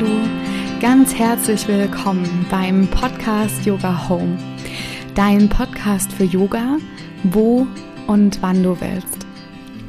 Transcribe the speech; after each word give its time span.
Hallo, 0.00 0.22
ganz 0.80 1.14
herzlich 1.14 1.68
willkommen 1.68 2.46
beim 2.50 2.88
Podcast 2.88 3.66
Yoga 3.66 4.08
Home. 4.08 4.38
Dein 5.14 5.46
Podcast 5.50 6.10
für 6.10 6.24
Yoga, 6.24 6.78
wo 7.24 7.66
und 8.06 8.40
wann 8.40 8.62
du 8.62 8.80
willst. 8.80 9.26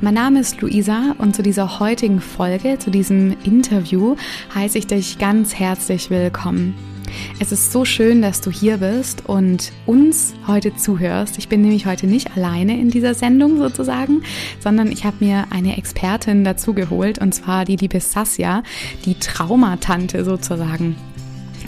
Mein 0.02 0.16
Name 0.16 0.42
ist 0.42 0.60
Luisa 0.60 1.16
und 1.18 1.34
zu 1.34 1.44
dieser 1.44 1.80
heutigen 1.80 2.20
Folge, 2.20 2.78
zu 2.78 2.92
diesem 2.92 3.38
Interview, 3.46 4.18
heiße 4.54 4.80
ich 4.80 4.88
dich 4.88 5.18
ganz 5.18 5.56
herzlich 5.56 6.10
willkommen. 6.10 6.91
Es 7.40 7.52
ist 7.52 7.72
so 7.72 7.86
schön, 7.86 8.22
dass 8.22 8.42
du 8.42 8.52
hier 8.52 8.78
bist 8.78 9.26
und 9.28 9.72
uns 9.86 10.34
heute 10.48 10.76
zuhörst. 10.76 11.38
Ich 11.38 11.48
bin 11.48 11.62
nämlich 11.62 11.86
heute 11.86 12.08
nicht 12.08 12.36
alleine 12.36 12.80
in 12.80 12.90
dieser 12.90 13.14
Sendung 13.14 13.58
sozusagen, 13.58 14.24
sondern 14.60 14.92
ich 14.92 15.06
habe 15.06 15.18
mir 15.20 15.46
eine 15.50 15.78
Expertin 15.78 16.44
dazugeholt 16.44 17.20
und 17.20 17.34
zwar 17.34 17.66
die 17.66 17.76
liebe 17.76 18.00
Sasja, 18.00 18.64
die 19.06 19.16
Traumatante 19.16 20.24
sozusagen. 20.24 20.96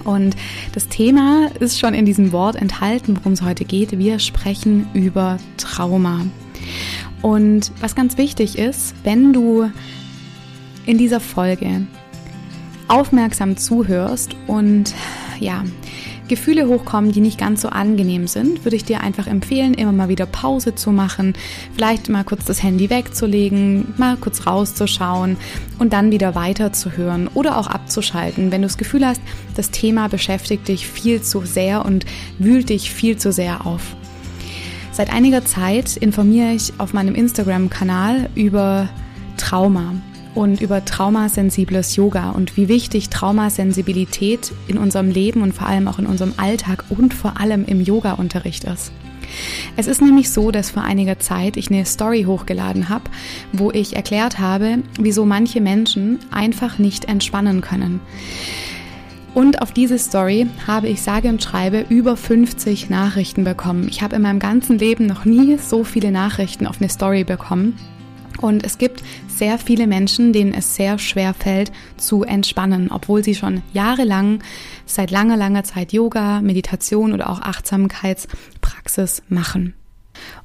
Und 0.03 0.35
das 0.73 0.87
Thema 0.87 1.49
ist 1.59 1.79
schon 1.79 1.93
in 1.93 2.05
diesem 2.05 2.31
Wort 2.31 2.55
enthalten, 2.55 3.17
worum 3.17 3.33
es 3.33 3.41
heute 3.41 3.65
geht. 3.65 3.97
Wir 3.97 4.19
sprechen 4.19 4.87
über 4.93 5.37
Trauma. 5.57 6.25
Und 7.21 7.71
was 7.79 7.95
ganz 7.95 8.17
wichtig 8.17 8.57
ist, 8.57 8.93
wenn 9.03 9.31
du 9.33 9.69
in 10.85 10.97
dieser 10.97 11.19
Folge 11.19 11.87
aufmerksam 12.87 13.55
zuhörst 13.57 14.35
und 14.47 14.93
ja, 15.43 15.63
Gefühle 16.27 16.67
hochkommen, 16.67 17.11
die 17.11 17.19
nicht 17.19 17.37
ganz 17.37 17.61
so 17.61 17.69
angenehm 17.69 18.27
sind, 18.27 18.63
würde 18.63 18.75
ich 18.75 18.85
dir 18.85 19.01
einfach 19.01 19.27
empfehlen, 19.27 19.73
immer 19.73 19.91
mal 19.91 20.09
wieder 20.09 20.25
Pause 20.25 20.73
zu 20.73 20.91
machen, 20.91 21.33
vielleicht 21.75 22.09
mal 22.09 22.23
kurz 22.23 22.45
das 22.45 22.63
Handy 22.63 22.89
wegzulegen, 22.89 23.93
mal 23.97 24.15
kurz 24.17 24.47
rauszuschauen 24.47 25.37
und 25.79 25.93
dann 25.93 26.11
wieder 26.11 26.33
weiterzuhören 26.33 27.27
oder 27.33 27.57
auch 27.57 27.67
abzuschalten, 27.67 28.51
wenn 28.51 28.61
du 28.61 28.67
das 28.67 28.77
Gefühl 28.77 29.05
hast, 29.05 29.21
das 29.55 29.69
Thema 29.69 30.07
beschäftigt 30.07 30.67
dich 30.67 30.87
viel 30.87 31.21
zu 31.21 31.41
sehr 31.41 31.85
und 31.85 32.05
wühlt 32.39 32.69
dich 32.69 32.91
viel 32.91 33.17
zu 33.17 33.31
sehr 33.31 33.67
auf. 33.67 33.95
Seit 34.91 35.11
einiger 35.11 35.43
Zeit 35.43 35.97
informiere 35.97 36.53
ich 36.53 36.73
auf 36.77 36.93
meinem 36.93 37.15
Instagram-Kanal 37.15 38.29
über 38.35 38.87
Trauma 39.37 39.95
und 40.35 40.61
über 40.61 40.83
traumasensibles 40.83 41.95
Yoga 41.95 42.31
und 42.31 42.57
wie 42.57 42.67
wichtig 42.67 43.09
Traumasensibilität 43.09 44.51
in 44.67 44.77
unserem 44.77 45.09
Leben 45.09 45.41
und 45.41 45.53
vor 45.53 45.67
allem 45.67 45.87
auch 45.87 45.99
in 45.99 46.05
unserem 46.05 46.33
Alltag 46.37 46.85
und 46.89 47.13
vor 47.13 47.39
allem 47.39 47.65
im 47.65 47.81
Yoga-Unterricht 47.81 48.63
ist. 48.63 48.91
Es 49.77 49.87
ist 49.87 50.01
nämlich 50.01 50.29
so, 50.29 50.51
dass 50.51 50.71
vor 50.71 50.83
einiger 50.83 51.19
Zeit 51.19 51.57
ich 51.57 51.71
eine 51.71 51.85
Story 51.85 52.23
hochgeladen 52.23 52.89
habe, 52.89 53.05
wo 53.51 53.71
ich 53.71 53.95
erklärt 53.95 54.39
habe, 54.39 54.79
wieso 54.99 55.25
manche 55.25 55.61
Menschen 55.61 56.19
einfach 56.31 56.77
nicht 56.77 57.05
entspannen 57.05 57.61
können. 57.61 57.99
Und 59.33 59.63
auf 59.63 59.71
diese 59.71 59.97
Story 59.97 60.45
habe 60.67 60.89
ich 60.89 61.01
sage 61.01 61.29
und 61.29 61.41
schreibe 61.41 61.85
über 61.89 62.15
50 62.15 62.91
Nachrichten 62.91 63.43
bekommen. 63.43 63.87
Ich 63.89 64.03
habe 64.03 64.15
in 64.15 64.21
meinem 64.21 64.37
ganzen 64.37 64.77
Leben 64.77 65.07
noch 65.07 65.25
nie 65.25 65.57
so 65.57 65.83
viele 65.83 66.11
Nachrichten 66.11 66.67
auf 66.67 66.79
eine 66.79 66.89
Story 66.89 67.23
bekommen. 67.23 67.75
Und 68.43 68.65
es 68.65 68.77
gibt 68.77 69.01
sehr 69.29 69.57
viele 69.57 69.87
Menschen, 69.87 70.33
denen 70.33 70.53
es 70.53 70.75
sehr 70.75 70.99
schwer 70.99 71.33
fällt 71.33 71.71
zu 71.95 72.23
entspannen, 72.23 72.91
obwohl 72.91 73.23
sie 73.23 73.35
schon 73.35 73.61
jahrelang, 73.71 74.43
seit 74.85 75.11
langer, 75.11 75.37
langer 75.37 75.63
Zeit 75.63 75.93
Yoga, 75.93 76.41
Meditation 76.41 77.13
oder 77.13 77.29
auch 77.29 77.39
Achtsamkeitspraxis 77.39 79.23
machen. 79.29 79.75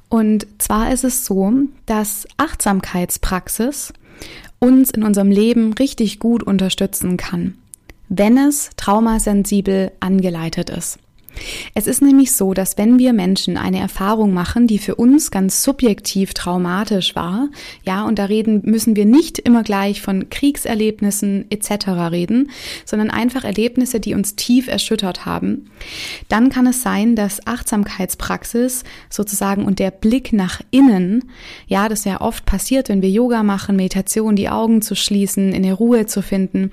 Und 0.07 0.47
zwar 0.59 0.93
ist 0.93 1.03
es 1.03 1.25
so, 1.25 1.51
dass 1.87 2.25
Achtsamkeitspraxis 2.37 3.91
uns 4.59 4.91
in 4.91 5.03
unserem 5.03 5.29
Leben 5.29 5.73
richtig 5.73 6.19
gut 6.19 6.41
unterstützen 6.41 7.17
kann, 7.17 7.55
wenn 8.07 8.37
es 8.37 8.69
traumasensibel 8.77 9.91
angeleitet 9.99 10.69
ist. 10.69 10.99
Es 11.73 11.87
ist 11.87 12.01
nämlich 12.01 12.31
so, 12.31 12.53
dass 12.53 12.77
wenn 12.77 12.99
wir 12.99 13.13
Menschen 13.13 13.57
eine 13.57 13.79
Erfahrung 13.79 14.33
machen, 14.33 14.67
die 14.67 14.79
für 14.79 14.95
uns 14.95 15.31
ganz 15.31 15.63
subjektiv 15.63 16.33
traumatisch 16.33 17.15
war, 17.15 17.49
ja, 17.83 18.03
und 18.05 18.19
da 18.19 18.25
reden 18.25 18.61
müssen 18.65 18.95
wir 18.95 19.05
nicht 19.05 19.39
immer 19.39 19.63
gleich 19.63 20.01
von 20.01 20.29
Kriegserlebnissen 20.29 21.45
etc. 21.49 21.87
reden, 22.11 22.49
sondern 22.85 23.09
einfach 23.09 23.43
Erlebnisse, 23.43 23.99
die 23.99 24.13
uns 24.13 24.35
tief 24.35 24.67
erschüttert 24.67 25.25
haben, 25.25 25.69
dann 26.27 26.49
kann 26.49 26.67
es 26.67 26.81
sein, 26.81 27.15
dass 27.15 27.45
Achtsamkeitspraxis 27.45 28.83
sozusagen 29.09 29.65
und 29.65 29.79
der 29.79 29.91
Blick 29.91 30.33
nach 30.33 30.61
innen, 30.71 31.31
ja, 31.67 31.89
das 31.89 32.05
ja 32.05 32.21
oft 32.21 32.45
passiert, 32.45 32.89
wenn 32.89 33.01
wir 33.01 33.09
Yoga 33.09 33.43
machen, 33.43 33.75
Meditation, 33.75 34.35
die 34.35 34.49
Augen 34.49 34.81
zu 34.81 34.95
schließen, 34.95 35.53
in 35.53 35.63
der 35.63 35.75
Ruhe 35.75 36.05
zu 36.05 36.21
finden, 36.21 36.71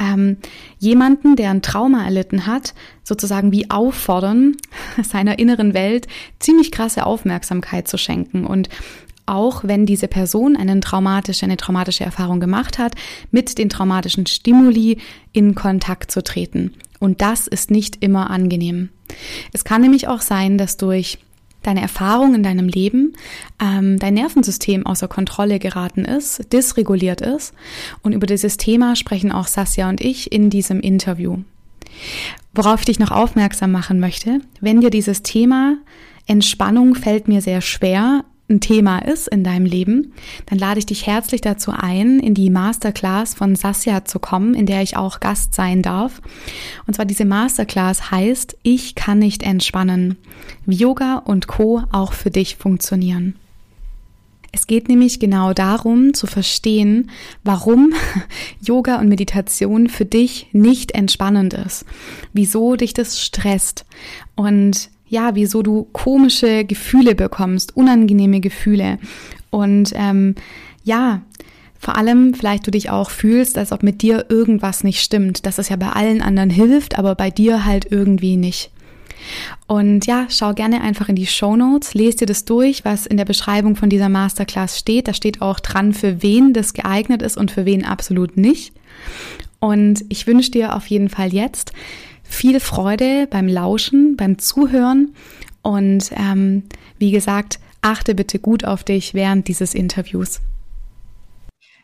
ähm, 0.00 0.38
jemanden, 0.78 1.36
der 1.36 1.50
ein 1.50 1.62
Trauma 1.62 2.04
erlitten 2.04 2.46
hat, 2.46 2.74
sozusagen 3.02 3.52
wie 3.52 3.70
auffordern, 3.70 4.56
seiner 5.02 5.38
inneren 5.38 5.74
Welt 5.74 6.06
ziemlich 6.38 6.72
krasse 6.72 7.06
Aufmerksamkeit 7.06 7.88
zu 7.88 7.98
schenken 7.98 8.46
und 8.46 8.68
auch 9.26 9.64
wenn 9.64 9.86
diese 9.86 10.06
Person 10.06 10.56
eine 10.56 10.78
traumatische, 10.80 11.44
eine 11.44 11.56
traumatische 11.56 12.04
Erfahrung 12.04 12.38
gemacht 12.38 12.78
hat, 12.78 12.94
mit 13.32 13.58
den 13.58 13.68
traumatischen 13.68 14.26
Stimuli 14.26 14.98
in 15.32 15.56
Kontakt 15.56 16.12
zu 16.12 16.22
treten. 16.22 16.74
Und 17.00 17.20
das 17.20 17.46
ist 17.48 17.70
nicht 17.70 18.02
immer 18.04 18.30
angenehm. 18.30 18.88
Es 19.52 19.64
kann 19.64 19.82
nämlich 19.82 20.08
auch 20.08 20.20
sein, 20.20 20.58
dass 20.58 20.76
durch 20.76 21.18
deine 21.66 21.82
Erfahrung 21.82 22.34
in 22.34 22.42
deinem 22.42 22.68
Leben, 22.68 23.14
ähm, 23.60 23.98
dein 23.98 24.14
Nervensystem 24.14 24.86
außer 24.86 25.08
Kontrolle 25.08 25.58
geraten 25.58 26.04
ist, 26.04 26.52
dysreguliert 26.52 27.20
ist. 27.20 27.54
Und 28.02 28.12
über 28.12 28.26
dieses 28.26 28.56
Thema 28.56 28.96
sprechen 28.96 29.32
auch 29.32 29.46
Sasja 29.46 29.88
und 29.88 30.00
ich 30.00 30.32
in 30.32 30.50
diesem 30.50 30.80
Interview. 30.80 31.38
Worauf 32.54 32.80
ich 32.80 32.86
dich 32.86 32.98
noch 32.98 33.10
aufmerksam 33.10 33.72
machen 33.72 34.00
möchte, 34.00 34.40
wenn 34.60 34.80
dir 34.80 34.90
dieses 34.90 35.22
Thema 35.22 35.78
Entspannung 36.26 36.94
fällt 36.94 37.28
mir 37.28 37.40
sehr 37.40 37.60
schwer, 37.60 38.24
ein 38.48 38.60
Thema 38.60 38.98
ist 38.98 39.26
in 39.26 39.42
deinem 39.42 39.66
Leben, 39.66 40.12
dann 40.46 40.58
lade 40.58 40.78
ich 40.78 40.86
dich 40.86 41.06
herzlich 41.06 41.40
dazu 41.40 41.72
ein, 41.72 42.20
in 42.20 42.34
die 42.34 42.50
Masterclass 42.50 43.34
von 43.34 43.56
Sasja 43.56 44.04
zu 44.04 44.20
kommen, 44.20 44.54
in 44.54 44.66
der 44.66 44.82
ich 44.82 44.96
auch 44.96 45.18
Gast 45.18 45.54
sein 45.54 45.82
darf. 45.82 46.22
Und 46.86 46.94
zwar 46.94 47.06
diese 47.06 47.24
Masterclass 47.24 48.10
heißt, 48.10 48.56
ich 48.62 48.94
kann 48.94 49.18
nicht 49.18 49.42
entspannen, 49.42 50.16
wie 50.64 50.76
Yoga 50.76 51.18
und 51.18 51.48
Co 51.48 51.82
auch 51.90 52.12
für 52.12 52.30
dich 52.30 52.56
funktionieren. 52.56 53.34
Es 54.52 54.66
geht 54.66 54.88
nämlich 54.88 55.20
genau 55.20 55.52
darum 55.52 56.14
zu 56.14 56.26
verstehen, 56.26 57.10
warum 57.42 57.92
Yoga 58.62 59.00
und 59.00 59.08
Meditation 59.08 59.88
für 59.88 60.04
dich 60.04 60.46
nicht 60.52 60.92
entspannend 60.92 61.52
ist, 61.52 61.84
wieso 62.32 62.76
dich 62.76 62.94
das 62.94 63.20
stresst 63.20 63.84
und 64.34 64.88
ja, 65.08 65.34
wieso 65.34 65.62
du 65.62 65.86
komische 65.92 66.64
Gefühle 66.64 67.14
bekommst, 67.14 67.76
unangenehme 67.76 68.40
Gefühle. 68.40 68.98
Und 69.50 69.92
ähm, 69.94 70.34
ja, 70.84 71.22
vor 71.78 71.96
allem 71.96 72.34
vielleicht 72.34 72.66
du 72.66 72.70
dich 72.70 72.90
auch 72.90 73.10
fühlst, 73.10 73.58
als 73.58 73.72
ob 73.72 73.82
mit 73.82 74.02
dir 74.02 74.26
irgendwas 74.28 74.82
nicht 74.82 75.00
stimmt, 75.00 75.46
dass 75.46 75.58
es 75.58 75.68
ja 75.68 75.76
bei 75.76 75.90
allen 75.90 76.22
anderen 76.22 76.50
hilft, 76.50 76.98
aber 76.98 77.14
bei 77.14 77.30
dir 77.30 77.64
halt 77.64 77.90
irgendwie 77.90 78.36
nicht. 78.36 78.70
Und 79.66 80.06
ja, 80.06 80.26
schau 80.28 80.52
gerne 80.52 80.80
einfach 80.80 81.08
in 81.08 81.16
die 81.16 81.26
Show 81.26 81.56
Notes, 81.56 81.94
lest 81.94 82.20
dir 82.20 82.26
das 82.26 82.44
durch, 82.44 82.84
was 82.84 83.06
in 83.06 83.16
der 83.16 83.24
Beschreibung 83.24 83.76
von 83.76 83.88
dieser 83.88 84.08
Masterclass 84.08 84.78
steht. 84.78 85.08
Da 85.08 85.14
steht 85.14 85.42
auch 85.42 85.60
dran, 85.60 85.92
für 85.92 86.22
wen 86.22 86.52
das 86.52 86.74
geeignet 86.74 87.22
ist 87.22 87.36
und 87.36 87.50
für 87.50 87.64
wen 87.64 87.84
absolut 87.84 88.36
nicht. 88.36 88.72
Und 89.58 90.04
ich 90.08 90.26
wünsche 90.26 90.50
dir 90.50 90.76
auf 90.76 90.86
jeden 90.86 91.08
Fall 91.08 91.32
jetzt 91.32 91.72
viel 92.28 92.60
Freude 92.60 93.26
beim 93.30 93.48
Lauschen, 93.48 94.16
beim 94.16 94.38
Zuhören 94.38 95.14
und 95.62 96.10
ähm, 96.16 96.64
wie 96.98 97.10
gesagt, 97.10 97.58
achte 97.82 98.14
bitte 98.14 98.38
gut 98.38 98.64
auf 98.64 98.84
dich 98.84 99.14
während 99.14 99.48
dieses 99.48 99.74
Interviews. 99.74 100.40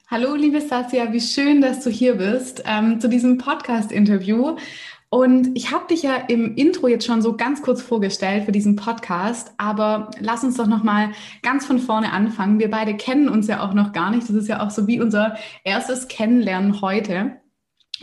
Hallo, 0.08 0.34
liebe 0.34 0.60
Sasja, 0.60 1.12
wie 1.12 1.20
schön, 1.20 1.62
dass 1.62 1.82
du 1.82 1.90
hier 1.90 2.16
bist 2.16 2.62
ähm, 2.66 3.00
zu 3.00 3.08
diesem 3.08 3.38
Podcast-Interview. 3.38 4.56
Und 5.08 5.50
ich 5.54 5.70
habe 5.70 5.86
dich 5.88 6.02
ja 6.02 6.16
im 6.28 6.54
Intro 6.54 6.88
jetzt 6.88 7.06
schon 7.06 7.20
so 7.20 7.36
ganz 7.36 7.60
kurz 7.60 7.82
vorgestellt 7.82 8.44
für 8.44 8.52
diesen 8.52 8.76
Podcast, 8.76 9.52
aber 9.58 10.10
lass 10.20 10.42
uns 10.42 10.56
doch 10.56 10.66
noch 10.66 10.82
mal 10.82 11.10
ganz 11.42 11.66
von 11.66 11.78
vorne 11.78 12.12
anfangen. 12.12 12.58
Wir 12.58 12.70
beide 12.70 12.96
kennen 12.96 13.28
uns 13.28 13.46
ja 13.46 13.62
auch 13.62 13.74
noch 13.74 13.92
gar 13.92 14.10
nicht. 14.10 14.28
Das 14.28 14.36
ist 14.36 14.48
ja 14.48 14.64
auch 14.64 14.70
so 14.70 14.86
wie 14.86 15.00
unser 15.00 15.36
erstes 15.64 16.08
Kennenlernen 16.08 16.80
heute. 16.80 17.41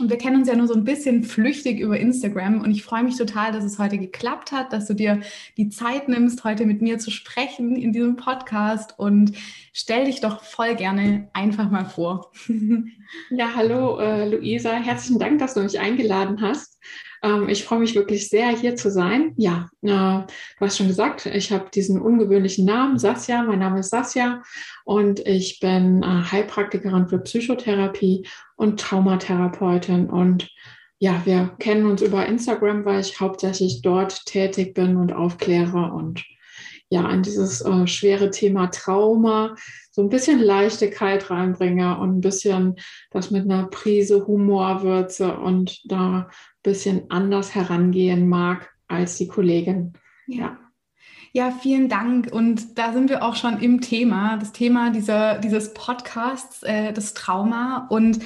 Und 0.00 0.08
wir 0.08 0.16
kennen 0.16 0.36
uns 0.36 0.48
ja 0.48 0.56
nur 0.56 0.66
so 0.66 0.74
ein 0.74 0.84
bisschen 0.84 1.24
flüchtig 1.24 1.78
über 1.78 1.98
Instagram 1.98 2.62
und 2.62 2.70
ich 2.70 2.82
freue 2.82 3.02
mich 3.02 3.16
total, 3.16 3.52
dass 3.52 3.64
es 3.64 3.78
heute 3.78 3.98
geklappt 3.98 4.50
hat, 4.50 4.72
dass 4.72 4.86
du 4.86 4.94
dir 4.94 5.20
die 5.58 5.68
Zeit 5.68 6.08
nimmst, 6.08 6.42
heute 6.44 6.64
mit 6.64 6.80
mir 6.80 6.98
zu 6.98 7.10
sprechen 7.10 7.76
in 7.76 7.92
diesem 7.92 8.16
Podcast 8.16 8.98
und 8.98 9.32
stell 9.74 10.06
dich 10.06 10.20
doch 10.20 10.42
voll 10.42 10.74
gerne 10.74 11.28
einfach 11.34 11.70
mal 11.70 11.84
vor. 11.84 12.32
Ja, 13.30 13.56
hallo 13.56 13.98
äh, 13.98 14.28
Luisa, 14.28 14.70
herzlichen 14.70 15.18
Dank, 15.18 15.40
dass 15.40 15.54
du 15.54 15.62
mich 15.62 15.80
eingeladen 15.80 16.40
hast. 16.40 16.78
Ähm, 17.22 17.48
ich 17.48 17.64
freue 17.64 17.80
mich 17.80 17.94
wirklich 17.94 18.28
sehr, 18.28 18.48
hier 18.50 18.76
zu 18.76 18.90
sein. 18.90 19.32
Ja, 19.36 19.68
äh, 19.82 19.88
du 19.88 20.26
hast 20.60 20.78
schon 20.78 20.88
gesagt, 20.88 21.26
ich 21.26 21.52
habe 21.52 21.70
diesen 21.74 22.00
ungewöhnlichen 22.00 22.64
Namen, 22.64 22.98
Sasja. 22.98 23.42
Mein 23.42 23.58
Name 23.58 23.80
ist 23.80 23.90
Sasja 23.90 24.42
und 24.84 25.20
ich 25.26 25.60
bin 25.60 26.02
äh, 26.02 26.06
Heilpraktikerin 26.06 27.08
für 27.08 27.18
Psychotherapie 27.18 28.26
und 28.56 28.80
Traumatherapeutin 28.80 30.08
und 30.08 30.48
ja, 31.02 31.22
wir 31.24 31.56
kennen 31.58 31.86
uns 31.86 32.02
über 32.02 32.26
Instagram, 32.26 32.84
weil 32.84 33.00
ich 33.00 33.20
hauptsächlich 33.20 33.80
dort 33.80 34.26
tätig 34.26 34.74
bin 34.74 34.96
und 34.96 35.14
aufkläre 35.14 35.92
und 35.92 36.22
ja, 36.90 37.04
an 37.04 37.22
dieses 37.22 37.60
äh, 37.62 37.86
schwere 37.86 38.30
Thema 38.30 38.66
Trauma 38.66 39.54
so 39.92 40.02
ein 40.02 40.08
bisschen 40.08 40.40
Leichtigkeit 40.40 41.30
reinbringe 41.30 41.98
und 41.98 42.18
ein 42.18 42.20
bisschen 42.20 42.76
das 43.10 43.30
mit 43.30 43.44
einer 43.44 43.68
Prise 43.68 44.26
Humor 44.26 44.82
würze 44.82 45.38
und 45.38 45.80
da 45.90 46.18
ein 46.18 46.26
bisschen 46.62 47.10
anders 47.10 47.54
herangehen 47.54 48.28
mag 48.28 48.70
als 48.88 49.16
die 49.16 49.28
Kollegin. 49.28 49.94
Ja. 50.26 50.58
Ja, 51.32 51.52
vielen 51.52 51.88
Dank. 51.88 52.32
Und 52.32 52.76
da 52.76 52.92
sind 52.92 53.08
wir 53.08 53.22
auch 53.22 53.36
schon 53.36 53.60
im 53.60 53.80
Thema, 53.80 54.36
das 54.36 54.50
Thema 54.50 54.90
dieser, 54.90 55.38
dieses 55.38 55.74
Podcasts, 55.74 56.64
äh, 56.64 56.92
das 56.92 57.14
Trauma. 57.14 57.86
Und 57.88 58.18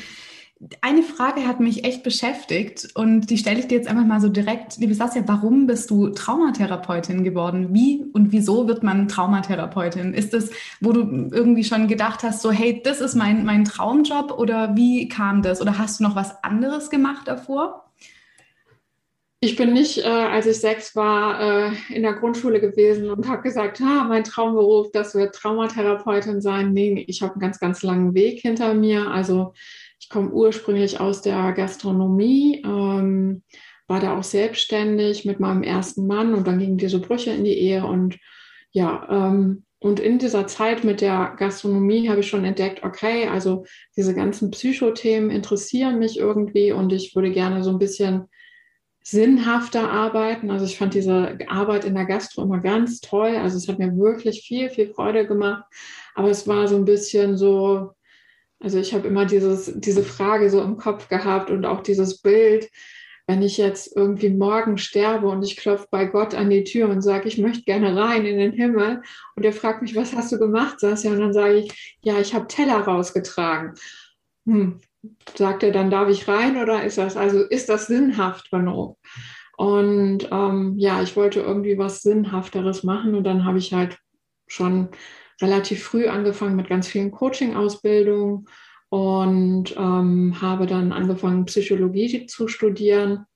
eine 0.81 1.03
Frage 1.03 1.47
hat 1.47 1.61
mich 1.61 1.85
echt 1.85 2.03
beschäftigt 2.03 2.89
und 2.95 3.29
die 3.29 3.39
stelle 3.39 3.59
ich 3.59 3.69
dir 3.69 3.77
jetzt 3.77 3.89
einfach 3.89 4.05
mal 4.05 4.21
so 4.21 4.29
direkt. 4.29 4.79
Liebe 4.79 4.95
Sasja, 4.95 5.23
warum 5.27 5.67
bist 5.67 5.91
du 5.91 6.09
Traumatherapeutin 6.11 7.25
geworden? 7.25 7.75
Wie 7.75 8.05
und 8.13 8.33
wieso 8.33 8.69
wird 8.69 8.83
man 8.83 9.09
Traumatherapeutin? 9.09 10.15
Ist 10.15 10.33
das, 10.33 10.51
wo 10.81 10.93
du 10.93 11.29
irgendwie 11.33 11.65
schon 11.65 11.89
gedacht 11.89 12.23
hast, 12.23 12.41
so 12.41 12.51
hey, 12.51 12.81
das 12.83 13.01
ist 13.01 13.15
mein, 13.15 13.45
mein 13.45 13.65
Traumjob 13.65 14.39
oder 14.39 14.77
wie 14.77 15.09
kam 15.09 15.43
das? 15.43 15.61
Oder 15.61 15.77
hast 15.79 16.01
du 16.01 16.05
noch 16.05 16.17
was 16.17 16.43
anderes 16.45 16.89
gemacht 16.89 17.27
davor? 17.27 17.85
Ich 19.41 19.57
bin 19.57 19.75
nicht, 19.75 19.99
äh, 19.99 20.05
als 20.05 20.47
ich 20.47 20.59
sechs 20.59 20.97
war, 20.97 21.69
äh, 21.69 21.73
in 21.91 22.03
der 22.03 22.15
Grundschule 22.15 22.61
gewesen 22.61 23.11
und 23.11 23.29
habe 23.29 23.43
gesagt, 23.43 23.79
ah, 23.83 24.05
mein 24.05 24.25
Traumberuf, 24.25 24.91
das 24.91 25.15
wird 25.15 25.35
Traumatherapeutin 25.35 26.41
sein. 26.41 26.73
Nee, 26.73 27.05
ich 27.09 27.21
habe 27.21 27.33
einen 27.33 27.43
ganz, 27.43 27.61
ganz 27.61 27.83
langen 27.83 28.15
Weg 28.15 28.41
hinter 28.41 28.73
mir. 28.73 29.11
Also 29.11 29.53
ich 30.05 30.11
komme 30.11 30.31
ursprünglich 30.31 31.01
aus 31.01 31.23
der 31.23 31.53
Gastronomie, 31.53 32.63
ähm, 32.63 33.43
war 33.87 34.01
da 34.01 34.19
auch 34.19 34.23
selbstständig 34.23 35.25
mit 35.25 35.41
meinem 35.41 35.63
ersten 35.63 36.07
Mann 36.07 36.35
und 36.35 36.47
dann 36.47 36.59
gingen 36.59 36.77
diese 36.77 36.99
Brüche 36.99 37.31
in 37.31 37.45
die 37.45 37.59
Ehe 37.59 37.87
und 37.87 38.19
ja, 38.71 39.09
ähm, 39.11 39.65
und 39.79 40.01
in 40.01 40.19
dieser 40.19 40.47
Zeit 40.47 40.85
mit 40.85 41.01
der 41.01 41.35
Gastronomie 41.39 42.11
habe 42.11 42.21
ich 42.21 42.29
schon 42.29 42.45
entdeckt, 42.45 42.85
okay, 42.85 43.29
also 43.29 43.65
diese 43.97 44.15
ganzen 44.15 44.51
Psychothemen 44.51 45.31
interessieren 45.31 45.99
mich 45.99 46.19
irgendwie 46.19 46.73
und 46.73 46.93
ich 46.93 47.17
würde 47.17 47.31
gerne 47.31 47.65
so 47.65 47.71
ein 47.71 47.79
bisschen 47.79 48.29
sinnhafter 49.03 49.91
arbeiten. 49.91 50.51
Also 50.51 50.67
ich 50.67 50.77
fand 50.77 50.93
diese 50.93 51.39
Arbeit 51.49 51.87
in 51.87 51.95
der 51.95 52.07
Gastro 52.07 52.43
immer 52.43 52.61
ganz 52.61 53.01
toll. 53.01 53.37
Also 53.37 53.57
es 53.57 53.69
hat 53.69 53.79
mir 53.79 53.97
wirklich 53.97 54.43
viel, 54.43 54.69
viel 54.71 54.93
Freude 54.93 55.27
gemacht. 55.27 55.65
Aber 56.15 56.31
es 56.31 56.49
war 56.49 56.67
so 56.69 56.77
ein 56.77 56.87
bisschen 56.87 57.37
so, 57.37 57.91
also 58.65 58.79
ich 58.79 58.95
habe 58.95 59.07
immer 59.07 59.27
dieses, 59.27 59.73
diese 59.77 60.03
Frage 60.03 60.49
so 60.49 60.63
im 60.63 60.79
Kopf 60.79 61.09
gehabt 61.11 61.51
und 61.51 61.67
auch 61.67 61.83
dieses 61.83 62.23
Bild, 62.23 62.71
wenn 63.27 63.43
ich 63.43 63.59
jetzt 63.59 63.95
irgendwie 63.95 64.31
morgen 64.31 64.79
sterbe 64.79 65.29
und 65.29 65.43
ich 65.43 65.59
klopfe 65.59 65.87
bei 65.91 66.07
Gott 66.07 66.35
an 66.35 66.49
die 66.49 66.65
Tür 66.65 66.89
und 66.89 67.03
sage, 67.03 67.29
ich 67.29 67.37
möchte 67.37 67.65
gerne 67.65 67.95
rein 67.95 68.25
in 68.25 68.39
den 68.39 68.53
Himmel 68.53 69.03
und 69.37 69.45
er 69.45 69.53
fragt 69.53 69.83
mich, 69.83 69.95
was 69.95 70.15
hast 70.15 70.33
du 70.33 70.39
gemacht, 70.39 70.81
Sasja? 70.81 71.13
Und 71.13 71.21
dann 71.21 71.33
sage 71.35 71.57
ich, 71.57 71.97
ja, 72.03 72.19
ich 72.19 72.35
habe 72.35 72.47
Teller 72.47 72.81
rausgetragen. 72.81 73.75
Hm, 74.47 74.81
sagt 75.37 75.63
er, 75.63 75.71
dann 75.71 75.91
darf 75.91 76.09
ich 76.09 76.27
rein 76.27 76.57
oder 76.57 76.85
ist 76.85 76.97
das, 76.97 77.19
also 77.19 77.43
ist 77.43 77.69
das 77.69 77.87
sinnhaft 77.87 78.51
genug? 78.51 78.99
Und 79.59 80.29
ähm, 80.33 80.75
ja, 80.79 81.03
ich 81.03 81.17
wollte 81.17 81.41
irgendwie 81.41 81.77
was 81.77 82.01
Sinnhafteres 82.01 82.83
machen 82.83 83.15
und 83.15 83.25
dann 83.25 83.45
habe 83.45 83.59
ich 83.59 83.75
halt 83.75 83.99
schon 84.47 84.89
relativ 85.41 85.83
früh 85.83 86.07
angefangen 86.07 86.57
mit 86.57 86.69
ganz 86.69 86.89
vielen 86.89 87.11
Coaching-Ausbildungen 87.11 88.47
und 88.89 89.75
ähm, 89.77 90.41
habe 90.41 90.67
dann 90.67 90.93
angefangen, 90.93 91.47
Psychologie 91.47 92.27
zu 92.27 92.49
studieren 92.49 93.27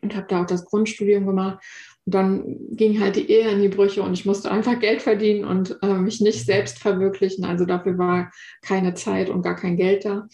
und 0.00 0.16
habe 0.16 0.26
da 0.28 0.42
auch 0.42 0.46
das 0.46 0.64
Grundstudium 0.64 1.26
gemacht. 1.26 1.58
Und 2.06 2.14
dann 2.14 2.56
ging 2.70 3.00
halt 3.00 3.16
die 3.16 3.30
Ehe 3.30 3.50
in 3.50 3.60
die 3.60 3.68
Brüche 3.68 4.02
und 4.02 4.12
ich 4.12 4.24
musste 4.24 4.50
einfach 4.50 4.78
Geld 4.78 5.02
verdienen 5.02 5.44
und 5.44 5.76
äh, 5.82 5.94
mich 5.94 6.20
nicht 6.20 6.46
selbst 6.46 6.78
verwirklichen. 6.78 7.44
Also 7.44 7.64
dafür 7.64 7.98
war 7.98 8.30
keine 8.62 8.94
Zeit 8.94 9.28
und 9.28 9.42
gar 9.42 9.56
kein 9.56 9.76
Geld 9.76 10.04
da. 10.04 10.28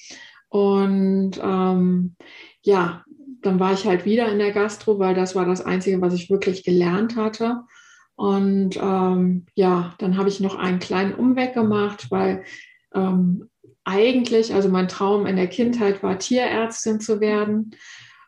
Und 0.48 1.40
ähm, 1.42 2.14
ja, 2.62 3.04
dann 3.40 3.58
war 3.58 3.72
ich 3.72 3.86
halt 3.86 4.04
wieder 4.04 4.30
in 4.30 4.38
der 4.38 4.52
Gastro, 4.52 4.98
weil 4.98 5.14
das 5.14 5.34
war 5.34 5.46
das 5.46 5.64
Einzige, 5.64 6.00
was 6.00 6.14
ich 6.14 6.30
wirklich 6.30 6.62
gelernt 6.62 7.16
hatte. 7.16 7.62
Und 8.14 8.76
ähm, 8.76 9.46
ja, 9.54 9.94
dann 9.98 10.16
habe 10.16 10.28
ich 10.28 10.40
noch 10.40 10.56
einen 10.56 10.78
kleinen 10.78 11.14
Umweg 11.14 11.54
gemacht, 11.54 12.10
weil 12.10 12.44
ähm, 12.94 13.48
eigentlich, 13.84 14.54
also 14.54 14.68
mein 14.68 14.88
Traum 14.88 15.26
in 15.26 15.36
der 15.36 15.48
Kindheit 15.48 16.02
war, 16.02 16.18
Tierärztin 16.18 17.00
zu 17.00 17.20
werden. 17.20 17.74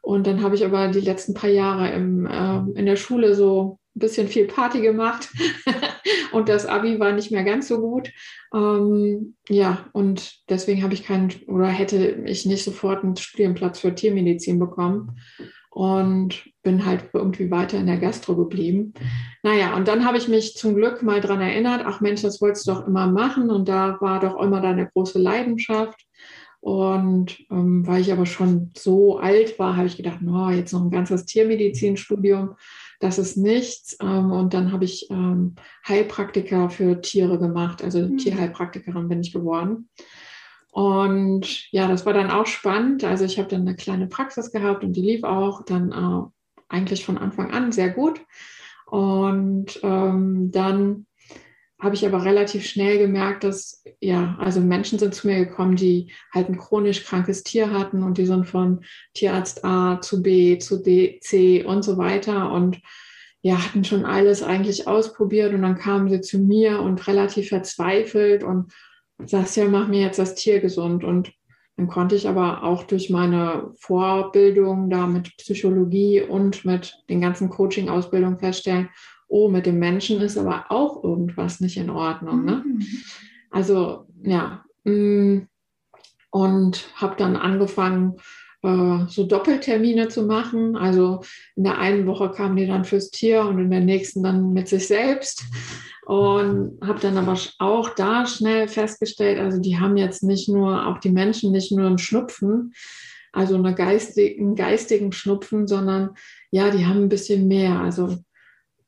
Und 0.02 0.26
dann 0.26 0.42
habe 0.42 0.54
ich 0.54 0.64
aber 0.64 0.88
die 0.88 1.00
letzten 1.00 1.34
paar 1.34 1.50
Jahre 1.50 1.90
im, 1.90 2.26
äh, 2.26 2.78
in 2.78 2.86
der 2.86 2.96
Schule 2.96 3.34
so 3.34 3.78
ein 3.96 4.00
bisschen 4.00 4.28
viel 4.28 4.46
Party 4.46 4.81
gemacht 4.81 5.31
und 6.32 6.48
das 6.48 6.66
Abi 6.66 6.98
war 6.98 7.12
nicht 7.12 7.30
mehr 7.30 7.44
ganz 7.44 7.69
so 7.69 7.80
gut. 7.80 8.10
Ähm, 8.52 9.37
ja, 9.48 9.87
und 9.92 10.50
deswegen 10.50 10.82
habe 10.82 10.94
ich 10.94 11.04
keinen 11.04 11.30
oder 11.46 11.69
hätte 11.69 12.25
ich 12.26 12.44
nicht 12.44 12.64
sofort 12.64 13.04
einen 13.04 13.16
Studienplatz 13.16 13.78
für 13.78 13.94
Tiermedizin 13.94 14.58
bekommen 14.58 15.16
und 15.75 16.49
bin 16.62 16.87
halt 16.87 17.11
irgendwie 17.12 17.50
weiter 17.50 17.79
in 17.79 17.87
der 17.87 17.99
Gastro 17.99 18.37
geblieben. 18.37 18.94
Naja, 19.43 19.75
und 19.75 19.88
dann 19.88 20.06
habe 20.06 20.17
ich 20.17 20.29
mich 20.29 20.55
zum 20.55 20.76
Glück 20.76 21.03
mal 21.03 21.21
daran 21.21 21.41
erinnert, 21.41 21.82
ach 21.85 22.00
Mensch, 22.00 22.23
das 22.23 22.41
wolltest 22.41 22.69
du 22.69 22.73
doch 22.73 22.87
immer 22.87 23.09
machen 23.09 23.50
und 23.50 23.69
da 23.69 24.00
war 24.00 24.21
doch 24.21 24.41
immer 24.41 24.61
deine 24.61 24.88
große 24.88 25.19
Leidenschaft. 25.19 26.00
Und 26.61 27.41
ähm, 27.50 27.85
weil 27.87 28.00
ich 28.00 28.12
aber 28.12 28.25
schon 28.25 28.71
so 28.76 29.19
alt 29.19 29.59
war, 29.59 29.76
habe 29.76 29.88
ich 29.88 29.97
gedacht, 29.97 30.23
no, 30.23 30.49
jetzt 30.49 30.73
noch 30.73 30.82
ein 30.82 30.93
ganzes 30.93 31.26
Tiermedizinstudium, 31.26 32.55
das 33.00 33.19
ist 33.19 33.37
nichts. 33.37 33.97
Ähm, 34.00 34.31
und 34.31 34.55
dann 34.55 34.71
habe 34.71 34.85
ich 34.85 35.11
ähm, 35.11 35.56
Heilpraktiker 35.87 36.71
für 36.71 37.00
Tiere 37.00 37.41
gemacht, 37.41 37.82
also 37.82 37.99
mhm. 37.99 38.17
Tierheilpraktikerin 38.17 39.09
bin 39.09 39.21
ich 39.21 39.32
geworden. 39.32 39.88
Und 40.75 41.71
ja, 41.71 41.87
das 41.87 42.05
war 42.05 42.12
dann 42.15 42.32
auch 42.32 42.47
spannend. 42.47 43.05
Also 43.05 43.25
ich 43.25 43.38
habe 43.38 43.49
dann 43.49 43.61
eine 43.61 43.76
kleine 43.76 44.09
Praxis 44.09 44.50
gehabt 44.50 44.82
und 44.82 44.94
die 44.94 45.03
lief 45.03 45.23
auch 45.23 45.65
dann 45.65 45.93
äh, 45.93 46.65
eigentlich 46.69 47.05
von 47.05 47.17
Anfang 47.17 47.53
an 47.53 47.71
sehr 47.71 47.91
gut. 47.91 48.21
Und 48.87 49.79
ähm, 49.85 50.50
dann 50.50 51.06
habe 51.81 51.94
ich 51.94 52.05
aber 52.05 52.25
relativ 52.25 52.66
schnell 52.66 52.99
gemerkt, 52.99 53.45
dass 53.45 53.85
ja, 54.00 54.37
also 54.40 54.61
Menschen 54.61 54.99
sind 54.99 55.14
zu 55.14 55.28
mir 55.28 55.45
gekommen, 55.45 55.76
die 55.76 56.11
halt 56.33 56.49
ein 56.49 56.59
chronisch 56.59 57.04
krankes 57.04 57.45
Tier 57.45 57.71
hatten 57.71 58.02
und 58.02 58.19
die 58.19 58.26
sind 58.26 58.49
von 58.49 58.85
Tierarzt 59.12 59.64
A 59.64 60.00
zu 60.00 60.25
B 60.25 60.59
zu 60.59 60.83
D, 60.83 61.21
C 61.21 61.62
und 61.62 61.85
so 61.85 61.99
weiter 61.99 62.50
und 62.50 62.81
ja, 63.43 63.64
hatten 63.64 63.85
schon 63.85 64.04
alles 64.04 64.43
eigentlich 64.43 64.88
ausprobiert 64.88 65.54
und 65.54 65.62
dann 65.62 65.78
kamen 65.78 66.09
sie 66.09 66.21
zu 66.21 66.40
mir 66.40 66.81
und 66.81 67.07
relativ 67.07 67.50
verzweifelt 67.50 68.43
und 68.43 68.73
sagst 69.18 69.56
ja, 69.56 69.66
mach 69.66 69.88
mir 69.88 70.00
jetzt 70.00 70.18
das 70.18 70.35
Tier 70.35 70.61
gesund. 70.61 71.04
Und 71.04 71.33
dann 71.76 71.88
konnte 71.88 72.14
ich 72.14 72.28
aber 72.28 72.62
auch 72.62 72.85
durch 72.85 73.11
meine 73.11 73.73
Vorbildung 73.78 74.90
da 74.90 75.06
mit 75.06 75.37
Psychologie 75.37 76.21
und 76.23 76.64
mit 76.64 77.02
den 77.09 77.21
ganzen 77.21 77.50
Coaching-Ausbildungen 77.50 78.38
feststellen, 78.38 78.90
oh, 79.28 79.49
mit 79.49 79.66
dem 79.66 79.78
Menschen 79.78 80.21
ist 80.21 80.38
aber 80.38 80.66
auch 80.71 81.02
irgendwas 81.02 81.61
nicht 81.61 81.76
in 81.76 81.90
Ordnung. 81.90 82.44
Ne? 82.44 82.62
Mhm. 82.64 82.87
Also 83.50 84.06
ja, 84.23 84.64
mm, 84.85 85.42
und 86.30 86.88
habe 86.97 87.14
dann 87.16 87.37
angefangen, 87.37 88.16
so 89.09 89.25
Doppeltermine 89.25 90.09
zu 90.09 90.25
machen. 90.25 90.76
Also 90.76 91.21
in 91.54 91.64
der 91.64 91.78
einen 91.78 92.06
Woche 92.06 92.30
kamen 92.30 92.56
die 92.56 92.66
dann 92.66 92.85
fürs 92.85 93.11
Tier 93.11 93.42
und 93.42 93.59
in 93.59 93.71
der 93.71 93.80
nächsten 93.80 94.23
dann 94.23 94.52
mit 94.52 94.68
sich 94.68 94.87
selbst. 94.87 95.44
Und 96.06 96.78
habe 96.83 97.00
dann 97.00 97.16
aber 97.16 97.38
auch 97.59 97.90
da 97.90 98.26
schnell 98.26 98.68
festgestellt, 98.68 99.38
also 99.38 99.59
die 99.59 99.78
haben 99.78 99.97
jetzt 99.97 100.23
nicht 100.23 100.50
nur, 100.50 100.87
auch 100.87 100.99
die 100.99 101.11
Menschen 101.11 101.50
nicht 101.50 101.73
nur 101.73 101.87
einen 101.87 101.97
Schnupfen, 101.97 102.75
also 103.33 103.54
einen 103.54 103.75
geistigen, 103.75 104.54
geistigen 104.54 105.12
Schnupfen, 105.12 105.66
sondern 105.66 106.11
ja, 106.50 106.71
die 106.71 106.85
haben 106.85 107.04
ein 107.04 107.09
bisschen 107.09 107.49
mehr. 107.49 107.80
Also 107.80 108.16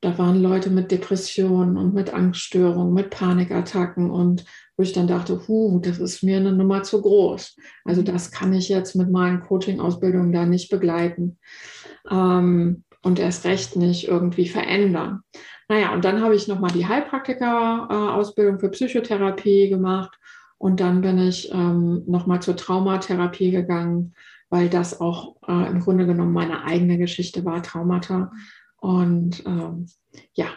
da 0.01 0.17
waren 0.17 0.41
Leute 0.41 0.69
mit 0.69 0.91
Depressionen 0.91 1.77
und 1.77 1.93
mit 1.93 2.13
Angststörungen, 2.13 2.93
mit 2.93 3.09
Panikattacken 3.09 4.11
und 4.11 4.45
wo 4.75 4.83
ich 4.83 4.93
dann 4.93 5.07
dachte, 5.07 5.47
huh, 5.47 5.79
das 5.79 5.97
ist 5.97 6.21
mir 6.21 6.37
eine 6.37 6.53
Nummer 6.53 6.83
zu 6.83 7.01
groß. 7.01 7.57
Also 7.83 8.03
das 8.03 8.31
kann 8.31 8.53
ich 8.53 8.69
jetzt 8.69 8.95
mit 8.95 9.09
meinen 9.09 9.39
Coaching-Ausbildungen 9.39 10.31
da 10.31 10.45
nicht 10.45 10.69
begleiten 10.69 11.39
ähm, 12.09 12.83
und 13.01 13.19
erst 13.19 13.45
recht 13.45 13.75
nicht 13.75 14.07
irgendwie 14.07 14.47
verändern. 14.47 15.21
Naja, 15.67 15.93
und 15.93 16.05
dann 16.05 16.21
habe 16.21 16.35
ich 16.35 16.47
nochmal 16.47 16.71
die 16.71 16.87
Heilpraktiker-Ausbildung 16.87 18.59
für 18.59 18.69
Psychotherapie 18.69 19.69
gemacht 19.69 20.17
und 20.59 20.79
dann 20.79 21.01
bin 21.01 21.17
ich 21.17 21.51
ähm, 21.51 22.03
nochmal 22.05 22.41
zur 22.41 22.55
Traumatherapie 22.55 23.51
gegangen, 23.51 24.13
weil 24.49 24.69
das 24.69 25.01
auch 25.01 25.35
äh, 25.47 25.69
im 25.69 25.79
Grunde 25.79 26.05
genommen 26.05 26.33
meine 26.33 26.63
eigene 26.63 26.97
Geschichte 26.97 27.43
war, 27.45 27.61
Traumata. 27.63 28.31
Und 28.79 29.43
ähm, 29.45 29.87
ja, 30.33 30.47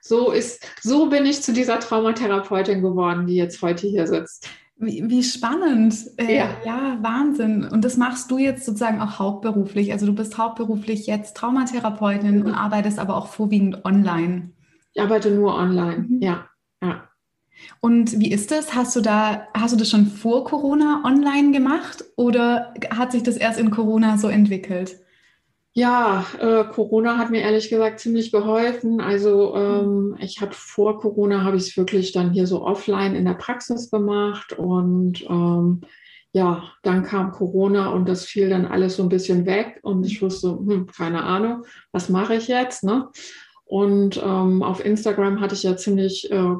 so 0.00 0.30
ist, 0.30 0.66
so 0.82 1.08
bin 1.08 1.26
ich 1.26 1.42
zu 1.42 1.52
dieser 1.52 1.80
Traumatherapeutin 1.80 2.82
geworden, 2.82 3.26
die 3.26 3.36
jetzt 3.36 3.60
heute 3.62 3.86
hier 3.86 4.06
sitzt. 4.06 4.48
Wie, 4.78 5.08
wie 5.08 5.22
spannend. 5.22 5.94
Äh, 6.18 6.36
ja. 6.36 6.48
ja, 6.64 6.98
Wahnsinn. 7.00 7.64
Und 7.64 7.84
das 7.84 7.96
machst 7.96 8.30
du 8.30 8.38
jetzt 8.38 8.66
sozusagen 8.66 9.00
auch 9.00 9.18
hauptberuflich. 9.18 9.92
Also 9.92 10.06
du 10.06 10.14
bist 10.14 10.36
hauptberuflich 10.36 11.06
jetzt 11.06 11.36
Traumatherapeutin 11.36 12.40
mhm. 12.40 12.46
und 12.46 12.54
arbeitest 12.54 12.98
aber 12.98 13.16
auch 13.16 13.28
vorwiegend 13.28 13.84
online. 13.84 14.50
Ich 14.92 15.02
arbeite 15.02 15.30
nur 15.30 15.54
online, 15.54 16.06
mhm. 16.08 16.22
ja. 16.22 16.46
ja. 16.82 17.08
Und 17.80 18.18
wie 18.20 18.30
ist 18.30 18.50
das? 18.50 18.74
Hast 18.74 18.94
du 18.96 19.00
da, 19.00 19.48
hast 19.54 19.72
du 19.72 19.78
das 19.78 19.90
schon 19.90 20.06
vor 20.06 20.44
Corona 20.44 21.02
online 21.04 21.52
gemacht 21.52 22.04
oder 22.16 22.74
hat 22.90 23.12
sich 23.12 23.22
das 23.22 23.36
erst 23.36 23.58
in 23.58 23.70
Corona 23.70 24.18
so 24.18 24.28
entwickelt? 24.28 24.96
Ja, 25.78 26.24
äh, 26.40 26.64
Corona 26.72 27.18
hat 27.18 27.30
mir 27.30 27.42
ehrlich 27.42 27.68
gesagt 27.68 28.00
ziemlich 28.00 28.32
geholfen. 28.32 28.98
Also 29.02 29.54
ähm, 29.54 30.16
ich 30.18 30.40
habe 30.40 30.54
vor 30.54 30.98
Corona 30.98 31.44
habe 31.44 31.58
ich 31.58 31.64
es 31.64 31.76
wirklich 31.76 32.12
dann 32.12 32.32
hier 32.32 32.46
so 32.46 32.62
offline 32.62 33.14
in 33.14 33.26
der 33.26 33.34
Praxis 33.34 33.90
gemacht 33.90 34.54
und 34.54 35.22
ähm, 35.28 35.82
ja, 36.32 36.72
dann 36.82 37.02
kam 37.02 37.30
Corona 37.30 37.90
und 37.90 38.08
das 38.08 38.24
fiel 38.24 38.48
dann 38.48 38.64
alles 38.64 38.96
so 38.96 39.02
ein 39.02 39.10
bisschen 39.10 39.44
weg 39.44 39.80
und 39.82 40.06
ich 40.06 40.22
wusste, 40.22 40.48
hm, 40.48 40.86
keine 40.86 41.24
Ahnung, 41.24 41.66
was 41.92 42.08
mache 42.08 42.36
ich 42.36 42.48
jetzt? 42.48 42.82
Ne? 42.82 43.10
Und 43.66 44.16
ähm, 44.16 44.62
auf 44.62 44.82
Instagram 44.82 45.42
hatte 45.42 45.56
ich 45.56 45.64
ja 45.64 45.76
ziemlich 45.76 46.32
äh, 46.32 46.54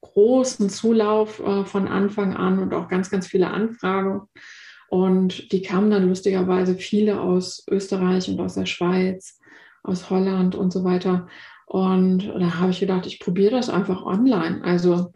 großen 0.00 0.70
Zulauf 0.70 1.40
äh, 1.40 1.66
von 1.66 1.88
Anfang 1.88 2.34
an 2.34 2.58
und 2.58 2.72
auch 2.72 2.88
ganz, 2.88 3.10
ganz 3.10 3.26
viele 3.26 3.48
Anfragen. 3.48 4.22
Und 4.92 5.52
die 5.52 5.62
kamen 5.62 5.90
dann 5.90 6.06
lustigerweise 6.06 6.74
viele 6.74 7.18
aus 7.18 7.64
Österreich 7.66 8.28
und 8.28 8.38
aus 8.42 8.56
der 8.56 8.66
Schweiz, 8.66 9.40
aus 9.82 10.10
Holland 10.10 10.54
und 10.54 10.70
so 10.70 10.84
weiter. 10.84 11.28
Und 11.64 12.28
da 12.28 12.58
habe 12.58 12.72
ich 12.72 12.80
gedacht, 12.80 13.06
ich 13.06 13.18
probiere 13.18 13.52
das 13.52 13.70
einfach 13.70 14.04
online. 14.04 14.62
Also 14.62 15.14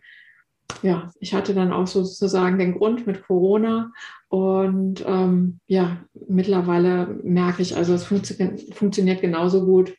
ja, 0.80 1.11
ich 1.21 1.35
hatte 1.35 1.52
dann 1.52 1.75
auch 1.75 1.87
sozusagen 1.87 2.59
den 2.59 2.78
Grund 2.78 3.06
mit 3.06 3.23
Corona. 3.26 3.92
Und 4.28 5.04
ähm, 5.06 5.61
ja, 5.66 5.99
mittlerweile 6.26 7.21
merke 7.23 7.61
ich, 7.61 7.76
also 7.76 7.92
es 7.92 8.04
funktio 8.04 8.56
funktioniert 8.73 9.21
genauso 9.21 9.66
gut 9.66 9.92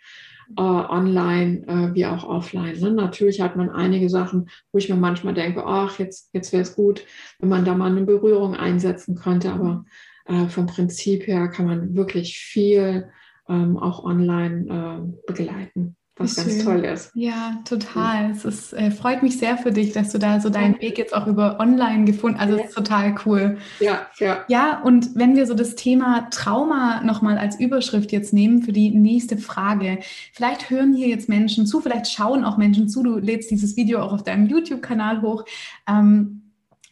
äh, 0.56 0.62
online 0.62 1.68
äh, 1.68 1.94
wie 1.94 2.06
auch 2.06 2.24
offline. 2.24 2.80
Ne? 2.80 2.92
Natürlich 2.92 3.42
hat 3.42 3.56
man 3.56 3.70
einige 3.70 4.10
Sachen, 4.10 4.50
wo 4.72 4.78
ich 4.78 4.90
mir 4.90 4.96
manchmal 4.96 5.34
denke, 5.34 5.66
ach, 5.66 6.00
jetzt, 6.00 6.30
jetzt 6.34 6.54
wäre 6.54 6.64
es 6.64 6.76
gut, 6.76 7.04
wenn 7.40 7.50
man 7.50 7.66
da 7.66 7.76
mal 7.76 7.92
eine 7.92 8.06
Berührung 8.06 8.56
einsetzen 8.56 9.16
könnte. 9.16 9.52
Aber 9.52 9.86
äh, 10.26 10.48
vom 10.48 10.68
Prinzip 10.68 11.28
her 11.28 11.48
kann 11.50 11.66
man 11.66 11.96
wirklich 11.96 12.38
viel 12.38 13.10
ähm, 13.50 13.78
auch 13.78 14.04
online 14.04 14.66
äh, 14.70 15.32
begleiten 15.32 15.96
was 16.18 16.36
ganz 16.36 16.54
schön. 16.54 16.64
toll 16.64 16.86
ist. 16.86 17.12
Ja, 17.14 17.60
total. 17.66 18.32
Es 18.32 18.46
ist, 18.46 18.74
äh, 18.74 18.92
freut 18.92 19.24
mich 19.24 19.38
sehr 19.38 19.58
für 19.58 19.72
dich, 19.72 19.94
dass 19.94 20.12
du 20.12 20.18
da 20.18 20.40
so 20.40 20.50
deinen 20.50 20.80
Weg 20.82 20.98
jetzt 20.98 21.14
auch 21.14 21.28
über 21.28 21.60
online 21.60 22.06
gefunden 22.06 22.40
hast. 22.40 22.48
Also 22.48 22.58
es 22.60 22.70
ist 22.70 22.76
total 22.76 23.16
cool. 23.26 23.58
Ja, 23.80 24.08
ja. 24.18 24.44
Ja, 24.48 24.82
und 24.82 25.16
wenn 25.16 25.36
wir 25.36 25.46
so 25.46 25.54
das 25.54 25.76
Thema 25.76 26.30
Trauma 26.30 27.02
nochmal 27.04 27.38
als 27.38 27.60
Überschrift 27.60 28.12
jetzt 28.12 28.34
nehmen 28.34 28.64
für 28.64 28.74
die 28.74 28.92
nächste 28.92 29.38
Frage. 29.38 30.00
Vielleicht 30.34 30.70
hören 30.70 30.94
hier 30.94 31.08
jetzt 31.08 31.30
Menschen 31.30 31.66
zu, 31.66 31.82
vielleicht 31.82 32.12
schauen 32.12 32.44
auch 32.44 32.58
Menschen 32.58 32.90
zu. 32.90 33.04
Du 33.04 33.18
lädst 33.18 33.52
dieses 33.52 33.76
Video 33.76 34.02
auch 34.02 34.14
auf 34.14 34.24
deinem 34.24 34.48
YouTube-Kanal 34.48 35.22
hoch. 35.22 35.46
Ähm, 35.88 36.42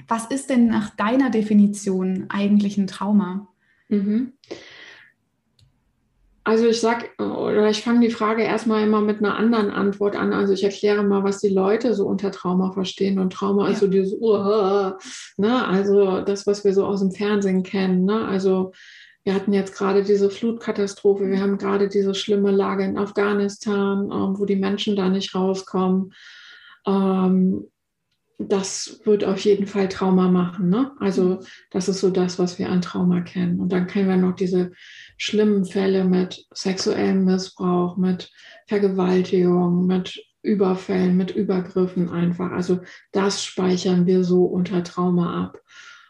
was 0.08 0.26
ist 0.26 0.50
denn 0.50 0.68
nach 0.68 0.92
deiner 0.92 1.30
Definition 1.30 2.26
eigentlich 2.30 2.78
ein 2.78 2.88
Trauma? 2.88 3.48
Mhm. 3.90 4.34
Also 6.48 6.68
ich 6.68 6.80
sag, 6.80 7.10
oder 7.20 7.72
ich 7.72 7.82
fange 7.82 8.02
die 8.02 8.14
Frage 8.14 8.44
erstmal 8.44 8.84
immer 8.84 9.02
mit 9.02 9.18
einer 9.18 9.36
anderen 9.36 9.72
Antwort 9.72 10.16
an. 10.16 10.32
Also 10.32 10.54
ich 10.54 10.64
erkläre 10.64 11.04
mal, 11.04 11.24
was 11.24 11.42
die 11.42 11.50
Leute 11.50 11.96
so 11.96 12.06
unter 12.06 12.32
Trauma 12.32 12.72
verstehen. 12.72 13.18
Und 13.18 13.34
Trauma 13.34 13.66
ja. 13.66 13.74
ist 13.74 13.80
so 13.80 13.88
dieses, 13.88 14.14
uh, 14.14 14.92
ne? 15.38 15.68
also 15.68 16.22
das, 16.22 16.46
was 16.46 16.64
wir 16.64 16.76
so 16.76 16.86
aus 16.86 17.00
dem 17.00 17.12
Fernsehen 17.12 17.64
kennen. 17.64 18.06
Ne? 18.06 18.28
Also 18.28 18.74
wir 19.24 19.34
hatten 19.34 19.54
jetzt 19.54 19.76
gerade 19.76 20.04
diese 20.04 20.30
Flutkatastrophe, 20.30 21.28
wir 21.28 21.42
haben 21.42 21.58
gerade 21.58 21.90
diese 21.90 22.14
schlimme 22.14 22.52
Lage 22.52 22.84
in 22.84 23.00
Afghanistan, 23.00 24.12
ähm, 24.12 24.38
wo 24.38 24.46
die 24.46 24.56
Menschen 24.56 24.96
da 24.96 25.10
nicht 25.10 25.34
rauskommen. 25.34 26.14
Ähm, 26.86 27.66
das 28.38 29.00
wird 29.06 29.24
auf 29.24 29.40
jeden 29.40 29.66
Fall 29.66 29.90
Trauma 29.90 30.30
machen. 30.30 30.70
Ne? 30.70 30.92
Also 31.00 31.40
das 31.72 31.88
ist 31.88 32.02
so 32.02 32.12
das, 32.12 32.38
was 32.38 32.60
wir 32.60 32.70
an 32.70 32.82
Trauma 32.82 33.22
kennen. 33.22 33.60
Und 33.60 33.70
dann 33.70 33.88
kennen 33.88 34.10
wir 34.10 34.18
noch 34.18 34.36
diese 34.36 34.74
schlimmen 35.18 35.66
Fälle 35.66 36.06
mit 36.06 36.46
sexuellem 36.52 37.26
Missbrauch, 37.26 37.98
mit 37.98 38.32
Vergewaltigung, 38.68 39.86
mit 39.86 40.20
Überfällen, 40.42 41.18
mit 41.18 41.32
Übergriffen 41.32 42.10
einfach. 42.10 42.52
Also 42.52 42.82
das 43.12 43.44
speichern 43.44 44.06
wir 44.06 44.24
so 44.24 44.46
unter 44.46 44.84
Trauma 44.84 45.44
ab. 45.44 45.62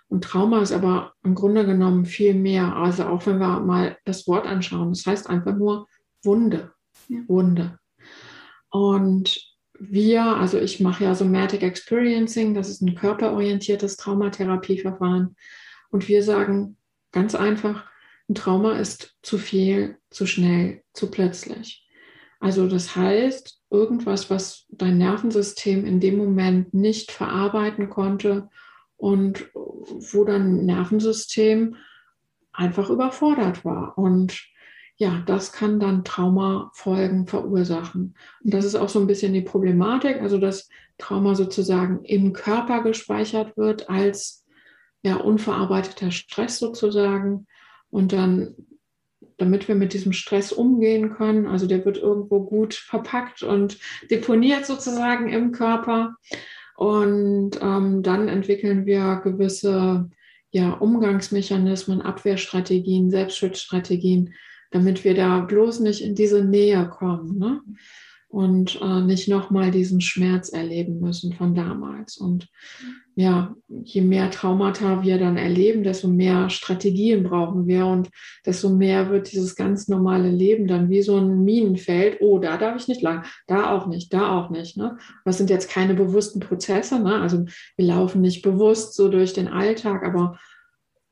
Und 0.07 0.24
Trauma 0.24 0.62
ist 0.62 0.71
aber 0.71 1.13
im 1.24 1.35
Grunde 1.35 1.65
genommen 1.65 2.05
viel 2.05 2.35
mehr. 2.35 2.75
Also 2.75 3.05
auch 3.05 3.25
wenn 3.25 3.39
wir 3.39 3.59
mal 3.62 3.97
das 4.05 4.27
Wort 4.27 4.45
anschauen, 4.45 4.89
das 4.89 5.05
heißt 5.05 5.29
einfach 5.29 5.55
nur 5.55 5.88
Wunde. 6.24 6.71
Ja. 7.07 7.19
Wunde. 7.27 7.79
Und 8.69 9.39
wir, 9.79 10.24
also 10.24 10.59
ich 10.59 10.79
mache 10.79 11.03
ja 11.03 11.15
Somatic 11.15 11.63
Experiencing, 11.63 12.53
das 12.53 12.69
ist 12.69 12.81
ein 12.81 12.95
körperorientiertes 12.95 13.97
Traumatherapieverfahren. 13.97 15.35
Und 15.89 16.07
wir 16.07 16.24
sagen 16.24 16.77
ganz 17.12 17.35
einfach, 17.35 17.85
ein 18.29 18.36
Trauma 18.36 18.77
ist 18.77 19.15
zu 19.22 19.38
viel, 19.38 19.98
zu 20.10 20.25
schnell, 20.25 20.84
zu 20.94 21.12
plötzlich. 21.12 21.88
Also 22.39 22.67
das 22.67 22.96
heißt, 22.96 23.62
irgendwas, 23.70 24.29
was 24.29 24.65
dein 24.70 24.98
Nervensystem 24.98 25.86
in 25.86 26.00
dem 26.00 26.17
Moment 26.17 26.74
nicht 26.74 27.12
verarbeiten 27.12 27.89
konnte 27.89 28.50
und 28.98 29.50
wo 29.53 30.24
dein 30.24 30.65
Nervensystem 30.65 31.75
einfach 32.51 32.89
überfordert 32.89 33.65
war. 33.65 33.98
Und 33.98 34.48
ja, 34.98 35.24
das 35.25 35.51
kann 35.51 35.79
dann 35.79 36.03
Traumafolgen 36.03 37.27
verursachen. 37.27 38.15
Und 38.44 38.53
das 38.53 38.63
ist 38.63 38.75
auch 38.75 38.89
so 38.89 39.00
ein 39.00 39.08
bisschen 39.08 39.34
die 39.34 39.41
Problematik, 39.41 40.22
also 40.22 40.38
dass 40.38 40.70
Trauma 40.98 41.36
sozusagen 41.36 42.03
im 42.05 42.32
Körper 42.32 42.82
gespeichert 42.82 43.58
wird 43.58 43.89
als 43.89 44.46
ja, 45.01 45.17
unverarbeiteter 45.17 46.12
Stress 46.12 46.60
sozusagen. 46.60 47.48
Und 47.95 48.11
dann, 48.11 48.55
damit 49.37 49.69
wir 49.69 49.75
mit 49.75 49.93
diesem 49.93 50.11
Stress 50.11 50.51
umgehen 50.51 51.11
können, 51.13 51.47
also 51.47 51.65
der 51.65 51.85
wird 51.85 51.97
irgendwo 51.97 52.41
gut 52.41 52.73
verpackt 52.73 53.41
und 53.41 53.77
deponiert 54.11 54.65
sozusagen 54.65 55.29
im 55.29 55.53
Körper. 55.53 56.17
Und 56.75 57.51
ähm, 57.61 58.03
dann 58.03 58.27
entwickeln 58.27 58.85
wir 58.85 59.21
gewisse 59.23 60.09
ja, 60.51 60.73
Umgangsmechanismen, 60.73 62.01
Abwehrstrategien, 62.01 63.09
Selbstschutzstrategien, 63.09 64.33
damit 64.71 65.05
wir 65.05 65.15
da 65.15 65.39
bloß 65.39 65.79
nicht 65.79 66.01
in 66.01 66.15
diese 66.15 66.43
Nähe 66.43 66.89
kommen. 66.89 67.37
Ne? 67.39 67.61
Und 68.35 68.81
äh, 68.81 68.99
nicht 68.99 69.29
nochmal 69.29 69.71
diesen 69.71 70.01
Schmerz 70.01 70.49
erleben 70.49 70.99
müssen 70.99 71.31
von 71.31 71.55
damals. 71.55 72.17
Und 72.17 72.49
ja, 73.15 73.55
je 73.69 74.01
mehr 74.01 74.29
Traumata 74.29 75.03
wir 75.03 75.17
dann 75.17 75.37
erleben, 75.37 75.83
desto 75.83 76.09
mehr 76.09 76.49
Strategien 76.49 77.23
brauchen 77.23 77.65
wir 77.65 77.85
und 77.85 78.09
desto 78.45 78.69
mehr 78.69 79.09
wird 79.09 79.31
dieses 79.31 79.55
ganz 79.55 79.87
normale 79.87 80.29
Leben 80.29 80.67
dann 80.67 80.89
wie 80.89 81.01
so 81.01 81.15
ein 81.15 81.45
Minenfeld. 81.45 82.17
Oh, 82.19 82.37
da 82.37 82.57
darf 82.57 82.75
ich 82.75 82.89
nicht 82.89 83.01
lang, 83.01 83.23
da 83.47 83.71
auch 83.71 83.87
nicht, 83.87 84.13
da 84.13 84.37
auch 84.37 84.49
nicht. 84.49 84.75
Ne? 84.75 84.97
Das 85.23 85.37
sind 85.37 85.49
jetzt 85.49 85.69
keine 85.69 85.93
bewussten 85.93 86.41
Prozesse. 86.41 86.99
Ne? 86.99 87.21
Also 87.21 87.45
wir 87.77 87.85
laufen 87.85 88.19
nicht 88.19 88.41
bewusst 88.41 88.95
so 88.95 89.07
durch 89.07 89.31
den 89.31 89.47
Alltag, 89.47 90.03
aber 90.03 90.37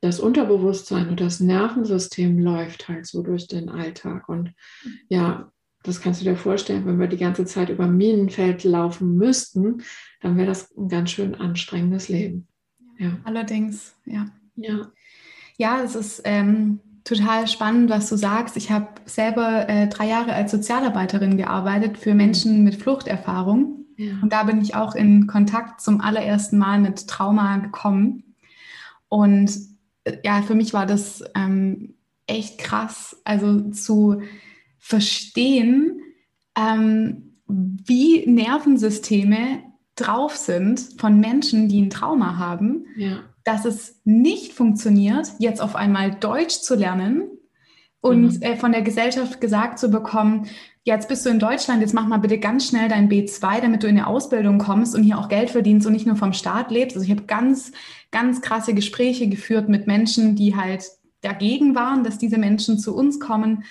das 0.02 0.20
Unterbewusstsein 0.20 1.08
und 1.08 1.22
das 1.22 1.40
Nervensystem 1.40 2.38
läuft 2.38 2.86
halt 2.86 3.06
so 3.06 3.22
durch 3.22 3.46
den 3.46 3.70
Alltag. 3.70 4.28
Und 4.28 4.52
ja, 5.08 5.50
das 5.84 6.00
kannst 6.00 6.20
du 6.20 6.24
dir 6.24 6.36
vorstellen, 6.36 6.86
wenn 6.86 6.98
wir 6.98 7.06
die 7.08 7.18
ganze 7.18 7.44
Zeit 7.44 7.68
über 7.68 7.86
Minenfeld 7.86 8.64
laufen 8.64 9.16
müssten, 9.16 9.82
dann 10.20 10.36
wäre 10.36 10.46
das 10.46 10.74
ein 10.76 10.88
ganz 10.88 11.10
schön 11.10 11.34
anstrengendes 11.34 12.08
Leben. 12.08 12.48
Ja. 12.98 13.18
Allerdings, 13.24 13.94
ja. 14.06 14.26
Ja, 14.56 14.90
ja 15.58 15.82
es 15.82 15.94
ist 15.94 16.22
ähm, 16.24 16.80
total 17.04 17.46
spannend, 17.48 17.90
was 17.90 18.08
du 18.08 18.16
sagst. 18.16 18.56
Ich 18.56 18.70
habe 18.70 18.88
selber 19.04 19.68
äh, 19.68 19.86
drei 19.88 20.08
Jahre 20.08 20.32
als 20.32 20.52
Sozialarbeiterin 20.52 21.36
gearbeitet 21.36 21.98
für 21.98 22.14
Menschen 22.14 22.64
mit 22.64 22.76
Fluchterfahrung. 22.76 23.84
Ja. 23.98 24.14
Und 24.22 24.32
da 24.32 24.44
bin 24.44 24.62
ich 24.62 24.74
auch 24.74 24.94
in 24.94 25.26
Kontakt 25.26 25.82
zum 25.82 26.00
allerersten 26.00 26.56
Mal 26.56 26.80
mit 26.80 27.06
Trauma 27.08 27.58
gekommen. 27.58 28.34
Und 29.08 29.52
äh, 30.04 30.16
ja, 30.24 30.40
für 30.40 30.54
mich 30.54 30.72
war 30.72 30.86
das 30.86 31.22
ähm, 31.36 31.94
echt 32.26 32.56
krass, 32.56 33.20
also 33.24 33.70
zu 33.70 34.22
verstehen, 34.86 36.02
ähm, 36.58 37.38
wie 37.46 38.26
Nervensysteme 38.26 39.62
drauf 39.96 40.36
sind 40.36 40.78
von 40.98 41.18
Menschen, 41.20 41.68
die 41.70 41.80
ein 41.80 41.88
Trauma 41.88 42.36
haben, 42.36 42.84
ja. 42.94 43.20
dass 43.44 43.64
es 43.64 44.02
nicht 44.04 44.52
funktioniert, 44.52 45.32
jetzt 45.38 45.62
auf 45.62 45.74
einmal 45.74 46.14
Deutsch 46.16 46.60
zu 46.60 46.74
lernen 46.74 47.30
Und 48.04 48.34
mhm. 48.34 48.42
äh, 48.42 48.56
von 48.56 48.72
der 48.72 48.82
Gesellschaft 48.82 49.40
gesagt 49.40 49.78
zu 49.78 49.88
bekommen, 49.90 50.48
jetzt 50.82 51.08
bist 51.08 51.24
du 51.24 51.30
in 51.30 51.38
Deutschland, 51.38 51.80
jetzt 51.80 51.94
mach 51.94 52.06
mal 52.06 52.18
bitte 52.18 52.38
ganz 52.38 52.68
schnell 52.68 52.90
dein 52.90 53.08
B2, 53.08 53.62
damit 53.62 53.82
du 53.82 53.86
in 53.86 53.96
eine 53.96 54.06
Ausbildung 54.06 54.58
kommst 54.58 54.94
und 54.94 55.02
hier 55.02 55.18
auch 55.18 55.30
Geld 55.30 55.48
verdienst 55.48 55.86
und 55.86 55.94
nicht 55.94 56.06
nur 56.06 56.16
vom 56.16 56.34
Staat 56.34 56.70
lebst. 56.70 56.94
Also 56.94 57.06
ich 57.06 57.10
habe 57.10 57.24
ganz, 57.24 57.72
ganz 58.10 58.42
krasse 58.42 58.74
Gespräche 58.74 59.28
geführt 59.30 59.70
mit 59.70 59.86
Menschen, 59.86 60.36
die 60.36 60.54
halt 60.54 60.84
dagegen 61.22 61.74
waren, 61.74 62.04
dass 62.04 62.18
diese 62.18 62.36
Menschen 62.36 62.78
zu 62.78 62.94
uns 62.94 63.18
kommen. 63.18 63.64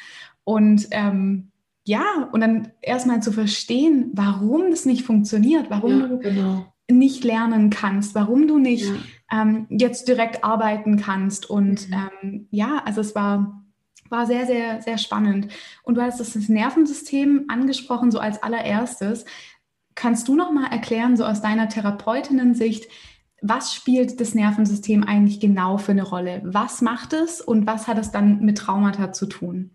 Und 0.44 0.88
ähm, 0.92 1.52
ja, 1.86 2.30
und 2.32 2.42
dann 2.42 2.72
erstmal 2.82 3.22
zu 3.22 3.32
verstehen, 3.32 4.12
warum 4.14 4.72
das 4.72 4.86
nicht 4.86 5.04
funktioniert, 5.04 5.70
warum 5.70 6.00
ja, 6.00 6.08
du 6.08 6.20
genau. 6.20 6.66
nicht 6.90 7.24
lernen 7.24 7.70
kannst, 7.70 8.16
warum 8.16 8.48
du 8.48 8.58
nicht 8.58 8.86
ja. 8.86 9.42
ähm, 9.42 9.68
jetzt 9.70 10.08
direkt 10.08 10.44
arbeiten 10.44 10.98
kannst. 10.98 11.50
Und 11.50 11.90
mhm. 11.90 11.96
ähm, 12.22 12.48
ja, 12.52 12.82
also 12.86 13.02
es 13.02 13.16
war 13.16 13.64
war 14.14 14.28
sehr, 14.28 14.46
sehr, 14.46 14.82
sehr 14.82 14.98
spannend. 14.98 15.50
Und 15.82 15.96
du 15.96 16.02
hast 16.02 16.20
das 16.20 16.36
Nervensystem 16.36 17.46
angesprochen, 17.50 18.12
so 18.12 18.20
als 18.20 18.42
allererstes. 18.42 19.26
Kannst 19.96 20.28
du 20.28 20.36
noch 20.36 20.52
mal 20.52 20.68
erklären, 20.68 21.18
so 21.18 21.26
aus 21.26 21.42
deiner 21.42 21.68
Therapeutinnen-Sicht, 21.68 22.86
was 23.42 23.74
spielt 23.74 24.22
das 24.22 24.36
Nervensystem 24.36 25.04
eigentlich 25.04 25.42
genau 25.42 25.78
für 25.78 25.92
eine 25.92 26.04
Rolle? 26.04 26.42
Was 26.46 26.82
macht 26.82 27.12
es 27.12 27.42
und 27.42 27.68
was 27.68 27.88
hat 27.88 27.98
es 27.98 28.12
dann 28.12 28.40
mit 28.40 28.58
Traumata 28.58 29.12
zu 29.12 29.26
tun? 29.26 29.72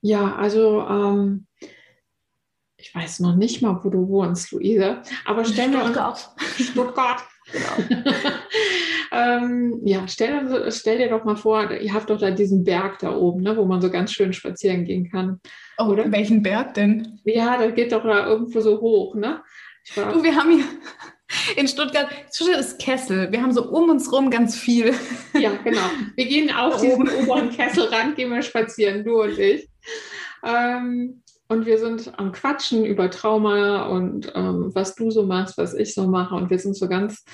Ja, 0.00 0.36
also 0.36 0.80
ähm, 0.82 1.46
ich 2.76 2.94
weiß 2.94 3.20
noch 3.20 3.34
nicht 3.34 3.60
mal, 3.60 3.80
wo 3.82 3.90
du 3.90 4.08
wohnst, 4.08 4.52
Luise, 4.52 5.02
aber 5.24 5.44
stell 5.44 5.68
mir 5.68 5.80
Stuttgart. 5.80 6.30
Stuttgart. 6.56 7.24
Genau. 7.50 8.00
ähm, 9.12 9.80
ja, 9.84 10.06
stell, 10.06 10.70
stell, 10.70 10.98
dir 10.98 11.08
doch 11.08 11.24
mal 11.24 11.36
vor, 11.36 11.70
ihr 11.70 11.92
habt 11.92 12.10
doch 12.10 12.18
da 12.18 12.30
diesen 12.30 12.62
Berg 12.62 12.98
da 13.00 13.16
oben, 13.16 13.42
ne, 13.42 13.56
wo 13.56 13.64
man 13.64 13.80
so 13.80 13.90
ganz 13.90 14.12
schön 14.12 14.32
spazieren 14.32 14.84
gehen 14.84 15.10
kann. 15.10 15.40
Oh, 15.78 15.86
oder? 15.86 16.10
welchen 16.12 16.42
Berg 16.42 16.74
denn? 16.74 17.20
Ja, 17.24 17.56
der 17.56 17.72
geht 17.72 17.92
doch 17.92 18.04
da 18.04 18.26
irgendwo 18.26 18.60
so 18.60 18.80
hoch, 18.80 19.14
ne? 19.14 19.42
Du, 19.94 20.22
wir 20.22 20.34
haben 20.36 20.52
hier 20.52 20.64
in 21.56 21.66
Stuttgart, 21.66 22.08
Stuttgart 22.32 22.60
ist 22.60 22.78
Kessel. 22.78 23.30
Wir 23.32 23.42
haben 23.42 23.52
so 23.52 23.70
um 23.70 23.90
uns 23.90 24.10
rum 24.12 24.30
ganz 24.30 24.56
viel. 24.56 24.94
Ja, 25.32 25.52
genau. 25.64 25.80
Wir 26.14 26.26
gehen 26.26 26.50
auf 26.54 26.80
diesen 26.80 27.08
oberen 27.08 27.50
Kesselrand, 27.50 28.16
gehen 28.16 28.30
wir 28.30 28.42
spazieren, 28.42 29.04
du 29.04 29.22
und 29.22 29.38
ich. 29.38 29.68
Ähm, 30.44 31.22
und 31.48 31.66
wir 31.66 31.78
sind 31.78 32.18
am 32.18 32.32
Quatschen 32.32 32.84
über 32.84 33.10
Trauma 33.10 33.86
und 33.86 34.30
ähm, 34.34 34.70
was 34.74 34.94
du 34.94 35.10
so 35.10 35.24
machst, 35.24 35.56
was 35.56 35.74
ich 35.74 35.94
so 35.94 36.06
mache. 36.06 36.34
Und 36.34 36.50
wir 36.50 36.58
sind 36.58 36.76
so 36.76 36.88
ganz 36.88 37.24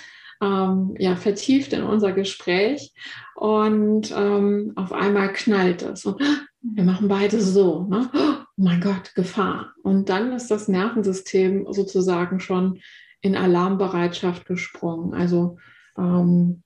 ähm, 0.41 0.95
ja, 0.99 1.17
vertieft 1.17 1.73
in 1.73 1.83
unser 1.83 2.13
Gespräch. 2.13 2.93
Und 3.35 4.13
ähm, 4.17 4.73
auf 4.77 4.93
einmal 4.93 5.33
knallt 5.33 5.83
es. 5.83 6.07
Und 6.07 6.23
wir 6.63 6.85
machen 6.85 7.09
beide 7.09 7.41
so. 7.41 7.85
Ne? 7.85 8.09
Oh 8.15 8.45
mein 8.57 8.81
Gott, 8.81 9.15
Gefahr. 9.15 9.75
Und 9.83 10.09
dann 10.09 10.33
ist 10.33 10.51
das 10.51 10.69
Nervensystem 10.69 11.67
sozusagen 11.73 12.41
schon 12.41 12.81
in 13.21 13.37
Alarmbereitschaft 13.37 14.47
gesprungen. 14.47 15.15
Also 15.15 15.59
ähm, 15.99 16.63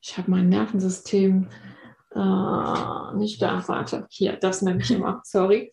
ich 0.00 0.16
habe 0.16 0.30
mein 0.30 0.48
Nervensystem 0.48 1.48
äh, 2.16 3.16
nicht 3.16 3.42
da, 3.42 3.62
warte, 3.68 4.06
hier, 4.08 4.36
das 4.36 4.62
nenne 4.62 4.80
ich 4.80 4.90
immer, 4.90 5.20
sorry. 5.24 5.70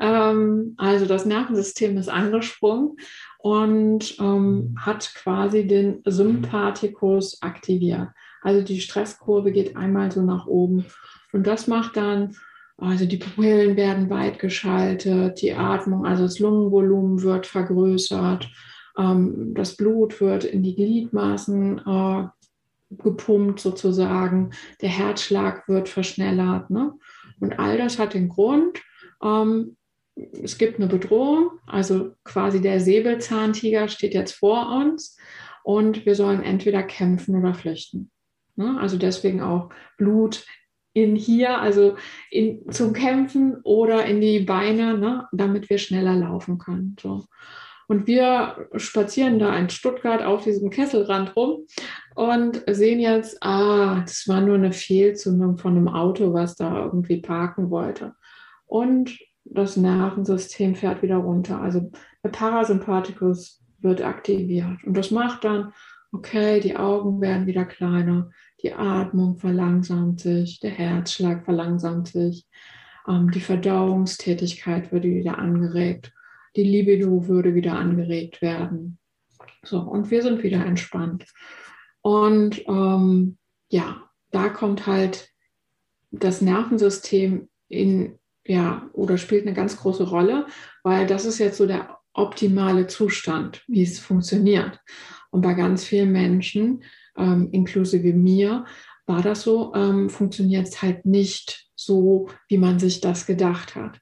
Ähm, 0.00 0.74
also 0.76 1.06
das 1.06 1.24
Nervensystem 1.24 1.96
ist 1.96 2.08
angesprungen 2.08 2.96
und 3.38 4.18
ähm, 4.18 4.74
hat 4.78 5.14
quasi 5.14 5.66
den 5.66 6.02
Sympathikus 6.04 7.40
aktiviert. 7.42 8.08
Also 8.42 8.62
die 8.62 8.80
Stresskurve 8.80 9.52
geht 9.52 9.76
einmal 9.76 10.10
so 10.10 10.22
nach 10.22 10.46
oben 10.46 10.86
und 11.32 11.46
das 11.46 11.68
macht 11.68 11.96
dann, 11.96 12.34
also 12.76 13.06
die 13.06 13.18
Pupillen 13.18 13.76
werden 13.76 14.10
weit 14.10 14.40
geschaltet, 14.40 15.40
die 15.40 15.54
Atmung, 15.54 16.04
also 16.04 16.24
das 16.24 16.40
Lungenvolumen 16.40 17.22
wird 17.22 17.46
vergrößert, 17.46 18.50
ähm, 18.98 19.54
das 19.54 19.76
Blut 19.76 20.20
wird 20.20 20.44
in 20.44 20.62
die 20.62 20.74
Gliedmaßen 20.74 21.78
äh, 21.78 22.28
gepumpt 22.98 23.60
sozusagen, 23.60 24.50
der 24.80 24.90
Herzschlag 24.90 25.68
wird 25.68 25.88
verschnellert. 25.88 26.70
Ne? 26.70 26.92
Und 27.40 27.58
all 27.58 27.78
das 27.78 27.98
hat 27.98 28.14
den 28.14 28.28
Grund, 28.28 28.82
ähm, 29.22 29.76
es 30.16 30.58
gibt 30.58 30.78
eine 30.78 30.86
Bedrohung, 30.86 31.50
also 31.66 32.12
quasi 32.24 32.60
der 32.60 32.80
Säbelzahntiger 32.80 33.88
steht 33.88 34.14
jetzt 34.14 34.32
vor 34.32 34.70
uns 34.70 35.16
und 35.64 36.06
wir 36.06 36.14
sollen 36.14 36.42
entweder 36.42 36.82
kämpfen 36.82 37.34
oder 37.36 37.54
flüchten. 37.54 38.10
Ne? 38.56 38.78
Also 38.80 38.96
deswegen 38.96 39.42
auch 39.42 39.70
Blut 39.98 40.46
in 40.92 41.16
hier, 41.16 41.58
also 41.58 41.96
in, 42.30 42.70
zum 42.70 42.92
Kämpfen 42.92 43.56
oder 43.64 44.04
in 44.04 44.20
die 44.20 44.40
Beine, 44.40 44.96
ne? 44.96 45.26
damit 45.32 45.68
wir 45.68 45.78
schneller 45.78 46.14
laufen 46.14 46.58
können. 46.58 46.94
So. 47.00 47.24
Und 47.86 48.06
wir 48.06 48.68
spazieren 48.76 49.38
da 49.38 49.56
in 49.56 49.68
Stuttgart 49.68 50.22
auf 50.22 50.44
diesem 50.44 50.70
Kesselrand 50.70 51.36
rum 51.36 51.66
und 52.14 52.62
sehen 52.70 53.00
jetzt, 53.00 53.42
ah, 53.42 54.00
das 54.00 54.26
war 54.28 54.40
nur 54.40 54.54
eine 54.54 54.72
Fehlzündung 54.72 55.58
von 55.58 55.76
einem 55.76 55.88
Auto, 55.88 56.32
was 56.32 56.56
da 56.56 56.84
irgendwie 56.84 57.20
parken 57.20 57.70
wollte. 57.70 58.14
Und 58.66 59.18
das 59.44 59.76
Nervensystem 59.76 60.74
fährt 60.74 61.02
wieder 61.02 61.16
runter. 61.16 61.60
Also 61.60 61.90
der 62.22 62.30
Parasympathikus 62.30 63.62
wird 63.80 64.02
aktiviert. 64.02 64.82
Und 64.84 64.96
das 64.96 65.10
macht 65.10 65.44
dann, 65.44 65.72
okay, 66.12 66.60
die 66.60 66.76
Augen 66.76 67.20
werden 67.20 67.46
wieder 67.46 67.66
kleiner, 67.66 68.30
die 68.62 68.72
Atmung 68.72 69.36
verlangsamt 69.36 70.20
sich, 70.20 70.60
der 70.60 70.70
Herzschlag 70.70 71.44
verlangsamt 71.44 72.08
sich, 72.08 72.46
ähm, 73.06 73.30
die 73.30 73.40
Verdauungstätigkeit 73.40 74.90
wird 74.90 75.04
wieder 75.04 75.38
angeregt 75.38 76.14
die 76.56 76.64
Libido 76.64 77.28
würde 77.28 77.54
wieder 77.54 77.74
angeregt 77.74 78.42
werden. 78.42 78.98
So, 79.64 79.80
und 79.80 80.10
wir 80.10 80.22
sind 80.22 80.42
wieder 80.42 80.64
entspannt. 80.64 81.26
Und 82.02 82.66
ähm, 82.68 83.38
ja, 83.68 84.08
da 84.30 84.48
kommt 84.48 84.86
halt 84.86 85.28
das 86.10 86.40
Nervensystem 86.40 87.48
in, 87.68 88.18
ja, 88.46 88.88
oder 88.92 89.18
spielt 89.18 89.46
eine 89.46 89.54
ganz 89.54 89.76
große 89.76 90.04
Rolle, 90.04 90.46
weil 90.82 91.06
das 91.06 91.24
ist 91.24 91.38
jetzt 91.38 91.56
so 91.56 91.66
der 91.66 91.98
optimale 92.12 92.86
Zustand, 92.86 93.64
wie 93.66 93.82
es 93.82 93.98
funktioniert. 93.98 94.80
Und 95.30 95.40
bei 95.40 95.54
ganz 95.54 95.84
vielen 95.84 96.12
Menschen, 96.12 96.84
ähm, 97.16 97.48
inklusive 97.50 98.12
mir, 98.12 98.64
war 99.06 99.22
das 99.22 99.42
so, 99.42 99.74
ähm, 99.74 100.08
funktioniert 100.08 100.68
es 100.68 100.82
halt 100.82 101.04
nicht 101.04 101.68
so, 101.74 102.28
wie 102.48 102.58
man 102.58 102.78
sich 102.78 103.00
das 103.00 103.26
gedacht 103.26 103.74
hat. 103.74 104.00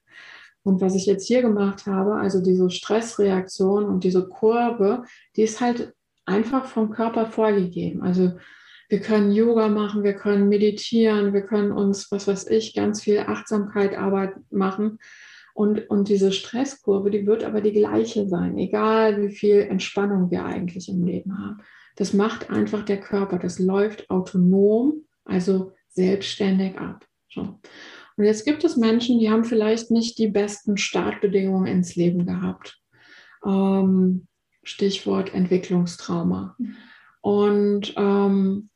Und 0.63 0.81
was 0.81 0.95
ich 0.95 1.05
jetzt 1.05 1.27
hier 1.27 1.41
gemacht 1.41 1.85
habe, 1.85 2.15
also 2.15 2.41
diese 2.41 2.69
Stressreaktion 2.69 3.85
und 3.85 4.03
diese 4.03 4.27
Kurve, 4.27 5.03
die 5.35 5.43
ist 5.43 5.61
halt 5.61 5.93
einfach 6.25 6.65
vom 6.65 6.89
Körper 6.89 7.25
vorgegeben. 7.25 8.01
Also 8.01 8.33
wir 8.89 8.99
können 8.99 9.31
Yoga 9.31 9.67
machen, 9.69 10.03
wir 10.03 10.13
können 10.13 10.49
meditieren, 10.49 11.33
wir 11.33 11.41
können 11.41 11.71
uns, 11.71 12.11
was 12.11 12.27
weiß 12.27 12.47
ich, 12.47 12.73
ganz 12.73 13.01
viel 13.01 13.19
Achtsamkeitarbeit 13.19 14.35
machen. 14.51 14.99
Und, 15.53 15.89
und 15.89 16.07
diese 16.09 16.31
Stresskurve, 16.31 17.11
die 17.11 17.27
wird 17.27 17.43
aber 17.43 17.61
die 17.61 17.73
gleiche 17.73 18.27
sein, 18.27 18.57
egal 18.57 19.21
wie 19.21 19.35
viel 19.35 19.59
Entspannung 19.61 20.31
wir 20.31 20.45
eigentlich 20.45 20.89
im 20.89 21.03
Leben 21.03 21.37
haben. 21.37 21.61
Das 21.95 22.13
macht 22.13 22.49
einfach 22.49 22.83
der 22.83 22.99
Körper, 22.99 23.37
das 23.37 23.59
läuft 23.59 24.09
autonom, 24.09 25.05
also 25.25 25.73
selbstständig 25.89 26.77
ab. 26.79 27.05
So. 27.29 27.59
Und 28.17 28.25
jetzt 28.25 28.45
gibt 28.45 28.63
es 28.63 28.77
Menschen, 28.77 29.19
die 29.19 29.29
haben 29.29 29.43
vielleicht 29.43 29.91
nicht 29.91 30.17
die 30.17 30.27
besten 30.27 30.77
Startbedingungen 30.77 31.67
ins 31.67 31.95
Leben 31.95 32.25
gehabt. 32.25 32.79
Ähm, 33.45 34.27
Stichwort 34.63 35.33
Entwicklungstrauma. 35.33 36.55
Und 37.21 37.93
ähm, 37.97 38.69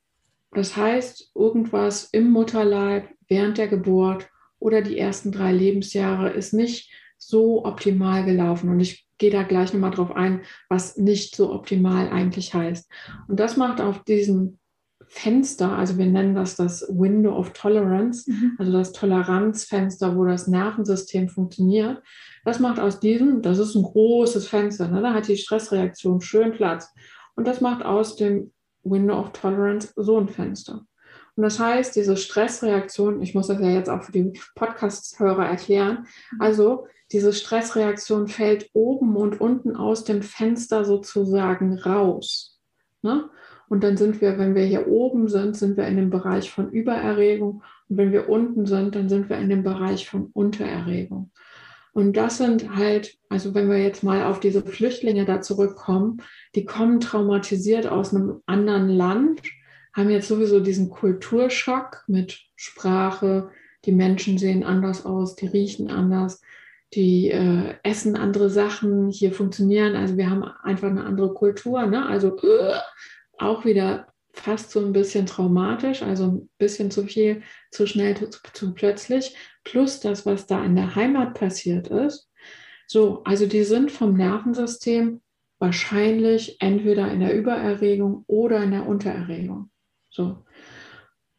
das 0.51 0.75
heißt, 0.75 1.31
irgendwas 1.35 2.09
im 2.11 2.31
Mutterleib 2.31 3.09
während 3.27 3.57
der 3.57 3.67
Geburt 3.67 4.29
oder 4.59 4.81
die 4.81 4.97
ersten 4.97 5.31
drei 5.31 5.51
Lebensjahre 5.51 6.29
ist 6.29 6.53
nicht 6.53 6.91
so 7.17 7.65
optimal 7.65 8.25
gelaufen. 8.25 8.69
Und 8.69 8.79
ich 8.79 9.07
gehe 9.17 9.31
da 9.31 9.43
gleich 9.43 9.73
nochmal 9.73 9.91
drauf 9.91 10.11
ein, 10.11 10.41
was 10.69 10.97
nicht 10.97 11.35
so 11.35 11.53
optimal 11.53 12.09
eigentlich 12.09 12.53
heißt. 12.53 12.89
Und 13.27 13.39
das 13.39 13.57
macht 13.57 13.81
auf 13.81 14.03
diesen 14.03 14.59
Fenster, 15.07 15.71
also 15.71 15.97
wir 15.97 16.05
nennen 16.05 16.35
das 16.35 16.55
das 16.55 16.85
Window 16.89 17.35
of 17.35 17.53
Tolerance, 17.53 18.29
mhm. 18.29 18.55
also 18.57 18.71
das 18.71 18.91
Toleranzfenster, 18.91 20.15
wo 20.15 20.25
das 20.25 20.47
Nervensystem 20.47 21.29
funktioniert. 21.29 22.01
Das 22.45 22.59
macht 22.59 22.79
aus 22.79 22.99
diesem, 22.99 23.41
das 23.41 23.57
ist 23.57 23.75
ein 23.75 23.83
großes 23.83 24.47
Fenster, 24.47 24.87
ne? 24.89 25.01
da 25.01 25.13
hat 25.13 25.27
die 25.27 25.37
Stressreaktion 25.37 26.21
schön 26.21 26.51
Platz. 26.51 26.93
Und 27.35 27.47
das 27.47 27.61
macht 27.61 27.85
aus 27.85 28.15
dem 28.15 28.51
Window 28.83 29.17
of 29.17 29.31
Tolerance 29.31 29.93
so 29.95 30.19
ein 30.19 30.27
Fenster. 30.27 30.85
Und 31.35 31.43
das 31.43 31.59
heißt, 31.59 31.95
diese 31.95 32.17
Stressreaktion, 32.17 33.21
ich 33.21 33.35
muss 33.35 33.47
das 33.47 33.61
ja 33.61 33.69
jetzt 33.69 33.89
auch 33.89 34.03
für 34.03 34.11
die 34.11 34.33
Podcast-Hörer 34.55 35.45
erklären, 35.45 36.07
mhm. 36.31 36.41
also 36.41 36.87
diese 37.11 37.31
Stressreaktion 37.31 38.27
fällt 38.27 38.69
oben 38.73 39.15
und 39.15 39.39
unten 39.39 39.75
aus 39.75 40.03
dem 40.03 40.21
Fenster 40.21 40.83
sozusagen 40.83 41.77
raus. 41.79 42.59
Ne? 43.01 43.29
Und 43.69 43.83
dann 43.83 43.97
sind 43.97 44.21
wir, 44.21 44.37
wenn 44.37 44.55
wir 44.55 44.63
hier 44.63 44.87
oben 44.87 45.27
sind, 45.27 45.57
sind 45.57 45.77
wir 45.77 45.87
in 45.87 45.97
dem 45.97 46.09
Bereich 46.09 46.51
von 46.51 46.71
Übererregung 46.71 47.63
Und 47.89 47.97
wenn 47.97 48.11
wir 48.11 48.29
unten 48.29 48.65
sind, 48.65 48.95
dann 48.95 49.09
sind 49.09 49.29
wir 49.29 49.37
in 49.37 49.49
dem 49.49 49.63
Bereich 49.63 50.09
von 50.09 50.29
Untererregung. 50.33 51.31
Und 51.93 52.15
das 52.15 52.37
sind 52.37 52.75
halt, 52.75 53.17
also 53.27 53.55
wenn 53.55 53.69
wir 53.69 53.81
jetzt 53.81 54.03
mal 54.03 54.23
auf 54.25 54.39
diese 54.39 54.61
Flüchtlinge 54.61 55.25
da 55.25 55.41
zurückkommen, 55.41 56.21
die 56.53 56.63
kommen 56.63 56.99
traumatisiert 56.99 57.87
aus 57.87 58.13
einem 58.13 58.41
anderen 58.45 58.89
Land, 58.89 59.41
haben 59.93 60.11
jetzt 60.11 60.27
sowieso 60.27 60.59
diesen 60.59 60.91
Kulturschock 60.91 62.03
mit 62.07 62.39
Sprache, 62.55 63.49
die 63.85 63.91
Menschen 63.91 64.37
sehen 64.37 64.63
anders 64.63 65.07
aus, 65.07 65.35
die 65.35 65.47
riechen 65.47 65.89
anders, 65.89 66.41
die 66.93 67.31
äh, 67.31 67.73
essen 67.81 68.15
andere 68.15 68.51
Sachen, 68.51 69.09
hier 69.09 69.31
funktionieren, 69.31 69.95
also 69.95 70.17
wir 70.17 70.29
haben 70.29 70.43
einfach 70.43 70.89
eine 70.89 71.03
andere 71.03 71.33
Kultur, 71.33 71.85
ne? 71.87 72.05
also 72.05 72.37
äh, 72.37 72.75
auch 73.39 73.65
wieder 73.65 74.07
fast 74.33 74.71
so 74.71 74.79
ein 74.79 74.93
bisschen 74.93 75.25
traumatisch, 75.25 76.03
also 76.03 76.25
ein 76.25 76.49
bisschen 76.57 76.91
zu 76.91 77.03
viel, 77.03 77.41
zu 77.71 77.87
schnell, 77.87 78.15
zu, 78.15 78.29
zu 78.53 78.73
plötzlich, 78.73 79.35
plus 79.63 79.99
das, 79.99 80.25
was 80.25 80.45
da 80.45 80.63
in 80.63 80.75
der 80.75 80.95
Heimat 80.95 81.33
passiert 81.33 81.87
ist. 81.87 82.29
So, 82.87 83.23
also 83.23 83.45
die 83.45 83.63
sind 83.63 83.91
vom 83.91 84.13
Nervensystem 84.15 85.21
wahrscheinlich 85.59 86.57
entweder 86.61 87.11
in 87.11 87.19
der 87.19 87.35
Übererregung 87.35 88.23
oder 88.27 88.63
in 88.63 88.71
der 88.71 88.87
Untererregung. 88.87 89.71
So. 90.09 90.43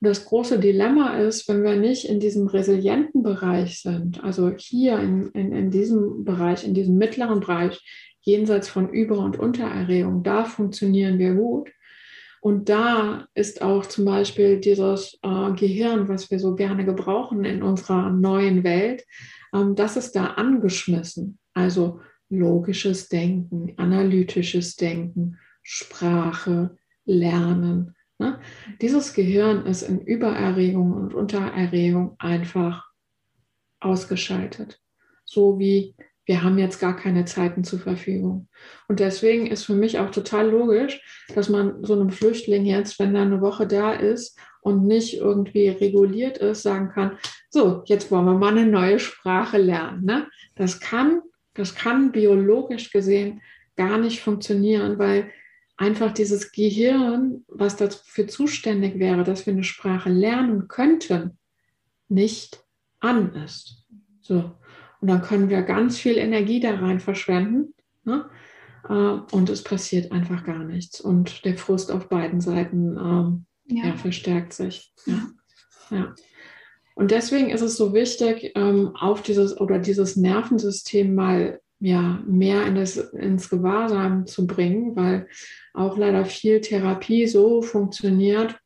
Das 0.00 0.26
große 0.26 0.60
Dilemma 0.60 1.18
ist, 1.18 1.48
wenn 1.48 1.64
wir 1.64 1.74
nicht 1.74 2.04
in 2.04 2.20
diesem 2.20 2.46
resilienten 2.46 3.22
Bereich 3.22 3.80
sind, 3.80 4.22
also 4.22 4.52
hier 4.56 4.98
in, 5.00 5.30
in, 5.32 5.52
in 5.52 5.70
diesem 5.70 6.24
Bereich, 6.24 6.64
in 6.64 6.74
diesem 6.74 6.98
mittleren 6.98 7.40
Bereich, 7.40 7.80
jenseits 8.20 8.68
von 8.68 8.90
Über- 8.90 9.18
und 9.18 9.38
Untererregung, 9.38 10.22
da 10.22 10.44
funktionieren 10.44 11.18
wir 11.18 11.34
gut, 11.34 11.70
und 12.40 12.68
da 12.68 13.26
ist 13.34 13.62
auch 13.62 13.86
zum 13.86 14.04
Beispiel 14.04 14.60
dieses 14.60 15.18
äh, 15.22 15.52
Gehirn, 15.52 16.08
was 16.08 16.30
wir 16.30 16.38
so 16.38 16.54
gerne 16.54 16.84
gebrauchen 16.84 17.44
in 17.44 17.62
unserer 17.62 18.10
neuen 18.10 18.64
Welt, 18.64 19.04
ähm, 19.54 19.74
das 19.74 19.96
ist 19.96 20.14
da 20.14 20.26
angeschmissen. 20.26 21.38
Also 21.54 22.00
logisches 22.28 23.08
Denken, 23.08 23.72
analytisches 23.76 24.76
Denken, 24.76 25.38
Sprache, 25.62 26.76
Lernen. 27.04 27.96
Ne? 28.18 28.38
Dieses 28.80 29.14
Gehirn 29.14 29.66
ist 29.66 29.82
in 29.82 30.00
Übererregung 30.00 30.92
und 30.92 31.14
Untererregung 31.14 32.16
einfach 32.18 32.86
ausgeschaltet. 33.80 34.80
So 35.24 35.58
wie 35.58 35.94
wir 36.28 36.42
haben 36.42 36.58
jetzt 36.58 36.78
gar 36.78 36.94
keine 36.94 37.24
Zeiten 37.24 37.64
zur 37.64 37.78
Verfügung. 37.78 38.48
Und 38.86 39.00
deswegen 39.00 39.46
ist 39.46 39.64
für 39.64 39.74
mich 39.74 39.98
auch 39.98 40.10
total 40.10 40.50
logisch, 40.50 41.00
dass 41.34 41.48
man 41.48 41.82
so 41.82 41.94
einem 41.94 42.10
Flüchtling 42.10 42.66
jetzt, 42.66 42.98
wenn 42.98 43.16
er 43.16 43.22
eine 43.22 43.40
Woche 43.40 43.66
da 43.66 43.92
ist 43.92 44.38
und 44.60 44.86
nicht 44.86 45.16
irgendwie 45.16 45.70
reguliert 45.70 46.36
ist, 46.36 46.62
sagen 46.62 46.90
kann, 46.90 47.16
so, 47.48 47.82
jetzt 47.86 48.10
wollen 48.10 48.26
wir 48.26 48.34
mal 48.34 48.56
eine 48.56 48.66
neue 48.66 48.98
Sprache 48.98 49.56
lernen. 49.56 50.04
Ne? 50.04 50.28
Das 50.54 50.80
kann, 50.80 51.22
das 51.54 51.74
kann 51.74 52.12
biologisch 52.12 52.92
gesehen 52.92 53.40
gar 53.76 53.96
nicht 53.96 54.20
funktionieren, 54.20 54.98
weil 54.98 55.30
einfach 55.78 56.12
dieses 56.12 56.52
Gehirn, 56.52 57.46
was 57.48 57.76
dafür 57.76 58.28
zuständig 58.28 58.98
wäre, 58.98 59.24
dass 59.24 59.46
wir 59.46 59.54
eine 59.54 59.64
Sprache 59.64 60.10
lernen 60.10 60.68
könnten, 60.68 61.38
nicht 62.10 62.62
an 63.00 63.34
ist. 63.34 63.86
So. 64.20 64.52
Und 65.00 65.08
dann 65.08 65.22
können 65.22 65.48
wir 65.48 65.62
ganz 65.62 65.98
viel 65.98 66.18
Energie 66.18 66.60
da 66.60 66.74
rein 66.74 67.00
verschwenden. 67.00 67.74
Ne? 68.04 68.28
Äh, 68.88 69.34
und 69.34 69.48
es 69.50 69.62
passiert 69.62 70.12
einfach 70.12 70.44
gar 70.44 70.64
nichts. 70.64 71.00
Und 71.00 71.44
der 71.44 71.56
Frust 71.56 71.90
auf 71.92 72.08
beiden 72.08 72.40
Seiten 72.40 72.96
ähm, 72.96 73.46
ja. 73.68 73.86
Ja, 73.86 73.96
verstärkt 73.96 74.52
sich. 74.52 74.92
Ja. 75.90 76.14
Und 76.94 77.10
deswegen 77.10 77.50
ist 77.50 77.60
es 77.60 77.76
so 77.76 77.94
wichtig, 77.94 78.52
ähm, 78.54 78.96
auf 78.98 79.22
dieses 79.22 79.58
oder 79.60 79.78
dieses 79.78 80.16
Nervensystem 80.16 81.14
mal 81.14 81.60
ja, 81.80 82.20
mehr 82.26 82.66
in 82.66 82.74
das, 82.74 82.96
ins 82.96 83.48
Gewahrsam 83.48 84.26
zu 84.26 84.46
bringen, 84.46 84.96
weil 84.96 85.28
auch 85.74 85.96
leider 85.96 86.24
viel 86.24 86.60
Therapie 86.60 87.28
so 87.28 87.62
funktioniert, 87.62 88.58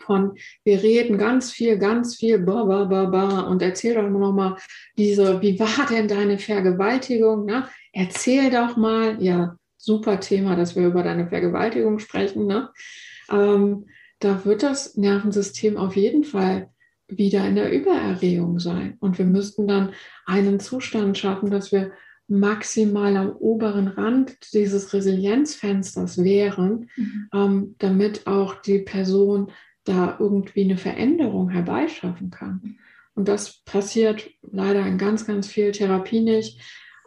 von 0.00 0.32
wir 0.64 0.82
reden 0.82 1.18
ganz 1.18 1.50
viel, 1.50 1.78
ganz 1.78 2.16
viel, 2.16 2.38
ba, 2.38 2.64
ba, 2.64 2.84
ba, 2.84 3.06
ba, 3.06 3.40
und 3.40 3.62
erzähl 3.62 3.94
doch 3.94 4.08
noch 4.08 4.32
mal 4.32 4.56
diese, 4.96 5.40
wie 5.42 5.58
war 5.58 5.86
denn 5.90 6.08
deine 6.08 6.38
Vergewaltigung? 6.38 7.44
Ne? 7.44 7.66
Erzähl 7.92 8.50
doch 8.50 8.76
mal, 8.76 9.22
ja, 9.22 9.56
super 9.76 10.20
Thema, 10.20 10.54
dass 10.56 10.76
wir 10.76 10.86
über 10.86 11.02
deine 11.02 11.28
Vergewaltigung 11.28 11.98
sprechen. 11.98 12.46
Ne? 12.46 12.70
Ähm, 13.30 13.86
da 14.20 14.44
wird 14.44 14.62
das 14.62 14.96
Nervensystem 14.96 15.76
auf 15.76 15.96
jeden 15.96 16.24
Fall 16.24 16.70
wieder 17.08 17.46
in 17.46 17.56
der 17.56 17.72
Übererregung 17.72 18.58
sein. 18.60 18.96
Und 19.00 19.18
wir 19.18 19.24
müssten 19.24 19.66
dann 19.66 19.92
einen 20.24 20.60
Zustand 20.60 21.18
schaffen, 21.18 21.50
dass 21.50 21.72
wir 21.72 21.92
maximal 22.28 23.16
am 23.16 23.30
oberen 23.30 23.88
Rand 23.88 24.54
dieses 24.54 24.92
Resilienzfensters 24.92 26.22
wären, 26.22 26.88
mhm. 26.96 27.28
ähm, 27.34 27.74
damit 27.78 28.26
auch 28.26 28.54
die 28.62 28.78
Person 28.78 29.50
da 29.84 30.16
irgendwie 30.18 30.62
eine 30.62 30.76
Veränderung 30.76 31.50
herbeischaffen 31.50 32.30
kann. 32.30 32.78
Und 33.14 33.28
das 33.28 33.62
passiert 33.64 34.30
leider 34.42 34.86
in 34.86 34.98
ganz, 34.98 35.26
ganz 35.26 35.46
viel 35.46 35.72
Therapie 35.72 36.20
nicht. 36.20 36.60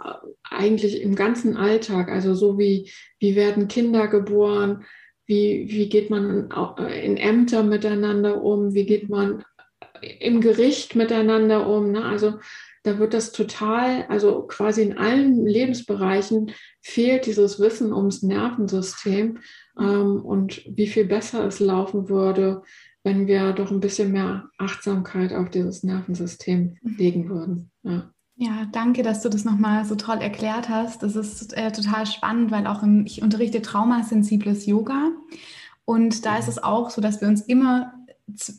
Äh, 0.04 0.14
eigentlich 0.44 1.02
im 1.02 1.16
ganzen 1.16 1.58
Alltag, 1.58 2.10
also 2.10 2.34
so 2.36 2.58
wie, 2.58 2.92
wie 3.20 3.36
werden 3.36 3.68
Kinder 3.68 4.08
geboren, 4.08 4.86
wie, 5.26 5.66
wie 5.70 5.90
geht 5.90 6.10
man 6.10 6.50
in 7.04 7.18
Ämter 7.18 7.64
miteinander 7.64 8.44
um, 8.44 8.74
wie 8.74 8.86
geht 8.86 9.10
man 9.10 9.44
im 10.20 10.42
Gericht 10.42 10.96
miteinander 10.96 11.68
um. 11.68 11.92
Ne? 11.92 12.06
Also 12.06 12.40
da 12.86 13.00
wird 13.00 13.16
das 13.16 13.32
total, 13.32 14.06
also 14.10 14.44
quasi 14.44 14.84
in 14.84 14.98
allen 14.98 15.44
Lebensbereichen 15.44 16.52
fehlt 16.82 17.26
dieses 17.26 17.60
Wissen 17.60 17.92
ums 17.92 18.22
Nervensystem 18.22 19.40
ähm, 19.80 20.22
und 20.24 20.62
wie 20.68 20.86
viel 20.86 21.06
besser 21.06 21.46
es 21.48 21.60
laufen 21.60 22.10
würde, 22.10 22.62
wenn 23.04 23.26
wir 23.26 23.54
doch 23.54 23.72
ein 23.72 23.80
bisschen 23.80 24.12
mehr 24.12 24.50
Achtsamkeit 24.60 25.34
auf 25.34 25.50
dieses 25.50 25.82
Nervensystem 25.82 26.78
mhm. 26.82 26.96
legen 26.98 27.30
würden. 27.30 27.72
Ja. 27.82 28.12
Ja, 28.38 28.68
danke, 28.72 29.02
dass 29.02 29.22
du 29.22 29.30
das 29.30 29.46
nochmal 29.46 29.86
so 29.86 29.96
toll 29.96 30.18
erklärt 30.18 30.70
hast. 30.70 31.02
Das 31.02 31.16
ist 31.16 31.58
äh, 31.58 31.72
total 31.72 32.06
spannend, 32.06 32.52
weil 32.52 32.68
auch 32.68 32.84
im, 32.84 33.06
ich 33.08 33.24
unterrichte 33.24 33.62
traumasensibles 33.62 34.68
Yoga. 34.68 35.10
Und 35.86 36.26
da 36.26 36.38
ist 36.38 36.50
es 36.50 36.62
auch 36.62 36.90
so, 36.90 37.02
dass 37.02 37.22
wir 37.22 37.30
uns 37.30 37.42
immer 37.42 37.94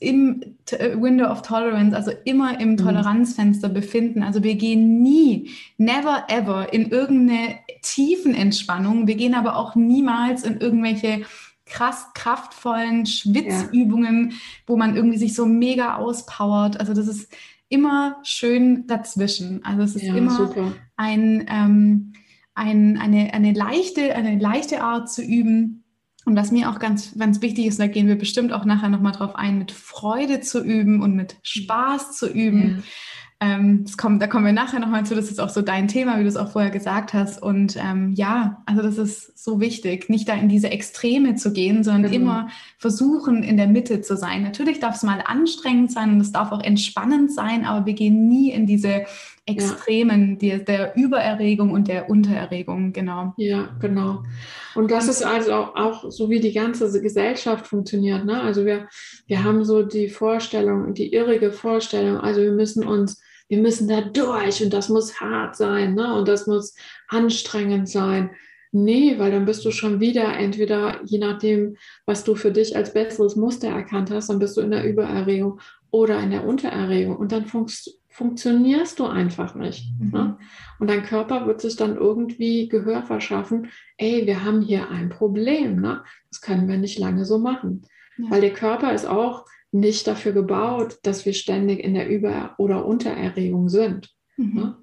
im 0.01 0.43
äh, 0.71 0.97
Window 0.97 1.27
of 1.27 1.43
Tolerance, 1.43 1.95
also 1.97 2.13
immer 2.25 2.61
im 2.61 2.73
mhm. 2.73 2.77
Toleranzfenster 2.77 3.69
befinden. 3.69 4.23
Also 4.23 4.43
wir 4.43 4.55
gehen 4.55 5.03
nie, 5.03 5.51
never 5.77 6.25
ever 6.29 6.73
in 6.73 6.91
irgendeine 6.91 7.57
tiefen 7.83 8.35
Entspannung. 8.35 9.07
Wir 9.07 9.17
gehen 9.17 9.35
aber 9.35 9.57
auch 9.57 9.75
niemals 9.75 10.45
in 10.45 10.59
irgendwelche 10.59 11.23
krass 11.67 12.07
kraftvollen 12.15 13.07
Schwitzübungen, 13.07 14.31
ja. 14.31 14.37
wo 14.67 14.77
man 14.77 14.95
irgendwie 14.95 15.19
sich 15.19 15.35
so 15.35 15.47
mega 15.47 15.97
auspowert. 15.97 16.79
Also 16.79 16.95
das 16.95 17.09
ist 17.09 17.33
immer 17.69 18.19
schön 18.23 18.87
dazwischen. 18.87 19.65
Also 19.65 19.83
es 19.83 19.97
ist 19.97 20.05
ja, 20.05 20.15
immer 20.15 20.31
super. 20.31 20.73
ein, 20.97 21.45
ähm, 21.51 22.13
ein, 22.55 22.99
eine, 22.99 23.35
eine, 23.35 23.53
leichte, 23.53 24.15
eine 24.15 24.39
leichte 24.39 24.81
Art 24.81 25.11
zu 25.11 25.23
üben 25.23 25.83
und 26.27 26.35
was 26.35 26.51
mir 26.51 26.69
auch 26.69 26.81
ganz, 26.81 27.17
ganz 27.17 27.41
wichtig 27.41 27.67
ist, 27.67 27.79
da 27.79 27.87
gehen 27.87 28.09
wir 28.09 28.17
bestimmt 28.17 28.53
auch 28.53 28.65
nachher 28.65 28.89
nochmal 28.89 29.13
drauf 29.13 29.37
ein, 29.37 29.59
mit 29.59 29.71
Freude 29.71 30.41
zu 30.41 30.63
üben 30.63 31.01
und 31.01 31.15
mit 31.15 31.37
Spaß 31.43 32.19
zu 32.19 32.29
üben. 32.29 32.79
Ja. 32.79 32.83
Ähm, 33.39 33.85
das 33.85 33.97
kommt, 33.97 34.21
da 34.21 34.27
kommen 34.27 34.45
wir 34.45 34.53
nachher 34.53 34.81
nochmal 34.81 35.07
zu. 35.07 35.15
Das 35.15 35.31
ist 35.31 35.41
auch 35.41 35.51
so 35.51 35.63
dein 35.63 35.87
Thema, 35.87 36.19
wie 36.19 36.23
du 36.23 36.29
es 36.29 36.37
auch 36.37 36.51
vorher 36.51 36.73
gesagt 36.73 37.15
hast. 37.15 37.41
Und 37.41 37.77
ähm, 37.77 38.13
ja, 38.15 38.63
also 38.67 38.83
das 38.83 38.99
ist 38.99 39.39
so 39.39 39.61
wichtig, 39.61 40.09
nicht 40.09 40.29
da 40.29 40.35
in 40.35 40.49
diese 40.49 40.71
Extreme 40.71 41.37
zu 41.37 41.53
gehen, 41.53 41.85
sondern 41.85 42.11
genau. 42.11 42.25
immer 42.25 42.49
versuchen, 42.79 43.45
in 43.45 43.57
der 43.57 43.69
Mitte 43.69 44.01
zu 44.01 44.17
sein. 44.17 44.43
Natürlich 44.43 44.81
darf 44.81 44.97
es 44.97 45.05
mal 45.05 45.23
anstrengend 45.25 45.93
sein 45.93 46.11
und 46.11 46.21
es 46.21 46.33
darf 46.33 46.51
auch 46.51 46.63
entspannend 46.63 47.33
sein, 47.33 47.65
aber 47.65 47.87
wir 47.87 47.95
gehen 47.95 48.27
nie 48.27 48.51
in 48.51 48.67
diese 48.67 49.05
Extremen 49.47 50.39
ja. 50.41 50.59
der, 50.59 50.59
der 50.59 50.97
Übererregung 50.97 51.71
und 51.71 51.87
der 51.87 52.11
Untererregung, 52.11 52.93
genau. 52.93 53.33
Ja, 53.37 53.77
genau. 53.81 54.25
Und 54.75 54.91
das 54.91 55.09
ist 55.09 55.25
also 55.25 55.53
auch, 55.53 56.11
so, 56.11 56.29
wie 56.29 56.41
die 56.41 56.53
ganze 56.53 57.01
Gesellschaft 57.01 57.67
funktioniert. 57.67 58.25
Ne? 58.25 58.43
Also 58.43 58.67
wir, 58.67 58.89
wir 59.27 59.45
haben 59.45 59.65
so 59.65 59.83
die 59.83 60.09
Vorstellung, 60.09 60.95
die 60.95 61.13
irrige 61.13 61.53
Vorstellung, 61.53 62.19
also 62.19 62.43
wir 62.43 62.53
müssen 62.53 62.85
uns, 62.85 63.23
wir 63.49 63.59
müssen 63.59 63.87
da 63.87 64.01
durch 64.01 64.63
und 64.65 64.73
das 64.73 64.89
muss 64.89 65.21
hart 65.21 65.57
sein 65.57 65.95
ne? 65.95 66.15
und 66.15 66.27
das 66.27 66.49
muss 66.49 66.75
anstrengend 67.09 67.89
sein. 67.89 68.31
Nee, 68.73 69.19
weil 69.19 69.31
dann 69.31 69.47
bist 69.47 69.65
du 69.65 69.71
schon 69.71 70.01
wieder 70.01 70.37
entweder, 70.37 71.01
je 71.05 71.19
nachdem, 71.19 71.77
was 72.05 72.25
du 72.25 72.35
für 72.35 72.51
dich 72.51 72.77
als 72.77 72.93
besseres 72.93 73.37
Muster 73.37 73.69
erkannt 73.69 74.11
hast, 74.11 74.29
dann 74.29 74.41
bist 74.41 74.57
du 74.57 74.61
in 74.61 74.73
der 74.73 74.85
Übererregung 74.85 75.61
oder 75.91 76.21
in 76.21 76.33
der 76.33 76.45
Untererregung. 76.45 77.17
Und 77.17 77.33
dann 77.33 77.47
funkst, 77.47 77.99
funktionierst 78.17 78.99
du 78.99 79.05
einfach 79.05 79.55
nicht. 79.55 79.93
Mhm. 80.01 80.11
Ne? 80.11 80.39
Und 80.79 80.89
dein 80.89 81.03
Körper 81.03 81.47
wird 81.47 81.61
sich 81.61 81.77
dann 81.77 81.97
irgendwie 81.97 82.67
Gehör 82.67 83.03
verschaffen, 83.03 83.69
ey, 83.99 84.27
wir 84.27 84.43
haben 84.43 84.63
hier 84.63 84.89
ein 84.89 85.11
Problem, 85.11 85.83
ne? 85.83 86.03
das 86.31 86.41
können 86.41 86.67
wir 86.67 86.79
nicht 86.79 86.99
lange 86.99 87.27
so 87.27 87.39
machen. 87.39 87.83
Ja. 88.17 88.31
Weil 88.31 88.41
der 88.41 88.55
Körper 88.55 88.95
ist 88.95 89.07
auch 89.07 89.45
nicht 89.71 90.07
dafür 90.07 90.33
gebaut, 90.33 90.97
dass 91.03 91.27
wir 91.27 91.35
ständig 91.35 91.81
in 91.81 91.93
der 91.93 92.09
Über- 92.09 92.55
oder 92.57 92.87
Untererregung 92.87 93.69
sind. 93.69 94.09
Mhm. 94.39 94.55
Ne? 94.55 94.77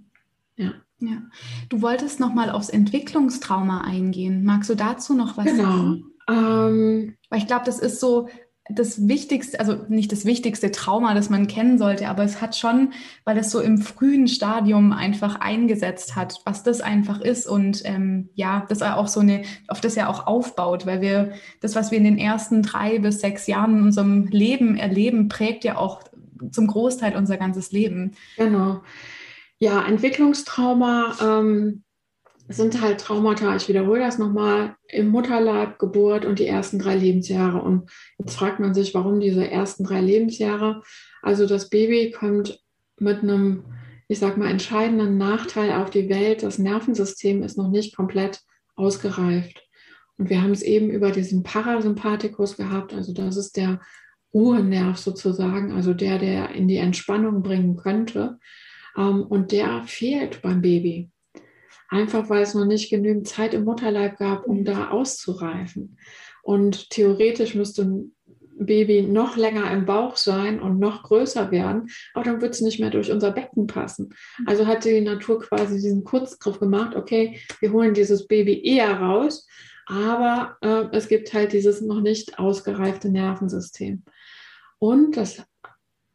Ja. 0.57 0.73
ja. 0.99 1.23
Du 1.69 1.81
wolltest 1.81 2.19
noch 2.19 2.35
mal 2.35 2.51
aufs 2.51 2.69
Entwicklungstrauma 2.69 3.81
eingehen. 3.81 4.43
Magst 4.43 4.69
du 4.69 4.75
dazu 4.75 5.15
noch 5.15 5.37
was 5.37 5.45
genau. 5.45 5.63
sagen? 5.63 6.03
Ähm, 6.29 7.17
Weil 7.31 7.39
ich 7.39 7.47
glaube, 7.47 7.65
das 7.65 7.79
ist 7.79 7.99
so 7.99 8.29
das 8.69 9.08
wichtigste, 9.10 9.60
also 9.60 9.76
nicht 9.89 10.12
das 10.12 10.23
wichtigste 10.23 10.71
Trauma, 10.71 11.13
das 11.13 11.30
man 11.30 11.47
kennen 11.47 11.78
sollte, 11.78 12.08
aber 12.08 12.23
es 12.23 12.39
hat 12.39 12.56
schon, 12.56 12.93
weil 13.26 13.38
es 13.38 13.52
so 13.52 13.60
im 13.60 13.78
frühen 13.78 14.28
Stadium 14.28 14.93
einfach 14.93 15.41
eingesetzt 15.41 16.15
hat, 16.15 16.39
was 16.45 16.63
das 16.63 16.80
einfach 16.80 17.19
ist 17.19 17.45
und 17.45 17.82
ähm, 17.84 18.30
ja, 18.36 18.65
das 18.69 18.82
auch 18.82 19.10
so 19.10 19.19
eine, 19.19 19.43
auf 19.67 19.82
das 19.82 19.95
ja 19.95 20.08
auch 20.08 20.28
aufbaut, 20.28 20.86
weil 20.86 21.02
wir 21.02 21.34
das, 21.60 21.76
was 21.76 21.91
wir 21.91 21.97
in 21.97 22.06
den 22.06 22.17
ersten 22.17 22.63
drei 22.63 22.99
bis 22.99 23.19
sechs 23.19 23.47
Jahren 23.47 23.80
in 23.80 23.84
unserem 23.84 24.28
Leben 24.28 24.78
erleben, 24.78 25.28
prägt 25.28 25.65
ja 25.65 25.78
auch 25.78 26.02
zum 26.52 26.67
Großteil 26.67 27.17
unser 27.17 27.38
ganzes 27.38 27.73
Leben. 27.73 28.13
Genau. 28.38 28.82
Ja, 29.60 29.86
Entwicklungstrauma 29.86 31.15
ähm, 31.21 31.82
sind 32.57 32.81
halt 32.81 32.99
Traumata, 32.99 33.55
ich 33.55 33.67
wiederhole 33.67 33.99
das 33.99 34.17
nochmal, 34.17 34.75
im 34.87 35.09
Mutterleib, 35.09 35.79
Geburt 35.79 36.25
und 36.25 36.39
die 36.39 36.47
ersten 36.47 36.79
drei 36.79 36.95
Lebensjahre. 36.95 37.61
Und 37.61 37.89
jetzt 38.17 38.35
fragt 38.35 38.59
man 38.59 38.73
sich, 38.73 38.93
warum 38.93 39.19
diese 39.19 39.49
ersten 39.49 39.83
drei 39.83 40.01
Lebensjahre? 40.01 40.81
Also 41.21 41.47
das 41.47 41.69
Baby 41.69 42.11
kommt 42.11 42.59
mit 42.99 43.23
einem, 43.23 43.65
ich 44.07 44.19
sag 44.19 44.37
mal, 44.37 44.49
entscheidenden 44.49 45.17
Nachteil 45.17 45.73
auf 45.73 45.89
die 45.89 46.09
Welt. 46.09 46.43
Das 46.43 46.59
Nervensystem 46.59 47.43
ist 47.43 47.57
noch 47.57 47.69
nicht 47.69 47.95
komplett 47.95 48.41
ausgereift. 48.75 49.63
Und 50.17 50.29
wir 50.29 50.41
haben 50.41 50.51
es 50.51 50.61
eben 50.61 50.89
über 50.89 51.11
diesen 51.11 51.43
Parasympathikus 51.43 52.57
gehabt, 52.57 52.93
also 52.93 53.13
das 53.13 53.35
ist 53.35 53.57
der 53.57 53.81
Urnerv 54.31 54.97
sozusagen, 54.97 55.71
also 55.71 55.93
der, 55.93 56.17
der 56.17 56.49
in 56.51 56.67
die 56.67 56.77
Entspannung 56.77 57.43
bringen 57.43 57.75
könnte. 57.77 58.39
Ähm, 58.97 59.23
und 59.23 59.51
der 59.51 59.83
fehlt 59.83 60.41
beim 60.41 60.61
Baby. 60.61 61.11
Einfach 61.93 62.27
weil 62.27 62.41
es 62.41 62.56
noch 62.56 62.65
nicht 62.65 62.89
genügend 62.89 63.27
Zeit 63.27 63.53
im 63.53 63.65
Mutterleib 63.65 64.17
gab, 64.17 64.47
um 64.47 64.65
da 64.65 64.89
auszureifen. 64.89 65.99
Und 66.41 66.89
theoretisch 66.89 67.53
müsste 67.53 67.84
ein 67.84 68.15
Baby 68.58 69.03
noch 69.03 69.38
länger 69.38 69.69
im 69.71 69.86
Bauch 69.86 70.17
sein 70.17 70.60
und 70.60 70.79
noch 70.79 71.03
größer 71.03 71.51
werden, 71.51 71.89
aber 72.15 72.25
dann 72.25 72.41
wird 72.41 72.56
es 72.56 72.62
nicht 72.62 72.79
mehr 72.79 72.89
durch 72.89 73.12
unser 73.12 73.32
Becken 73.32 73.67
passen. 73.67 74.15
Also 74.47 74.65
hat 74.65 74.86
die 74.86 75.01
Natur 75.01 75.39
quasi 75.39 75.75
diesen 75.75 76.03
Kurzgriff 76.03 76.60
gemacht, 76.60 76.95
okay, 76.95 77.39
wir 77.60 77.71
holen 77.71 77.93
dieses 77.93 78.27
Baby 78.27 78.63
eher 78.63 78.99
raus, 78.99 79.47
aber 79.86 80.58
äh, 80.62 80.86
es 80.95 81.08
gibt 81.08 81.32
halt 81.32 81.53
dieses 81.53 81.82
noch 81.82 82.01
nicht 82.01 82.39
ausgereifte 82.39 83.10
Nervensystem. 83.10 84.03
Und 84.79 85.15
das, 85.15 85.43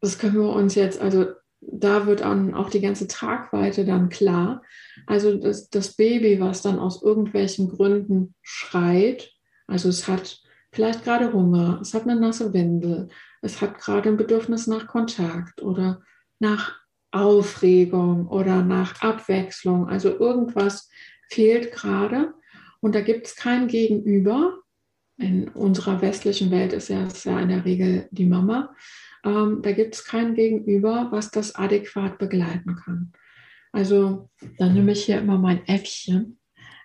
das 0.01 0.19
können 0.19 0.35
wir 0.35 0.51
uns 0.51 0.75
jetzt, 0.75 1.01
also 1.01 1.27
da 1.61 2.07
wird 2.07 2.21
dann 2.21 2.55
auch 2.55 2.71
die 2.71 2.81
ganze 2.81 3.09
Tragweite 3.09 3.85
dann 3.85 4.09
klar. 4.09 4.63
Also 5.07 5.37
das, 5.37 5.71
das 5.71 5.97
Baby, 5.97 6.41
was 6.41 6.63
dann 6.63 6.79
aus 6.79 7.03
irgendwelchen 7.03 7.69
Gründen 7.69 8.35
schreit, 8.43 9.33
also 9.67 9.89
es 9.89 10.09
hat 10.09 10.41
vielleicht 10.73 11.05
gerade 11.05 11.33
Hunger, 11.33 11.79
es 11.83 11.95
hat 11.95 12.03
eine 12.03 12.19
nasse 12.19 12.53
Windel, 12.53 13.09
es 13.43 13.61
hat 13.61 13.79
gerade 13.79 14.09
ein 14.09 14.17
Bedürfnis 14.17 14.67
nach 14.67 14.87
Kontakt 14.87 15.63
oder 15.63 16.03
nach 16.39 16.77
Aufregung 17.11 18.29
oder 18.29 18.63
nach 18.63 19.01
Abwechslung. 19.01 19.89
Also 19.89 20.11
irgendwas 20.11 20.89
fehlt 21.29 21.73
gerade 21.73 22.35
und 22.81 22.95
da 22.95 23.01
gibt 23.01 23.27
es 23.27 23.37
kein 23.37 23.69
Gegenüber. 23.69 24.59
In 25.17 25.49
unserer 25.49 26.01
westlichen 26.01 26.51
Welt 26.53 26.73
ist 26.73 26.91
ist 26.91 27.25
ja 27.25 27.41
in 27.41 27.49
der 27.49 27.65
Regel 27.65 28.09
die 28.13 28.27
Mama. 28.27 28.75
Ähm, 29.25 29.61
da 29.63 29.73
gibt 29.73 29.95
es 29.95 30.05
kein 30.05 30.35
Gegenüber, 30.35 31.09
was 31.11 31.31
das 31.31 31.55
adäquat 31.55 32.19
begleiten 32.19 32.77
kann. 32.77 33.13
Also 33.73 34.29
dann 34.59 34.75
nehme 34.75 34.93
ich 34.93 35.05
hier 35.05 35.19
immer 35.19 35.39
mein 35.39 35.67
Äffchen. 35.67 36.39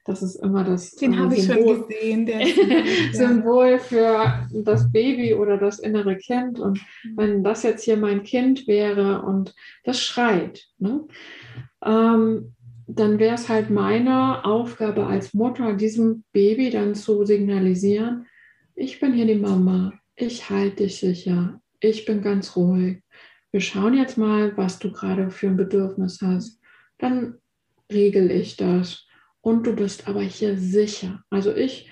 Das 0.06 0.22
ist 0.22 0.36
immer 0.36 0.66
das 0.66 0.96
Den 0.96 1.14
äh, 1.14 1.42
schon 1.42 1.88
gesehen. 1.88 2.30
Symbol 3.14 3.80
für 3.80 4.48
das 4.52 4.92
Baby 4.92 5.34
oder 5.34 5.58
das 5.58 5.80
innere 5.80 6.18
Kind. 6.18 6.60
Und 6.60 6.80
mhm. 7.04 7.18
wenn 7.18 7.44
das 7.44 7.64
jetzt 7.64 7.86
hier 7.86 7.96
mein 7.96 8.24
Kind 8.24 8.68
wäre 8.68 9.22
und 9.22 9.56
das 9.86 10.02
schreit, 10.02 10.66
ne, 10.78 11.08
ähm, 11.86 12.54
dann 12.86 13.18
wäre 13.18 13.36
es 13.36 13.48
halt 13.48 13.70
meine 13.70 14.44
Aufgabe 14.44 15.08
als 15.08 15.34
Mutter, 15.34 15.74
diesem 15.74 16.26
Baby 16.34 16.70
dann 16.70 16.96
zu 16.96 17.26
signalisieren, 17.26 18.28
ich 18.76 19.00
bin 19.00 19.14
hier 19.14 19.26
die 19.26 19.36
Mama, 19.36 19.94
ich 20.16 20.50
halte 20.50 20.84
dich 20.84 21.00
sicher, 21.00 21.62
ich 21.84 22.06
bin 22.06 22.22
ganz 22.22 22.56
ruhig. 22.56 23.04
Wir 23.52 23.62
schauen 23.62 23.94
jetzt 23.94 24.18
mal, 24.18 24.56
was 24.58 24.80
du 24.80 24.92
gerade 24.92 25.30
für 25.30 25.48
ein 25.48 25.58
Bedürfnis 25.58 26.22
hast. 26.22 26.60
Dann 26.98 27.40
regel 27.92 28.32
ich 28.32 28.56
das. 28.56 29.06
Und 29.42 29.68
du 29.68 29.76
bist 29.76 30.08
aber 30.08 30.22
hier 30.22 30.58
sicher. 30.58 31.24
Also 31.30 31.54
ich 31.54 31.92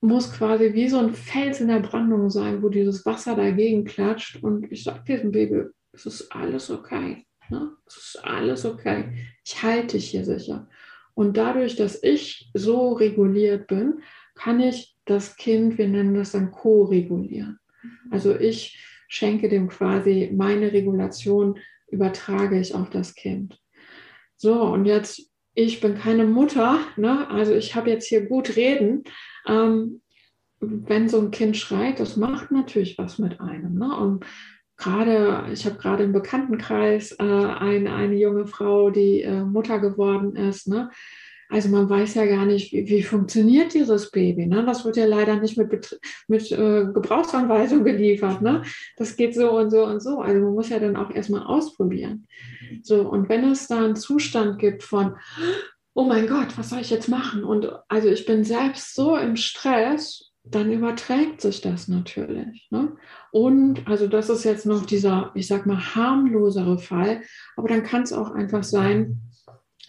muss 0.00 0.32
quasi 0.32 0.74
wie 0.74 0.88
so 0.88 0.98
ein 0.98 1.14
Fels 1.14 1.60
in 1.60 1.68
der 1.68 1.78
Brandung 1.78 2.28
sein, 2.28 2.60
wo 2.62 2.68
dieses 2.68 3.06
Wasser 3.06 3.36
dagegen 3.36 3.84
klatscht. 3.84 4.42
Und 4.42 4.70
ich 4.72 4.82
sage 4.82 5.04
diesem 5.06 5.30
Baby, 5.30 5.66
es 5.92 6.04
ist 6.04 6.32
alles 6.32 6.68
okay. 6.68 7.24
Ne? 7.48 7.70
Es 7.86 7.96
ist 7.96 8.24
alles 8.24 8.64
okay. 8.64 9.12
Ich 9.44 9.62
halte 9.62 9.96
dich 9.96 10.10
hier 10.10 10.24
sicher. 10.24 10.68
Und 11.14 11.36
dadurch, 11.36 11.76
dass 11.76 12.02
ich 12.02 12.50
so 12.52 12.94
reguliert 12.94 13.68
bin, 13.68 14.02
kann 14.34 14.58
ich 14.58 14.96
das 15.04 15.36
Kind, 15.36 15.78
wir 15.78 15.86
nennen 15.86 16.14
das 16.14 16.32
dann 16.32 16.50
co-regulieren. 16.50 17.60
Also 18.10 18.38
ich 18.38 18.78
schenke 19.08 19.48
dem 19.48 19.68
quasi 19.68 20.32
meine 20.34 20.72
Regulation, 20.72 21.58
übertrage 21.88 22.58
ich 22.58 22.74
auf 22.74 22.90
das 22.90 23.14
Kind. 23.14 23.58
So, 24.36 24.62
und 24.62 24.86
jetzt, 24.86 25.30
ich 25.54 25.80
bin 25.80 25.94
keine 25.96 26.24
Mutter, 26.24 26.80
ne? 26.96 27.28
also 27.28 27.54
ich 27.54 27.74
habe 27.74 27.90
jetzt 27.90 28.08
hier 28.08 28.26
gut 28.26 28.56
reden. 28.56 29.04
Ähm, 29.46 30.00
wenn 30.62 31.08
so 31.08 31.20
ein 31.20 31.30
Kind 31.30 31.56
schreit, 31.56 32.00
das 32.00 32.16
macht 32.16 32.50
natürlich 32.50 32.96
was 32.96 33.18
mit 33.18 33.40
einem. 33.40 33.74
Ne? 33.74 33.96
Und 33.96 34.24
gerade, 34.76 35.46
ich 35.52 35.66
habe 35.66 35.76
gerade 35.76 36.04
im 36.04 36.12
Bekanntenkreis 36.12 37.12
äh, 37.12 37.22
ein, 37.22 37.86
eine 37.88 38.16
junge 38.16 38.46
Frau, 38.46 38.90
die 38.90 39.22
äh, 39.22 39.44
Mutter 39.44 39.80
geworden 39.80 40.36
ist. 40.36 40.68
Ne? 40.68 40.90
Also 41.52 41.68
man 41.68 41.90
weiß 41.90 42.14
ja 42.14 42.24
gar 42.24 42.46
nicht, 42.46 42.72
wie, 42.72 42.88
wie 42.88 43.02
funktioniert 43.02 43.74
dieses 43.74 44.10
Baby. 44.10 44.46
Ne? 44.46 44.64
Das 44.64 44.86
wird 44.86 44.96
ja 44.96 45.04
leider 45.04 45.38
nicht 45.38 45.58
mit, 45.58 46.00
mit 46.26 46.50
äh, 46.50 46.86
Gebrauchsanweisung 46.86 47.84
geliefert. 47.84 48.40
Ne? 48.40 48.62
Das 48.96 49.16
geht 49.16 49.34
so 49.34 49.50
und 49.58 49.68
so 49.68 49.84
und 49.84 50.00
so. 50.00 50.20
Also 50.20 50.40
man 50.40 50.54
muss 50.54 50.70
ja 50.70 50.78
dann 50.78 50.96
auch 50.96 51.10
erstmal 51.10 51.42
ausprobieren. 51.42 52.26
So, 52.82 53.02
und 53.06 53.28
wenn 53.28 53.44
es 53.44 53.68
da 53.68 53.84
einen 53.84 53.96
Zustand 53.96 54.58
gibt 54.58 54.82
von, 54.82 55.16
oh 55.92 56.04
mein 56.04 56.26
Gott, 56.26 56.56
was 56.56 56.70
soll 56.70 56.80
ich 56.80 56.88
jetzt 56.88 57.10
machen? 57.10 57.44
Und 57.44 57.70
also 57.86 58.08
ich 58.08 58.24
bin 58.24 58.44
selbst 58.44 58.94
so 58.94 59.14
im 59.18 59.36
Stress, 59.36 60.32
dann 60.44 60.72
überträgt 60.72 61.42
sich 61.42 61.60
das 61.60 61.86
natürlich. 61.86 62.66
Ne? 62.70 62.96
Und 63.30 63.86
also 63.86 64.06
das 64.06 64.30
ist 64.30 64.44
jetzt 64.44 64.64
noch 64.64 64.86
dieser, 64.86 65.32
ich 65.34 65.46
sag 65.46 65.66
mal, 65.66 65.94
harmlosere 65.94 66.78
Fall, 66.78 67.20
aber 67.56 67.68
dann 67.68 67.82
kann 67.82 68.04
es 68.04 68.14
auch 68.14 68.30
einfach 68.30 68.64
sein, 68.64 69.20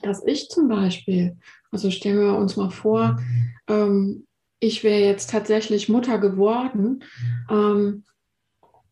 dass 0.04 0.26
ich 0.26 0.50
zum 0.50 0.68
Beispiel, 0.68 1.38
also 1.72 1.92
stellen 1.92 2.20
wir 2.20 2.36
uns 2.36 2.56
mal 2.56 2.70
vor, 2.70 3.20
ähm, 3.68 4.26
ich 4.60 4.84
wäre 4.84 5.02
jetzt 5.02 5.30
tatsächlich 5.30 5.89
Mutter 5.89 6.20
geworden 6.20 7.04
ähm, 7.50 8.04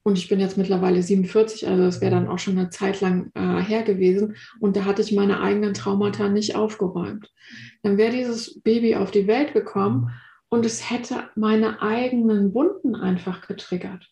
und 0.04 0.18
ich 0.18 0.28
bin 0.28 0.40
jetzt 0.40 0.58
mittlerweile 0.58 1.02
47, 1.02 1.68
also 1.68 1.84
das 1.84 2.02
wäre 2.02 2.12
dann 2.12 2.28
auch 2.28 2.40
schon 2.40 2.58
eine 2.58 2.70
Zeit 2.70 3.02
lang 3.02 3.32
äh, 3.36 3.62
her 3.62 3.84
gewesen 3.84 4.36
und 4.60 4.76
da 4.76 4.86
hatte 4.86 5.02
ich 5.02 5.12
meine 5.12 5.42
eigenen 5.42 5.74
Traumata 5.74 6.28
nicht 6.28 6.56
aufgeräumt. 6.56 7.32
Dann 7.84 7.98
wäre 7.98 8.12
dieses 8.12 8.60
Baby 8.62 8.96
auf 8.96 9.12
die 9.12 9.28
Welt 9.28 9.54
gekommen 9.54 10.12
und 10.50 10.66
es 10.66 10.90
hätte 10.90 11.30
meine 11.36 11.82
eigenen 11.82 12.54
Wunden 12.54 12.96
einfach 12.96 13.48
getriggert. 13.48 14.10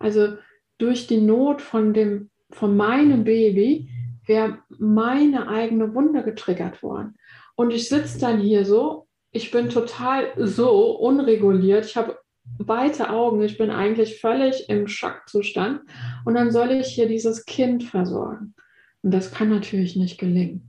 Also 0.00 0.36
durch 0.78 1.06
die 1.06 1.20
Not 1.20 1.60
von 1.60 1.92
dem 1.92 2.30
von 2.50 2.76
meinem 2.76 3.24
Baby 3.24 3.88
wäre 4.26 4.58
meine 4.78 5.48
eigene 5.48 5.94
Wunde 5.94 6.22
getriggert 6.22 6.82
worden. 6.82 7.16
Und 7.54 7.72
ich 7.72 7.88
sitze 7.88 8.18
dann 8.18 8.40
hier 8.40 8.64
so, 8.64 9.06
ich 9.30 9.50
bin 9.50 9.68
total 9.68 10.32
so 10.36 10.96
unreguliert, 10.98 11.86
ich 11.86 11.96
habe 11.96 12.18
weite 12.58 13.10
Augen, 13.10 13.42
ich 13.42 13.56
bin 13.58 13.70
eigentlich 13.70 14.20
völlig 14.20 14.68
im 14.68 14.88
Schockzustand 14.88 15.80
und 16.24 16.34
dann 16.34 16.50
soll 16.50 16.70
ich 16.72 16.88
hier 16.88 17.08
dieses 17.08 17.44
Kind 17.44 17.84
versorgen. 17.84 18.54
Und 19.02 19.12
das 19.12 19.32
kann 19.32 19.48
natürlich 19.48 19.96
nicht 19.96 20.18
gelingen. 20.18 20.68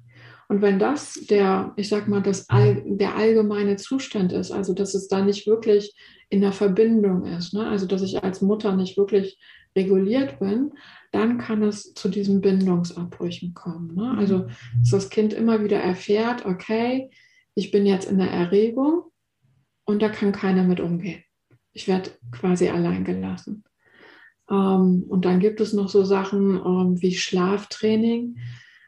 Und 0.49 0.61
wenn 0.61 0.77
das 0.77 1.13
der, 1.29 1.73
ich 1.77 1.89
sag 1.89 2.07
mal, 2.07 2.21
das 2.21 2.49
all, 2.49 2.83
der 2.85 3.15
allgemeine 3.15 3.77
Zustand 3.77 4.33
ist, 4.33 4.51
also 4.51 4.73
dass 4.73 4.93
es 4.93 5.07
da 5.07 5.23
nicht 5.23 5.47
wirklich 5.47 5.95
in 6.29 6.41
der 6.41 6.51
Verbindung 6.51 7.25
ist, 7.25 7.53
ne? 7.53 7.67
also 7.67 7.87
dass 7.87 8.01
ich 8.01 8.23
als 8.23 8.41
Mutter 8.41 8.75
nicht 8.75 8.97
wirklich 8.97 9.39
reguliert 9.75 10.39
bin, 10.39 10.73
dann 11.13 11.37
kann 11.37 11.61
es 11.61 11.93
zu 11.93 12.09
diesen 12.09 12.41
Bindungsabbrüchen 12.41 13.53
kommen. 13.53 13.95
Ne? 13.95 14.15
Also, 14.17 14.39
mhm. 14.39 14.49
dass 14.79 14.89
das 14.89 15.09
Kind 15.09 15.31
immer 15.31 15.63
wieder 15.63 15.79
erfährt, 15.79 16.45
okay, 16.45 17.11
ich 17.53 17.71
bin 17.71 17.85
jetzt 17.85 18.09
in 18.09 18.17
der 18.17 18.31
Erregung 18.31 19.03
und 19.85 20.01
da 20.01 20.09
kann 20.09 20.31
keiner 20.31 20.63
mit 20.63 20.79
umgehen. 20.79 21.23
Ich 21.71 21.87
werde 21.87 22.11
quasi 22.31 22.67
allein 22.69 23.03
gelassen. 23.03 23.63
Ähm, 24.49 25.05
und 25.07 25.25
dann 25.25 25.39
gibt 25.39 25.61
es 25.61 25.71
noch 25.71 25.87
so 25.87 26.03
Sachen 26.03 26.55
ähm, 26.55 26.99
wie 26.99 27.13
Schlaftraining. 27.13 28.37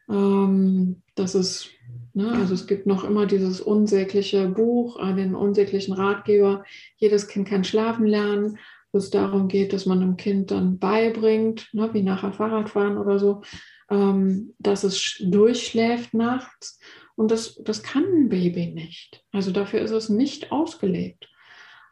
Ähm, 0.09 1.03
das 1.13 1.35
ist, 1.35 1.69
ne, 2.13 2.31
also 2.31 2.55
es 2.55 2.65
gibt 2.65 2.87
noch 2.87 3.03
immer 3.03 3.27
dieses 3.27 3.61
unsägliche 3.61 4.49
Buch, 4.49 4.99
äh, 4.99 5.13
den 5.13 5.35
unsäglichen 5.35 5.93
Ratgeber. 5.93 6.63
Jedes 6.97 7.27
Kind 7.27 7.47
kann 7.47 7.63
schlafen 7.63 8.07
lernen, 8.07 8.57
wo 8.95 8.99
es 8.99 9.09
darum 9.09 9.49
geht, 9.49 9.73
dass 9.73 9.85
man 9.85 10.01
einem 10.01 10.15
Kind 10.15 10.51
dann 10.51 10.79
beibringt, 10.79 11.67
ne, 11.73 11.93
wie 11.93 12.01
nachher 12.01 12.31
Fahrradfahren 12.31 12.97
oder 12.97 13.19
so, 13.19 13.41
ähm, 13.89 14.53
dass 14.57 14.85
es 14.85 15.21
durchschläft 15.21 16.13
nachts. 16.13 16.79
Und 17.17 17.29
das, 17.29 17.61
das 17.61 17.83
kann 17.83 18.05
ein 18.05 18.29
Baby 18.29 18.67
nicht. 18.67 19.21
Also 19.33 19.51
dafür 19.51 19.81
ist 19.81 19.91
es 19.91 20.07
nicht 20.07 20.53
ausgelegt. 20.53 21.27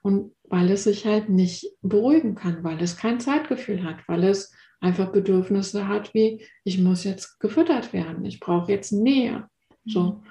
Und 0.01 0.31
weil 0.43 0.71
es 0.71 0.85
sich 0.85 1.05
halt 1.05 1.27
nicht 1.27 1.75
beruhigen 1.81 2.35
kann, 2.35 2.63
weil 2.63 2.81
es 2.81 2.95
kein 2.95 3.19
Zeitgefühl 3.19 3.83
hat, 3.83 3.97
weil 4.07 4.23
es 4.23 4.53
einfach 4.79 5.11
Bedürfnisse 5.11 5.89
hat, 5.89 6.13
wie 6.13 6.45
ich 6.63 6.79
muss 6.79 7.03
jetzt 7.03 7.37
gefüttert 7.41 7.91
werden, 7.91 8.23
ich 8.23 8.39
brauche 8.39 8.71
jetzt 8.71 8.93
Nähe. 8.93 9.49
So. 9.85 10.03
Mhm. 10.03 10.23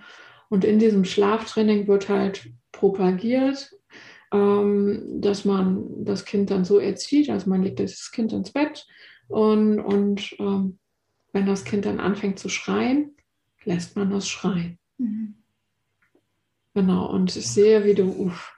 Und 0.49 0.65
in 0.65 0.79
diesem 0.79 1.05
Schlaftraining 1.05 1.87
wird 1.87 2.09
halt 2.09 2.49
propagiert, 2.73 3.73
dass 4.33 5.45
man 5.45 6.05
das 6.05 6.25
Kind 6.25 6.51
dann 6.51 6.64
so 6.64 6.79
erzieht, 6.79 7.29
also 7.29 7.51
man 7.51 7.62
legt 7.62 7.81
das 7.81 8.11
Kind 8.11 8.33
ins 8.33 8.51
Bett 8.53 8.87
und, 9.29 9.79
und 9.79 10.35
ähm, 10.38 10.79
wenn 11.33 11.47
das 11.47 11.64
Kind 11.64 11.85
dann 11.85 12.01
anfängt 12.01 12.38
zu 12.38 12.49
schreien, 12.49 13.16
lässt 13.64 13.97
man 13.97 14.11
das 14.11 14.29
schreien. 14.29 14.79
Mhm. 14.99 15.35
Genau, 16.75 17.11
und 17.11 17.35
ich 17.37 17.47
sehe, 17.47 17.85
wie 17.85 17.95
du 17.95 18.05
uff, 18.05 18.55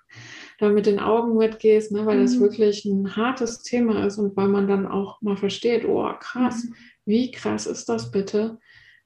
da 0.59 0.69
mit 0.69 0.87
den 0.87 1.01
Augen 1.01 1.37
mitgehst, 1.37 1.91
ne, 1.93 2.07
weil 2.07 2.19
mhm. 2.19 2.23
das 2.23 2.41
wirklich 2.41 2.85
ein 2.85 3.17
hartes 3.17 3.63
Thema 3.63 4.07
ist 4.07 4.19
und 4.19 4.37
weil 4.37 4.49
man 4.49 4.69
dann 4.69 4.87
auch 4.87 5.21
mal 5.21 5.37
versteht, 5.37 5.85
oh 5.85 6.13
krass, 6.21 6.65
mhm. 6.65 6.75
wie 7.05 7.31
krass 7.33 7.67
ist 7.67 7.89
das 7.89 8.11
bitte, 8.11 8.59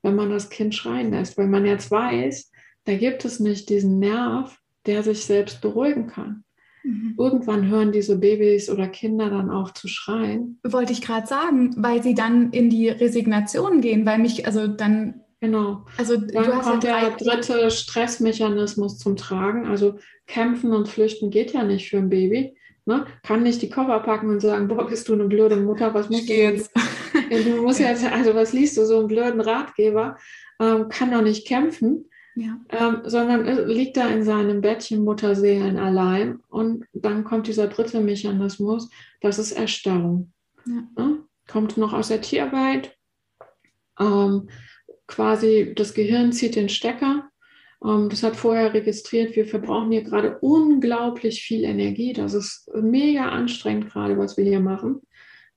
wenn 0.02 0.14
man 0.14 0.30
das 0.30 0.50
Kind 0.50 0.74
schreien 0.74 1.10
lässt, 1.10 1.38
weil 1.38 1.48
man 1.48 1.64
jetzt 1.64 1.90
weiß, 1.90 2.50
da 2.84 2.96
gibt 2.96 3.24
es 3.24 3.40
nicht 3.40 3.68
diesen 3.70 3.98
Nerv, 3.98 4.58
der 4.86 5.02
sich 5.02 5.24
selbst 5.24 5.60
beruhigen 5.60 6.06
kann. 6.06 6.44
Mhm. 6.82 7.14
Irgendwann 7.18 7.68
hören 7.68 7.92
diese 7.92 8.18
Babys 8.18 8.70
oder 8.70 8.88
Kinder 8.88 9.30
dann 9.30 9.50
auf 9.50 9.74
zu 9.74 9.88
schreien. 9.88 10.60
Wollte 10.64 10.92
ich 10.92 11.02
gerade 11.02 11.26
sagen, 11.26 11.74
weil 11.76 12.02
sie 12.02 12.14
dann 12.14 12.50
in 12.52 12.70
die 12.70 12.88
Resignation 12.88 13.80
gehen, 13.80 14.06
weil 14.06 14.18
mich, 14.18 14.46
also 14.46 14.66
dann 14.66 15.22
Genau. 15.40 15.86
Also 15.96 16.16
dann 16.16 16.60
kommt 16.60 16.82
ja 16.82 17.00
der 17.00 17.10
dritte 17.10 17.70
Stressmechanismus 17.70 18.98
zum 18.98 19.16
Tragen. 19.16 19.66
Also 19.66 19.98
kämpfen 20.26 20.72
und 20.72 20.88
flüchten 20.88 21.30
geht 21.30 21.52
ja 21.52 21.62
nicht 21.62 21.88
für 21.88 21.98
ein 21.98 22.08
Baby. 22.08 22.56
Ne? 22.86 23.06
Kann 23.22 23.42
nicht 23.42 23.62
die 23.62 23.68
Koffer 23.70 24.00
packen 24.00 24.30
und 24.30 24.40
sagen, 24.40 24.66
boah, 24.66 24.86
bist 24.86 25.08
du 25.08 25.12
eine 25.12 25.26
blöde 25.26 25.56
Mutter, 25.56 25.92
was 25.94 26.08
musst 26.08 26.28
du 26.28 26.32
jetzt? 26.32 26.70
du 27.30 27.62
musst 27.62 27.80
jetzt, 27.80 28.04
also 28.12 28.34
was 28.34 28.52
liest 28.52 28.78
du, 28.78 28.86
so 28.86 28.98
einen 28.98 29.08
blöden 29.08 29.40
Ratgeber, 29.40 30.16
ähm, 30.58 30.88
kann 30.88 31.12
doch 31.12 31.22
nicht 31.22 31.46
kämpfen, 31.46 32.08
ja. 32.40 32.60
ähm, 32.70 33.02
sondern 33.04 33.68
liegt 33.68 33.96
da 33.96 34.08
in 34.08 34.24
seinem 34.24 34.60
Bettchen 34.60 35.04
Mutterseelen 35.04 35.78
allein 35.78 36.40
und 36.48 36.84
dann 36.92 37.24
kommt 37.24 37.46
dieser 37.46 37.68
dritte 37.68 38.00
Mechanismus, 38.00 38.90
das 39.20 39.38
ist 39.38 39.52
Erstarrung. 39.52 40.32
Ja. 40.66 41.18
Kommt 41.46 41.76
noch 41.76 41.92
aus 41.92 42.08
der 42.08 42.20
Tierarbeit. 42.20 42.96
Ähm, 43.98 44.48
quasi 45.06 45.72
das 45.74 45.94
Gehirn 45.94 46.32
zieht 46.32 46.56
den 46.56 46.68
Stecker. 46.68 47.30
Ähm, 47.84 48.08
das 48.10 48.22
hat 48.22 48.36
vorher 48.36 48.74
registriert, 48.74 49.34
wir 49.34 49.46
verbrauchen 49.46 49.90
hier 49.90 50.02
gerade 50.02 50.38
unglaublich 50.40 51.42
viel 51.42 51.64
Energie. 51.64 52.12
Das 52.12 52.34
ist 52.34 52.70
mega 52.74 53.28
anstrengend 53.28 53.90
gerade, 53.90 54.18
was 54.18 54.36
wir 54.36 54.44
hier 54.44 54.60
machen. 54.60 55.00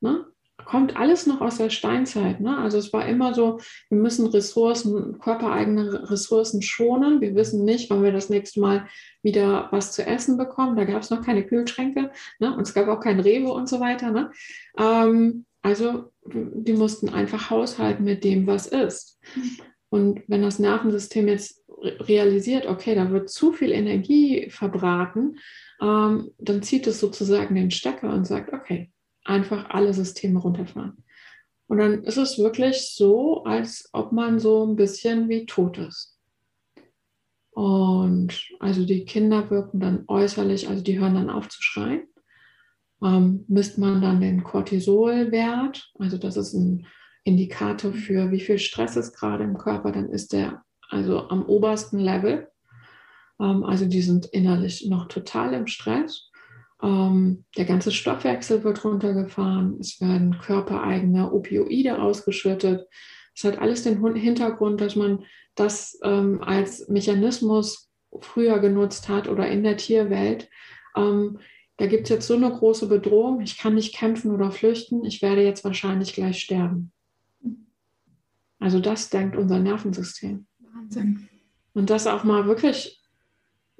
Ne? 0.00 0.26
Kommt 0.64 0.96
alles 0.96 1.26
noch 1.26 1.40
aus 1.40 1.58
der 1.58 1.70
Steinzeit. 1.70 2.40
Ne? 2.40 2.56
Also 2.58 2.78
es 2.78 2.92
war 2.92 3.06
immer 3.06 3.34
so, 3.34 3.58
wir 3.88 3.98
müssen 3.98 4.26
Ressourcen, 4.26 5.18
körpereigene 5.18 6.10
Ressourcen 6.10 6.62
schonen. 6.62 7.20
Wir 7.20 7.34
wissen 7.34 7.64
nicht, 7.64 7.90
wann 7.90 8.02
wir 8.02 8.12
das 8.12 8.30
nächste 8.30 8.60
Mal 8.60 8.86
wieder 9.22 9.68
was 9.70 9.92
zu 9.92 10.06
essen 10.06 10.36
bekommen. 10.36 10.76
Da 10.76 10.84
gab 10.84 11.02
es 11.02 11.10
noch 11.10 11.22
keine 11.22 11.44
Kühlschränke 11.44 12.10
ne? 12.38 12.56
und 12.56 12.62
es 12.62 12.74
gab 12.74 12.88
auch 12.88 13.00
kein 13.00 13.20
Rewe 13.20 13.52
und 13.52 13.68
so 13.68 13.80
weiter. 13.80 14.10
Ne? 14.10 14.30
Ähm, 14.78 15.44
also 15.62 16.10
die 16.24 16.72
mussten 16.72 17.08
einfach 17.08 17.50
haushalten 17.50 18.04
mit 18.04 18.24
dem, 18.24 18.46
was 18.46 18.66
ist. 18.66 19.18
Und 19.88 20.22
wenn 20.26 20.42
das 20.42 20.58
Nervensystem 20.58 21.28
jetzt 21.28 21.62
realisiert, 21.82 22.66
okay, 22.66 22.94
da 22.94 23.10
wird 23.10 23.30
zu 23.30 23.52
viel 23.52 23.72
Energie 23.72 24.48
verbraten, 24.50 25.38
ähm, 25.80 26.30
dann 26.38 26.62
zieht 26.62 26.86
es 26.86 27.00
sozusagen 27.00 27.54
den 27.54 27.70
Stecker 27.70 28.12
und 28.12 28.26
sagt, 28.26 28.52
okay, 28.52 28.90
einfach 29.24 29.70
alle 29.70 29.94
Systeme 29.94 30.40
runterfahren. 30.40 31.04
Und 31.66 31.78
dann 31.78 32.04
ist 32.04 32.18
es 32.18 32.38
wirklich 32.38 32.94
so, 32.94 33.44
als 33.44 33.88
ob 33.92 34.12
man 34.12 34.38
so 34.38 34.66
ein 34.66 34.76
bisschen 34.76 35.28
wie 35.28 35.46
tot 35.46 35.78
ist. 35.78 36.18
Und 37.50 38.50
also 38.60 38.84
die 38.84 39.04
Kinder 39.04 39.50
wirken 39.50 39.80
dann 39.80 40.04
äußerlich, 40.08 40.68
also 40.68 40.82
die 40.82 40.98
hören 40.98 41.14
dann 41.14 41.30
auf 41.30 41.48
zu 41.48 41.62
schreien 41.62 42.02
ähm, 43.02 43.44
misst 43.48 43.78
man 43.78 44.00
dann 44.00 44.20
den 44.20 44.44
Cortisolwert. 44.44 45.92
Also 45.98 46.18
das 46.18 46.36
ist 46.36 46.54
ein 46.54 46.86
Indikator 47.24 47.92
für, 47.92 48.30
wie 48.30 48.40
viel 48.40 48.58
Stress 48.58 48.96
ist 48.96 49.14
gerade 49.14 49.44
im 49.44 49.58
Körper. 49.58 49.92
Dann 49.92 50.08
ist 50.08 50.32
der 50.32 50.64
also 50.88 51.28
am 51.28 51.44
obersten 51.44 51.98
Level. 51.98 52.48
Ähm, 53.40 53.64
also 53.64 53.86
die 53.86 54.02
sind 54.02 54.26
innerlich 54.26 54.86
noch 54.88 55.08
total 55.08 55.54
im 55.54 55.66
Stress. 55.66 56.30
Ähm, 56.82 57.44
der 57.56 57.64
ganze 57.64 57.92
Stoffwechsel 57.92 58.64
wird 58.64 58.84
runtergefahren. 58.84 59.78
Es 59.80 60.00
werden 60.00 60.38
körpereigene 60.38 61.32
Opioide 61.32 62.00
ausgeschüttet. 62.00 62.86
Es 63.34 63.44
hat 63.44 63.58
alles 63.58 63.84
den 63.84 64.16
Hintergrund, 64.16 64.80
dass 64.80 64.96
man 64.96 65.24
das 65.54 65.98
ähm, 66.02 66.42
als 66.42 66.88
Mechanismus 66.88 67.90
früher 68.20 68.58
genutzt 68.58 69.08
hat 69.08 69.28
oder 69.28 69.48
in 69.48 69.62
der 69.62 69.76
Tierwelt, 69.76 70.48
ähm, 70.96 71.38
da 71.78 71.86
gibt 71.86 72.04
es 72.04 72.10
jetzt 72.10 72.26
so 72.26 72.34
eine 72.34 72.50
große 72.50 72.86
Bedrohung, 72.86 73.40
ich 73.40 73.58
kann 73.58 73.74
nicht 73.74 73.94
kämpfen 73.94 74.30
oder 74.30 74.50
flüchten, 74.50 75.04
ich 75.04 75.22
werde 75.22 75.42
jetzt 75.42 75.64
wahrscheinlich 75.64 76.12
gleich 76.12 76.40
sterben. 76.40 76.92
Also 78.58 78.78
das 78.78 79.10
denkt 79.10 79.36
unser 79.36 79.58
Nervensystem. 79.58 80.46
Wahnsinn. 80.60 81.28
Und 81.74 81.90
das 81.90 82.06
auch 82.06 82.22
mal 82.22 82.46
wirklich 82.46 83.01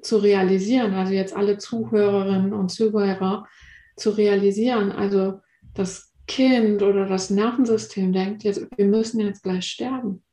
zu 0.03 0.17
realisieren, 0.17 0.93
also 0.93 1.13
jetzt 1.13 1.35
alle 1.35 1.57
Zuhörerinnen 1.57 2.53
und 2.53 2.69
Zuhörer 2.69 3.47
zu 3.95 4.11
realisieren, 4.11 4.91
also 4.91 5.41
das 5.73 6.13
Kind 6.27 6.81
oder 6.81 7.05
das 7.05 7.29
Nervensystem 7.29 8.13
denkt 8.13 8.43
jetzt, 8.43 8.65
wir 8.75 8.85
müssen 8.85 9.19
jetzt 9.19 9.43
gleich 9.43 9.65
sterben. 9.65 10.23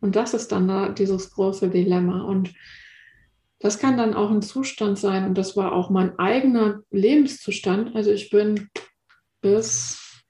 Und 0.00 0.16
das 0.16 0.34
ist 0.34 0.48
dann 0.52 0.68
da 0.68 0.88
dieses 0.88 1.30
große 1.30 1.68
Dilemma. 1.68 2.22
Und 2.22 2.54
das 3.58 3.78
kann 3.78 3.96
dann 3.96 4.14
auch 4.14 4.30
ein 4.30 4.42
Zustand 4.42 4.98
sein 4.98 5.26
und 5.26 5.36
das 5.36 5.56
war 5.56 5.72
auch 5.72 5.90
mein 5.90 6.18
eigener 6.18 6.82
Lebenszustand. 6.90 7.94
Also 7.94 8.10
ich 8.10 8.30
bin 8.30 8.70
bis 9.42 10.24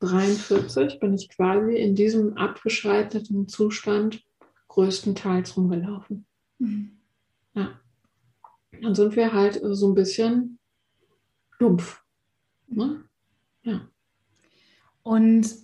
43 0.00 1.00
bin 1.00 1.14
ich 1.14 1.30
quasi 1.30 1.74
in 1.76 1.94
diesem 1.94 2.36
abgeschalteten 2.36 3.48
Zustand 3.48 4.22
größtenteils 4.68 5.56
rumgelaufen. 5.56 6.26
Mhm. 6.58 6.98
Ja. 7.54 7.80
Dann 8.82 8.94
sind 8.94 9.16
wir 9.16 9.32
halt 9.32 9.60
so 9.62 9.88
ein 9.88 9.94
bisschen 9.94 10.58
dumpf. 11.58 12.02
Ne? 12.68 13.04
Ja. 13.62 13.80
Und 15.02 15.54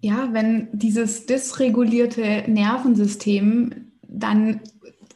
ja, 0.00 0.32
wenn 0.32 0.68
dieses 0.72 1.26
dysregulierte 1.26 2.44
Nervensystem 2.46 3.92
dann, 4.02 4.60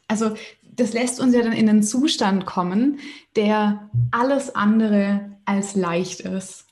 also 0.09 0.35
das 0.75 0.93
lässt 0.93 1.21
uns 1.21 1.35
ja 1.35 1.43
dann 1.43 1.53
in 1.53 1.69
einen 1.69 1.83
Zustand 1.83 2.47
kommen, 2.47 2.99
der 3.37 3.91
alles 4.11 4.55
andere 4.55 5.37
als 5.45 5.75
leicht 5.75 6.21
ist. 6.21 6.67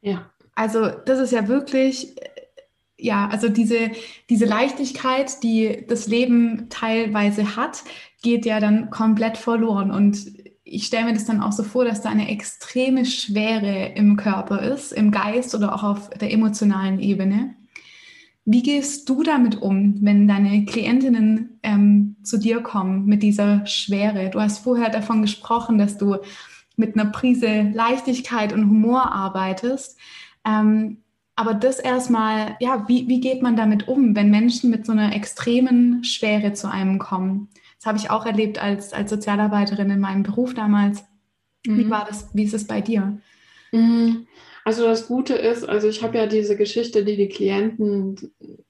Ja. 0.00 0.30
Also 0.54 0.88
das 0.88 1.18
ist 1.20 1.32
ja 1.32 1.48
wirklich, 1.48 2.16
ja, 2.98 3.28
also 3.28 3.48
diese, 3.48 3.92
diese 4.28 4.44
Leichtigkeit, 4.44 5.42
die 5.42 5.84
das 5.88 6.08
Leben 6.08 6.66
teilweise 6.68 7.56
hat, 7.56 7.84
geht 8.22 8.44
ja 8.44 8.58
dann 8.58 8.90
komplett 8.90 9.38
verloren. 9.38 9.90
Und 9.92 10.26
ich 10.64 10.86
stelle 10.86 11.06
mir 11.06 11.14
das 11.14 11.24
dann 11.24 11.40
auch 11.40 11.52
so 11.52 11.62
vor, 11.62 11.84
dass 11.84 12.02
da 12.02 12.10
eine 12.10 12.28
extreme 12.28 13.06
Schwere 13.06 13.92
im 13.94 14.16
Körper 14.16 14.60
ist, 14.60 14.92
im 14.92 15.12
Geist 15.12 15.54
oder 15.54 15.74
auch 15.74 15.84
auf 15.84 16.10
der 16.10 16.32
emotionalen 16.32 16.98
Ebene. 16.98 17.54
Wie 18.44 18.62
gehst 18.62 19.08
du 19.08 19.22
damit 19.22 19.60
um, 19.62 19.98
wenn 20.00 20.26
deine 20.26 20.64
Klientinnen 20.64 21.60
ähm, 21.62 22.16
zu 22.22 22.38
dir 22.38 22.62
kommen 22.62 23.04
mit 23.04 23.22
dieser 23.22 23.64
Schwere? 23.66 24.30
Du 24.30 24.40
hast 24.40 24.58
vorher 24.58 24.90
davon 24.90 25.22
gesprochen, 25.22 25.78
dass 25.78 25.98
du 25.98 26.16
mit 26.76 26.98
einer 26.98 27.10
Prise 27.10 27.70
Leichtigkeit 27.74 28.52
und 28.52 28.70
Humor 28.70 29.12
arbeitest. 29.12 29.98
Ähm, 30.46 31.02
aber 31.38 31.54
das 31.54 31.78
erstmal, 31.78 32.56
ja, 32.58 32.84
wie, 32.88 33.06
wie 33.06 33.20
geht 33.20 33.42
man 33.42 33.54
damit 33.54 33.86
um, 33.86 34.16
wenn 34.16 34.28
Menschen 34.28 34.70
mit 34.70 34.84
so 34.84 34.90
einer 34.90 35.14
extremen 35.14 36.02
Schwere 36.02 36.52
zu 36.52 36.68
einem 36.68 36.98
kommen? 36.98 37.48
Das 37.76 37.86
habe 37.86 37.96
ich 37.96 38.10
auch 38.10 38.26
erlebt 38.26 38.60
als, 38.60 38.92
als 38.92 39.08
Sozialarbeiterin 39.08 39.88
in 39.88 40.00
meinem 40.00 40.24
Beruf 40.24 40.52
damals. 40.52 41.04
Mhm. 41.64 41.78
Wie 41.78 41.90
war 41.90 42.04
das? 42.08 42.28
Wie 42.32 42.42
ist 42.42 42.54
es 42.54 42.66
bei 42.66 42.80
dir? 42.80 43.20
Mhm. 43.70 44.26
Also 44.64 44.82
das 44.82 45.06
Gute 45.06 45.34
ist, 45.34 45.62
also 45.62 45.86
ich 45.86 46.02
habe 46.02 46.18
ja 46.18 46.26
diese 46.26 46.56
Geschichte, 46.56 47.04
die 47.04 47.16
die 47.16 47.28
Klienten 47.28 48.16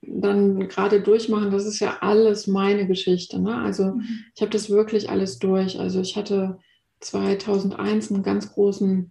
dann 0.03 0.69
gerade 0.69 1.01
durchmachen, 1.01 1.51
das 1.51 1.65
ist 1.65 1.81
ja 1.81 1.97
alles 2.03 2.47
meine 2.49 2.87
Geschichte. 2.87 3.41
Ne? 3.41 3.55
Also 3.55 3.95
mhm. 3.95 4.25
ich 4.35 4.43
habe 4.43 4.51
das 4.51 4.69
wirklich 4.69 5.09
alles 5.09 5.39
durch. 5.39 5.81
Also 5.81 6.03
ich 6.03 6.17
hatte 6.17 6.59
2001 7.01 8.13
einen 8.13 8.23
ganz 8.23 8.53
großen 8.53 9.11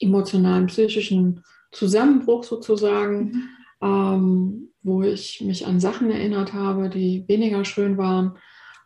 emotionalen, 0.00 0.66
psychischen 0.66 1.44
Zusammenbruch 1.74 2.44
sozusagen, 2.44 3.18
mhm. 3.20 3.48
ähm, 3.82 4.68
wo 4.82 5.02
ich 5.02 5.42
mich 5.42 5.66
an 5.66 5.80
Sachen 5.80 6.10
erinnert 6.10 6.52
habe, 6.52 6.88
die 6.88 7.24
weniger 7.28 7.64
schön 7.64 7.98
waren 7.98 8.38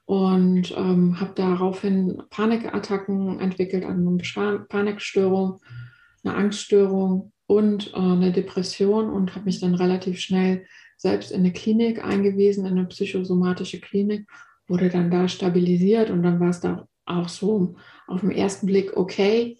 und 0.06 0.74
ähm, 0.76 1.20
habe 1.20 1.32
daraufhin 1.34 2.22
Panikattacken 2.30 3.40
entwickelt, 3.40 3.84
also 3.84 4.08
eine 4.08 4.58
Panikstörung, 4.60 5.60
eine 6.24 6.34
Angststörung 6.34 7.32
und 7.46 7.92
äh, 7.92 7.98
eine 7.98 8.32
Depression 8.32 9.10
und 9.10 9.34
habe 9.34 9.44
mich 9.44 9.60
dann 9.60 9.74
relativ 9.74 10.18
schnell 10.20 10.66
selbst 10.96 11.30
in 11.30 11.40
eine 11.40 11.52
Klinik 11.52 12.04
eingewiesen, 12.04 12.66
in 12.66 12.78
eine 12.78 12.86
psychosomatische 12.86 13.80
Klinik, 13.80 14.26
wurde 14.66 14.88
dann 14.88 15.10
da 15.10 15.28
stabilisiert 15.28 16.10
und 16.10 16.22
dann 16.22 16.40
war 16.40 16.50
es 16.50 16.60
da 16.60 16.88
auch 17.06 17.28
so 17.28 17.76
auf 18.06 18.20
den 18.20 18.30
ersten 18.30 18.66
Blick 18.66 18.96
okay. 18.96 19.58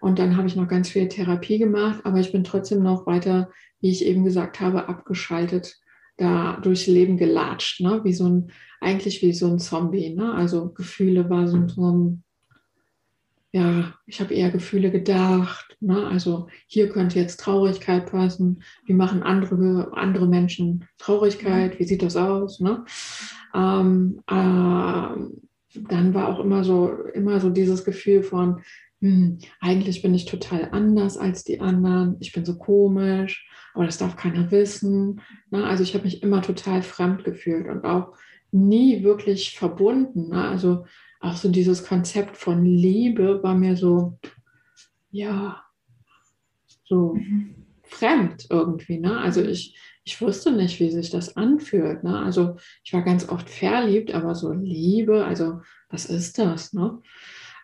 Und 0.00 0.18
dann 0.18 0.36
habe 0.36 0.46
ich 0.46 0.56
noch 0.56 0.68
ganz 0.68 0.88
viel 0.88 1.08
Therapie 1.08 1.58
gemacht, 1.58 2.00
aber 2.04 2.18
ich 2.18 2.32
bin 2.32 2.44
trotzdem 2.44 2.82
noch 2.82 3.06
weiter, 3.06 3.50
wie 3.80 3.90
ich 3.90 4.04
eben 4.04 4.24
gesagt 4.24 4.60
habe, 4.60 4.88
abgeschaltet, 4.88 5.78
da 6.16 6.58
durchs 6.60 6.86
Leben 6.86 7.16
gelatscht, 7.16 7.80
ne? 7.80 8.00
wie 8.04 8.12
so 8.12 8.28
ein, 8.28 8.50
eigentlich 8.80 9.22
wie 9.22 9.32
so 9.32 9.46
ein 9.46 9.58
Zombie. 9.58 10.14
Ne? 10.14 10.32
Also 10.34 10.70
Gefühle 10.70 11.30
war 11.30 11.46
so, 11.48 11.66
so 11.68 11.92
ein, 11.92 12.24
ja, 13.52 13.94
ich 14.06 14.20
habe 14.20 14.34
eher 14.34 14.50
Gefühle 14.50 14.90
gedacht. 14.90 15.76
Ne? 15.80 16.06
Also 16.06 16.48
hier 16.66 16.88
könnte 16.88 17.18
jetzt 17.18 17.40
Traurigkeit 17.40 18.10
passen. 18.10 18.62
Wie 18.84 18.94
machen 18.94 19.22
andere, 19.22 19.92
andere 19.94 20.26
Menschen 20.26 20.84
Traurigkeit? 20.98 21.78
Wie 21.78 21.84
sieht 21.84 22.02
das 22.02 22.16
aus? 22.16 22.60
Ne? 22.60 22.84
Ähm, 23.54 24.20
äh, 24.26 24.32
dann 25.74 26.14
war 26.14 26.28
auch 26.28 26.40
immer 26.40 26.64
so, 26.64 26.90
immer 27.14 27.40
so 27.40 27.50
dieses 27.50 27.84
Gefühl 27.84 28.22
von, 28.22 28.60
hm, 29.00 29.38
eigentlich 29.60 30.02
bin 30.02 30.14
ich 30.14 30.24
total 30.24 30.70
anders 30.72 31.16
als 31.16 31.44
die 31.44 31.60
anderen, 31.60 32.16
ich 32.20 32.32
bin 32.32 32.44
so 32.44 32.58
komisch, 32.58 33.48
aber 33.74 33.86
das 33.86 33.98
darf 33.98 34.16
keiner 34.16 34.50
wissen. 34.50 35.20
Ne? 35.50 35.64
Also 35.64 35.82
ich 35.82 35.94
habe 35.94 36.04
mich 36.04 36.22
immer 36.22 36.42
total 36.42 36.82
fremd 36.82 37.24
gefühlt 37.24 37.68
und 37.68 37.84
auch 37.84 38.14
nie 38.50 39.04
wirklich 39.04 39.56
verbunden. 39.56 40.30
Ne? 40.30 40.48
Also 40.48 40.86
auch 41.20 41.36
so 41.36 41.48
dieses 41.48 41.84
Konzept 41.84 42.36
von 42.36 42.64
Liebe 42.64 43.42
war 43.42 43.54
mir 43.54 43.76
so, 43.76 44.18
ja, 45.10 45.62
so 46.84 47.14
mhm. 47.14 47.54
fremd 47.84 48.46
irgendwie. 48.50 48.98
Ne? 48.98 49.18
Also 49.18 49.42
ich, 49.42 49.78
ich 50.02 50.20
wusste 50.20 50.50
nicht, 50.50 50.80
wie 50.80 50.90
sich 50.90 51.10
das 51.10 51.36
anfühlt. 51.36 52.02
Ne? 52.02 52.18
Also 52.18 52.56
ich 52.82 52.92
war 52.92 53.02
ganz 53.02 53.28
oft 53.28 53.48
verliebt, 53.48 54.12
aber 54.12 54.34
so 54.34 54.52
Liebe, 54.52 55.24
also 55.24 55.60
was 55.88 56.06
ist 56.06 56.38
das? 56.38 56.72
Ne? 56.72 57.00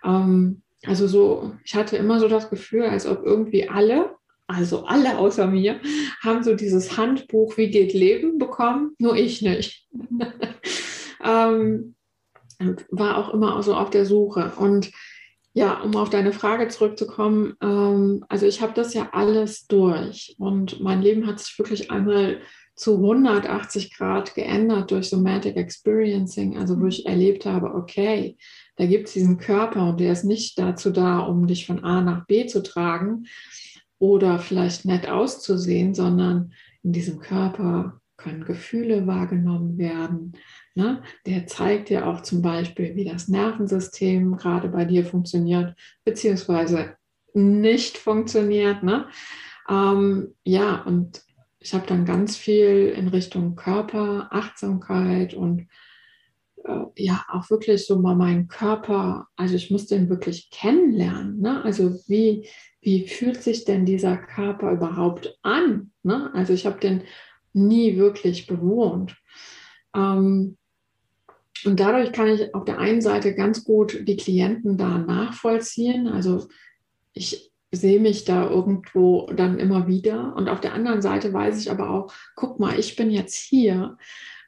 Ähm, 0.04 0.62
also 0.86 1.06
so, 1.06 1.52
ich 1.64 1.74
hatte 1.74 1.96
immer 1.96 2.20
so 2.20 2.28
das 2.28 2.50
Gefühl, 2.50 2.84
als 2.84 3.06
ob 3.06 3.24
irgendwie 3.24 3.68
alle, 3.68 4.14
also 4.46 4.84
alle 4.84 5.18
außer 5.18 5.46
mir, 5.46 5.80
haben 6.22 6.42
so 6.42 6.54
dieses 6.54 6.96
Handbuch, 6.96 7.56
wie 7.56 7.70
geht 7.70 7.92
Leben 7.92 8.38
bekommen, 8.38 8.94
nur 8.98 9.16
ich 9.16 9.42
nicht. 9.42 9.88
ähm, 11.24 11.94
war 12.90 13.18
auch 13.18 13.34
immer 13.34 13.62
so 13.62 13.74
auf 13.74 13.90
der 13.90 14.06
Suche. 14.06 14.52
Und 14.56 14.90
ja, 15.54 15.80
um 15.80 15.94
auf 15.96 16.10
deine 16.10 16.32
Frage 16.32 16.68
zurückzukommen, 16.68 17.54
ähm, 17.62 18.24
also 18.28 18.46
ich 18.46 18.60
habe 18.60 18.72
das 18.74 18.92
ja 18.92 19.10
alles 19.12 19.66
durch 19.66 20.34
und 20.38 20.80
mein 20.80 21.00
Leben 21.00 21.26
hat 21.26 21.38
sich 21.38 21.56
wirklich 21.58 21.90
einmal 21.90 22.40
zu 22.74 22.94
180 22.96 23.96
Grad 23.96 24.34
geändert 24.34 24.90
durch 24.90 25.08
Somatic 25.08 25.56
Experiencing, 25.56 26.58
also 26.58 26.80
wo 26.80 26.86
ich 26.86 27.06
erlebt 27.06 27.46
habe, 27.46 27.72
okay, 27.72 28.36
da 28.76 28.86
gibt 28.86 29.08
es 29.08 29.14
diesen 29.14 29.38
Körper 29.38 29.88
und 29.88 30.00
der 30.00 30.12
ist 30.12 30.24
nicht 30.24 30.58
dazu 30.58 30.90
da, 30.90 31.20
um 31.20 31.46
dich 31.46 31.66
von 31.66 31.84
A 31.84 32.00
nach 32.00 32.26
B 32.26 32.46
zu 32.46 32.62
tragen 32.62 33.26
oder 33.98 34.38
vielleicht 34.38 34.84
nett 34.84 35.08
auszusehen, 35.08 35.94
sondern 35.94 36.52
in 36.82 36.92
diesem 36.92 37.20
Körper 37.20 38.00
können 38.16 38.44
Gefühle 38.44 39.06
wahrgenommen 39.06 39.78
werden. 39.78 40.32
Ne? 40.74 41.02
Der 41.26 41.46
zeigt 41.46 41.88
dir 41.88 42.06
auch 42.06 42.22
zum 42.22 42.42
Beispiel, 42.42 42.96
wie 42.96 43.04
das 43.04 43.28
Nervensystem 43.28 44.36
gerade 44.36 44.68
bei 44.68 44.84
dir 44.84 45.04
funktioniert, 45.04 45.74
beziehungsweise 46.04 46.96
nicht 47.32 47.98
funktioniert. 47.98 48.82
Ne? 48.82 49.06
Ähm, 49.68 50.34
ja, 50.44 50.82
und 50.82 51.22
ich 51.58 51.74
habe 51.74 51.86
dann 51.86 52.04
ganz 52.04 52.36
viel 52.36 52.92
in 52.96 53.08
Richtung 53.08 53.56
Körper, 53.56 54.28
Achtsamkeit 54.30 55.34
und 55.34 55.66
ja 56.96 57.24
auch 57.28 57.50
wirklich 57.50 57.86
so 57.86 57.98
mal 57.98 58.14
meinen 58.14 58.48
Körper, 58.48 59.28
also 59.36 59.54
ich 59.54 59.70
muss 59.70 59.86
den 59.86 60.08
wirklich 60.08 60.50
kennenlernen. 60.50 61.40
Ne? 61.40 61.62
Also 61.64 61.94
wie, 62.08 62.48
wie 62.80 63.06
fühlt 63.08 63.42
sich 63.42 63.64
denn 63.64 63.84
dieser 63.84 64.16
Körper 64.16 64.72
überhaupt 64.72 65.38
an? 65.42 65.92
Ne? 66.02 66.32
Also 66.34 66.52
ich 66.52 66.66
habe 66.66 66.80
den 66.80 67.02
nie 67.52 67.96
wirklich 67.96 68.46
bewohnt. 68.46 69.16
Ähm, 69.94 70.56
und 71.64 71.80
dadurch 71.80 72.12
kann 72.12 72.28
ich 72.28 72.54
auf 72.54 72.64
der 72.64 72.78
einen 72.78 73.00
Seite 73.00 73.34
ganz 73.34 73.64
gut 73.64 74.06
die 74.06 74.16
Klienten 74.16 74.76
da 74.76 74.98
nachvollziehen. 74.98 76.08
Also 76.08 76.48
ich 77.12 77.52
sehe 77.72 78.00
mich 78.00 78.24
da 78.24 78.48
irgendwo 78.48 79.30
dann 79.34 79.58
immer 79.58 79.86
wieder. 79.86 80.34
Und 80.36 80.48
auf 80.48 80.60
der 80.60 80.74
anderen 80.74 81.00
Seite 81.00 81.32
weiß 81.32 81.60
ich 81.60 81.70
aber 81.70 81.90
auch, 81.90 82.12
guck 82.34 82.60
mal, 82.60 82.78
ich 82.78 82.96
bin 82.96 83.10
jetzt 83.10 83.34
hier 83.34 83.96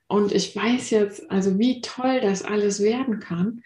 und 0.09 0.33
ich 0.33 0.55
weiß 0.55 0.91
jetzt, 0.91 1.31
also 1.31 1.59
wie 1.59 1.81
toll 1.81 2.21
das 2.21 2.43
alles 2.43 2.81
werden 2.81 3.21
kann. 3.21 3.63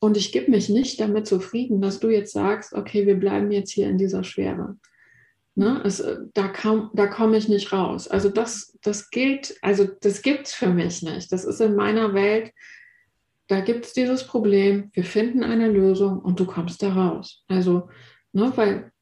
Und 0.00 0.16
ich 0.16 0.32
gebe 0.32 0.50
mich 0.50 0.68
nicht 0.68 1.00
damit 1.00 1.26
zufrieden, 1.26 1.80
dass 1.80 1.98
du 1.98 2.08
jetzt 2.08 2.32
sagst, 2.32 2.72
okay, 2.72 3.06
wir 3.06 3.16
bleiben 3.16 3.50
jetzt 3.50 3.72
hier 3.72 3.88
in 3.88 3.98
dieser 3.98 4.22
Schwere. 4.22 4.76
Ne? 5.56 5.82
Es, 5.84 6.04
da 6.34 6.52
da 6.92 7.06
komme 7.08 7.36
ich 7.36 7.48
nicht 7.48 7.72
raus. 7.72 8.06
Also 8.06 8.28
das, 8.28 8.78
das 8.82 9.10
gilt, 9.10 9.56
also 9.60 9.88
das 10.00 10.22
gibt 10.22 10.46
es 10.46 10.54
für 10.54 10.68
mich 10.68 11.02
nicht. 11.02 11.32
Das 11.32 11.44
ist 11.44 11.60
in 11.60 11.74
meiner 11.74 12.14
Welt, 12.14 12.52
da 13.48 13.60
gibt 13.60 13.86
es 13.86 13.92
dieses 13.92 14.24
Problem, 14.24 14.90
wir 14.92 15.04
finden 15.04 15.42
eine 15.42 15.68
Lösung 15.68 16.20
und 16.20 16.38
du 16.38 16.46
kommst 16.46 16.82
da 16.82 16.92
raus. 16.92 17.42
Also, 17.48 17.88
ne, 18.32 18.52
weil 18.54 18.92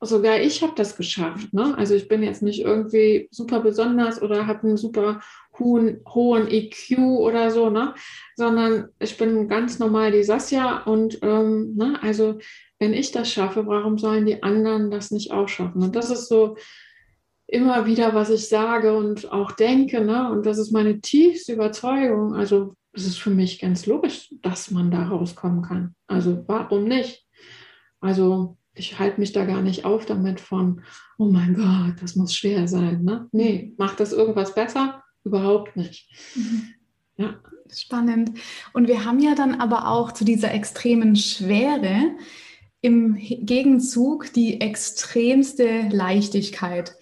sogar 0.00 0.38
ich 0.40 0.62
habe 0.62 0.74
das 0.76 0.96
geschafft. 0.96 1.52
Ne? 1.52 1.76
Also 1.76 1.94
ich 1.94 2.06
bin 2.06 2.22
jetzt 2.22 2.42
nicht 2.42 2.60
irgendwie 2.60 3.28
super 3.30 3.60
besonders 3.60 4.22
oder 4.22 4.46
habe 4.46 4.68
einen 4.68 4.76
super 4.76 5.20
hohen, 5.58 6.00
hohen 6.06 6.48
EQ 6.48 6.98
oder 6.98 7.50
so, 7.50 7.70
ne? 7.70 7.94
sondern 8.36 8.88
ich 8.98 9.16
bin 9.16 9.48
ganz 9.48 9.78
normal 9.78 10.12
die 10.12 10.22
Sasja 10.22 10.82
und 10.84 11.18
ähm, 11.22 11.74
ne? 11.76 11.98
also 12.02 12.38
wenn 12.78 12.92
ich 12.92 13.10
das 13.10 13.30
schaffe, 13.30 13.66
warum 13.66 13.98
sollen 13.98 14.26
die 14.26 14.42
anderen 14.42 14.90
das 14.90 15.10
nicht 15.10 15.32
auch 15.32 15.48
schaffen? 15.48 15.82
Und 15.82 15.96
das 15.96 16.10
ist 16.10 16.28
so 16.28 16.56
immer 17.48 17.86
wieder, 17.86 18.14
was 18.14 18.30
ich 18.30 18.48
sage 18.48 18.96
und 18.96 19.32
auch 19.32 19.52
denke. 19.52 20.04
Ne? 20.04 20.30
Und 20.30 20.46
das 20.46 20.58
ist 20.58 20.70
meine 20.70 21.00
tiefste 21.00 21.54
Überzeugung. 21.54 22.34
Also 22.34 22.74
es 22.92 23.06
ist 23.06 23.18
für 23.18 23.30
mich 23.30 23.58
ganz 23.58 23.86
logisch, 23.86 24.32
dass 24.42 24.70
man 24.70 24.90
da 24.90 25.08
rauskommen 25.08 25.62
kann. 25.62 25.94
Also 26.06 26.44
warum 26.46 26.84
nicht? 26.84 27.26
Also 28.00 28.58
ich 28.74 28.98
halte 28.98 29.18
mich 29.18 29.32
da 29.32 29.44
gar 29.44 29.62
nicht 29.62 29.84
auf 29.84 30.06
damit 30.06 30.40
von, 30.40 30.82
oh 31.18 31.30
mein 31.30 31.54
Gott, 31.54 32.00
das 32.00 32.16
muss 32.16 32.34
schwer 32.34 32.68
sein. 32.68 33.02
Ne? 33.02 33.28
Nee, 33.32 33.74
macht 33.76 33.98
das 33.98 34.12
irgendwas 34.12 34.54
besser? 34.54 35.02
Überhaupt 35.24 35.76
nicht. 35.76 36.08
Mhm. 36.34 36.74
Ja. 37.16 37.40
Spannend. 37.70 38.32
Und 38.72 38.88
wir 38.88 39.04
haben 39.04 39.20
ja 39.20 39.34
dann 39.34 39.60
aber 39.60 39.88
auch 39.88 40.12
zu 40.12 40.24
dieser 40.24 40.52
extremen 40.52 41.16
Schwere 41.16 42.12
im 42.80 43.16
Gegenzug 43.16 44.32
die 44.32 44.60
extremste 44.60 45.88
Leichtigkeit. 45.90 46.94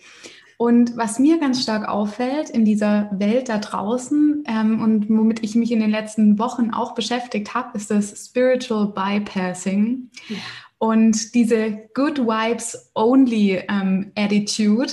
Und 0.58 0.96
was 0.96 1.18
mir 1.18 1.38
ganz 1.38 1.62
stark 1.62 1.86
auffällt 1.86 2.48
in 2.48 2.64
dieser 2.64 3.10
Welt 3.12 3.50
da 3.50 3.58
draußen 3.58 4.44
ähm, 4.48 4.82
und 4.82 5.10
womit 5.10 5.44
ich 5.44 5.54
mich 5.54 5.70
in 5.70 5.80
den 5.80 5.90
letzten 5.90 6.38
Wochen 6.38 6.70
auch 6.70 6.94
beschäftigt 6.94 7.54
habe, 7.54 7.76
ist 7.76 7.90
das 7.90 8.26
Spiritual 8.26 8.88
Bypassing. 8.88 10.10
Ja. 10.28 10.36
Und 10.78 11.34
diese 11.34 11.88
Good 11.94 12.20
Vibes 12.20 12.90
Only 12.94 13.62
ähm, 13.68 14.12
Attitude, 14.14 14.92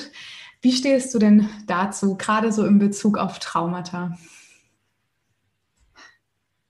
wie 0.64 0.72
stehst 0.72 1.14
du 1.14 1.20
denn 1.20 1.49
dazu, 1.68 2.16
gerade 2.16 2.53
so 2.53 2.66
in 2.66 2.80
Bezug 2.80 3.18
auf 3.18 3.39
Traumata? 3.39 4.18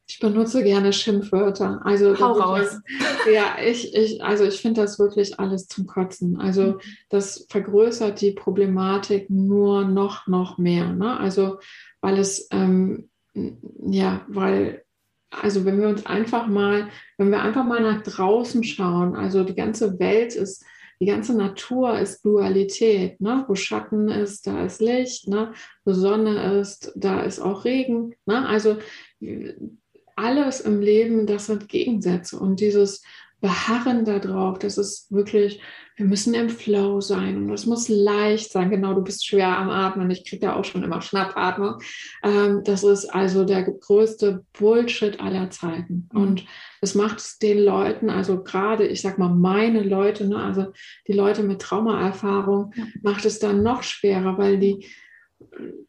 Ich 0.08 0.20
benutze 0.20 0.64
gerne 0.64 0.92
Schimpfwörter. 0.92 1.82
Also 1.86 2.20
Hau 2.20 2.34
raus. 2.34 2.80
Ich, 2.88 3.34
ja, 3.34 3.56
ich, 3.64 3.96
ich, 3.96 4.24
also 4.24 4.46
ich 4.46 4.62
finde 4.62 4.82
das 4.82 4.98
wirklich 4.98 5.40
alles 5.40 5.68
zum 5.68 5.86
Kotzen. 5.86 6.40
Also 6.40 6.64
mhm. 6.64 6.80
das 7.10 7.46
vergrößert 7.50 8.20
die 8.20 8.32
Problematik 8.32 9.30
nur 9.30 9.86
noch, 9.86 10.26
noch 10.26 10.58
mehr. 10.58 10.92
Ne? 10.92 11.16
Also 11.20 11.60
weil 12.02 12.18
es, 12.18 12.48
ähm, 12.52 13.10
ja, 13.34 14.26
weil 14.28 14.84
also 15.30 15.66
wenn 15.66 15.80
wir 15.80 15.88
uns 15.88 16.06
einfach 16.06 16.48
mal, 16.48 16.90
wenn 17.18 17.30
wir 17.30 17.42
einfach 17.42 17.64
mal 17.64 17.82
nach 17.82 18.02
draußen 18.02 18.64
schauen, 18.64 19.16
also 19.16 19.44
die 19.44 19.56
ganze 19.56 20.00
Welt 20.00 20.36
ist 20.36 20.64
die 21.00 21.06
ganze 21.06 21.36
Natur 21.36 22.00
ist 22.00 22.24
Dualität. 22.24 23.20
Ne? 23.20 23.46
Wo 23.48 23.56
Schatten 23.56 24.10
ist, 24.10 24.48
da 24.48 24.66
ist 24.66 24.82
Licht. 24.82 25.28
Ne? 25.28 25.54
Wo 25.86 25.94
Sonne 25.94 26.60
ist, 26.60 26.92
da 26.96 27.22
ist 27.22 27.40
auch 27.40 27.66
Regen. 27.66 28.16
Ne? 28.26 28.48
Also 28.48 28.78
alles 30.16 30.62
im 30.62 30.82
Leben, 30.82 31.26
das 31.28 31.48
sind 31.48 31.70
Gegensätze. 31.70 32.40
Und 32.40 32.60
dieses 32.60 33.04
beharren 33.44 34.06
darauf, 34.06 34.58
dass 34.58 34.78
es 34.78 35.08
wirklich, 35.10 35.62
wir 35.98 36.06
müssen 36.06 36.34
im 36.34 36.50
Flow 36.50 37.02
sein 37.02 37.36
und 37.36 37.52
es 37.52 37.66
muss 37.66 37.90
leicht 37.90 38.50
sein. 38.54 38.70
Genau, 38.70 38.94
du 38.94 39.02
bist 39.02 39.28
schwer 39.28 39.58
am 39.58 39.70
Atmen. 39.70 40.10
Ich 40.12 40.26
kriege 40.26 40.46
da 40.46 40.56
auch 40.56 40.64
schon 40.64 40.82
immer 40.82 41.02
Schnappatmung. 41.02 41.80
Ähm, 42.24 42.62
das 42.64 42.86
ist 42.86 43.06
also 43.14 43.44
der 43.44 43.64
größte 43.64 44.46
Bullshit 44.58 45.20
aller 45.20 45.50
Zeiten. 45.50 46.08
Mhm. 46.14 46.22
Und 46.22 46.46
das 46.80 46.96
macht 46.96 47.20
es 47.20 47.38
den 47.38 47.60
Leuten, 47.66 48.10
also 48.10 48.44
gerade, 48.44 48.88
ich 48.88 49.02
sag 49.02 49.20
mal, 49.20 49.28
meine 49.28 49.84
Leute, 49.84 50.26
ne, 50.26 50.38
also 50.38 50.68
die 51.10 51.14
Leute 51.14 51.44
mit 51.44 51.62
Traumaerfahrung, 51.62 52.72
ja. 52.78 52.86
macht 53.02 53.26
es 53.26 53.40
dann 53.40 53.62
noch 53.62 53.84
schwerer, 53.84 54.38
weil 54.38 54.58
die 54.58 54.86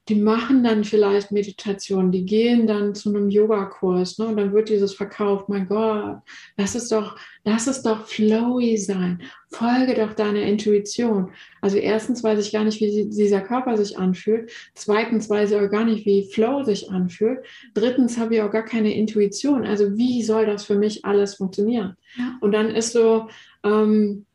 die 0.09 0.17
machen 0.17 0.63
dann 0.63 0.85
vielleicht 0.85 1.33
Meditation, 1.33 2.13
die 2.13 2.27
gehen 2.27 2.67
dann 2.67 2.95
zu 2.95 3.09
einem 3.09 3.31
Yogakurs, 3.31 4.19
ne? 4.19 4.27
Und 4.27 4.37
dann 4.37 4.53
wird 4.53 4.69
dieses 4.69 4.95
verkauft, 4.95 5.49
mein 5.49 5.67
Gott, 5.67 6.19
lass 6.57 6.75
es 6.75 6.89
doch, 6.89 7.17
lass 7.45 7.67
es 7.67 7.83
doch 7.83 8.07
flowy 8.07 8.77
sein. 8.77 9.23
Folge 9.51 9.95
doch 9.95 10.13
deiner 10.13 10.43
Intuition. 10.43 11.31
Also 11.63 11.79
erstens 11.79 12.23
weiß 12.23 12.39
ich 12.45 12.53
gar 12.53 12.65
nicht, 12.65 12.81
wie 12.81 13.09
dieser 13.09 13.41
Körper 13.41 13.77
sich 13.77 13.99
anfühlt. 13.99 14.51
Zweitens 14.75 15.31
weiß 15.31 15.53
ich 15.53 15.57
auch 15.57 15.71
gar 15.71 15.85
nicht, 15.85 16.05
wie 16.05 16.29
Flow 16.31 16.65
sich 16.65 16.91
anfühlt. 16.91 17.39
Drittens 17.73 18.19
habe 18.19 18.35
ich 18.35 18.43
auch 18.43 18.51
gar 18.51 18.65
keine 18.65 18.95
Intuition. 18.95 19.65
Also 19.65 19.97
wie 19.97 20.23
soll 20.23 20.45
das 20.45 20.65
für 20.65 20.77
mich 20.77 21.05
alles 21.05 21.37
funktionieren? 21.37 21.97
Ja. 22.19 22.37
Und 22.41 22.53
dann 22.53 22.71
ist 22.71 22.93
so, 22.93 23.29
ähm, 23.63 24.27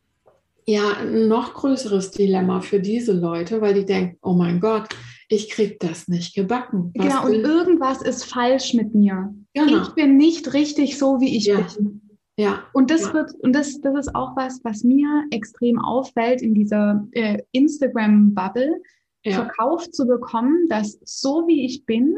ja 0.70 0.98
ein 1.02 1.28
noch 1.28 1.54
größeres 1.54 2.12
Dilemma 2.12 2.62
für 2.62 2.80
diese 2.80 3.14
Leute, 3.14 3.60
weil 3.60 3.74
die 3.74 3.86
denken, 3.86 4.18
oh 4.22 4.34
mein 4.34 4.60
Gott, 4.60 4.88
ich 5.30 5.50
kriege 5.50 5.78
das 5.80 6.08
nicht 6.08 6.36
gebacken. 6.36 6.92
Was 6.96 7.08
genau, 7.08 7.26
und 7.26 7.34
irgendwas 7.36 8.02
ist 8.02 8.26
falsch 8.26 8.74
mit 8.74 8.94
mir. 8.96 9.34
Genau. 9.54 9.84
Ich 9.84 9.90
bin 9.90 10.18
nicht 10.18 10.54
richtig 10.54 10.98
so, 10.98 11.22
wie 11.22 11.38
ich 11.38 11.46
ja. 11.46 11.62
bin. 11.62 12.02
Ja. 12.38 12.64
Und 12.74 12.90
das 12.90 13.04
ja. 13.04 13.14
wird, 13.14 13.34
und 13.42 13.54
das, 13.54 13.80
das 13.82 14.08
ist 14.08 14.16
auch 14.16 14.36
was, 14.36 14.60
was 14.64 14.84
mir 14.84 15.26
extrem 15.32 15.80
auffällt 15.80 16.42
in 16.42 16.54
dieser 16.54 17.08
äh, 17.12 17.40
Instagram-Bubble, 17.52 18.82
ja. 19.24 19.34
verkauft 19.34 19.94
zu 19.94 20.08
bekommen, 20.08 20.68
dass 20.68 21.00
so 21.04 21.46
wie 21.48 21.66
ich 21.66 21.86
bin, 21.86 22.18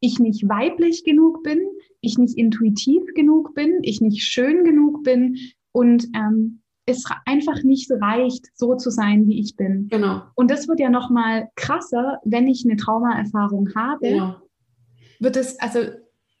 ich 0.00 0.18
nicht 0.18 0.48
weiblich 0.48 1.02
genug 1.02 1.42
bin, 1.42 1.60
ich 2.02 2.18
nicht 2.18 2.36
intuitiv 2.36 3.02
genug 3.14 3.54
bin, 3.54 3.78
ich 3.82 4.00
nicht 4.00 4.22
schön 4.22 4.64
genug 4.64 5.02
bin 5.02 5.38
und 5.72 6.08
ähm, 6.14 6.60
es 6.86 7.04
einfach 7.24 7.62
nicht 7.62 7.90
reicht, 7.90 8.46
so 8.54 8.74
zu 8.76 8.90
sein, 8.90 9.26
wie 9.26 9.40
ich 9.40 9.56
bin. 9.56 9.88
Genau. 9.88 10.22
Und 10.34 10.50
das 10.50 10.68
wird 10.68 10.80
ja 10.80 10.90
noch 10.90 11.10
mal 11.10 11.48
krasser, 11.56 12.20
wenn 12.24 12.46
ich 12.46 12.64
eine 12.64 12.76
Traumaerfahrung 12.76 13.70
habe. 13.74 14.08
Ja. 14.08 14.42
Wird 15.18 15.36
es, 15.36 15.58
also 15.60 15.80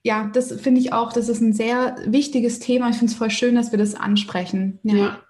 ja, 0.02 0.30
das 0.32 0.52
finde 0.60 0.80
ich 0.80 0.92
auch, 0.92 1.12
das 1.12 1.28
ist 1.28 1.40
ein 1.40 1.54
sehr 1.54 1.96
wichtiges 2.04 2.58
Thema. 2.58 2.90
Ich 2.90 2.96
finde 2.96 3.12
es 3.12 3.18
voll 3.18 3.30
schön, 3.30 3.54
dass 3.54 3.72
wir 3.72 3.78
das 3.78 3.94
ansprechen. 3.94 4.78
Ja. 4.82 4.94
ja. 4.94 5.20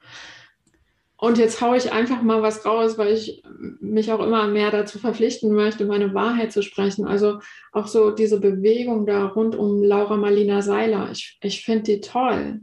Und 1.16 1.38
jetzt 1.38 1.60
haue 1.62 1.76
ich 1.76 1.92
einfach 1.92 2.22
mal 2.22 2.42
was 2.42 2.66
raus, 2.66 2.98
weil 2.98 3.14
ich 3.14 3.42
mich 3.80 4.12
auch 4.12 4.20
immer 4.20 4.48
mehr 4.48 4.70
dazu 4.70 4.98
verpflichten 4.98 5.52
möchte, 5.52 5.86
meine 5.86 6.12
Wahrheit 6.12 6.52
zu 6.52 6.60
sprechen. 6.60 7.06
Also 7.06 7.38
auch 7.72 7.86
so 7.86 8.10
diese 8.10 8.40
Bewegung 8.40 9.06
da 9.06 9.26
rund 9.26 9.54
um 9.54 9.82
Laura 9.82 10.16
Marlina 10.16 10.60
Seiler. 10.60 11.10
Ich, 11.12 11.38
ich 11.40 11.64
finde 11.64 11.84
die 11.84 12.00
toll. 12.00 12.62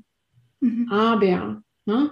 Mhm. 0.59 0.89
Aber 0.91 1.63
Ne? 1.91 2.11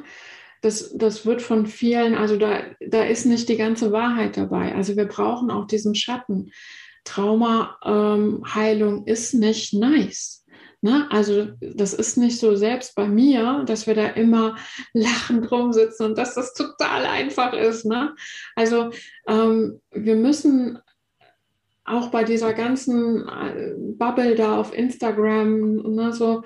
Das, 0.62 0.94
das 0.98 1.26
wird 1.26 1.42
von 1.42 1.66
vielen, 1.66 2.16
also 2.16 2.36
da, 2.36 2.64
da 2.86 3.04
ist 3.04 3.26
nicht 3.26 3.48
die 3.48 3.56
ganze 3.56 3.94
Wahrheit 3.94 4.36
dabei. 4.36 4.76
Also 4.76 4.98
wir 4.98 5.06
brauchen 5.06 5.52
auch 5.52 5.68
diesen 5.68 5.96
Schatten. 5.96 6.52
Traumaheilung 7.06 8.98
ähm, 8.98 9.04
ist 9.06 9.34
nicht 9.34 9.74
nice. 9.74 10.46
Ne? 10.82 11.08
Also 11.12 11.48
das 11.62 11.94
ist 11.94 12.18
nicht 12.18 12.40
so 12.40 12.56
selbst 12.56 12.96
bei 12.96 13.08
mir, 13.08 13.64
dass 13.66 13.88
wir 13.88 13.96
da 13.96 14.08
immer 14.08 14.58
lachend 14.94 15.50
rumsitzen 15.50 16.08
und 16.08 16.18
dass 16.18 16.36
das 16.36 16.54
total 16.54 17.06
einfach 17.06 17.54
ist. 17.54 17.86
Ne? 17.86 18.14
Also 18.56 18.90
ähm, 19.28 19.80
wir 19.92 20.16
müssen 20.16 20.80
auch 21.86 22.12
bei 22.12 22.24
dieser 22.24 22.54
ganzen 22.54 23.28
äh, 23.28 23.74
Bubble 23.78 24.36
da 24.36 24.58
auf 24.58 24.74
Instagram, 24.74 25.78
ne, 25.96 26.14
so 26.14 26.44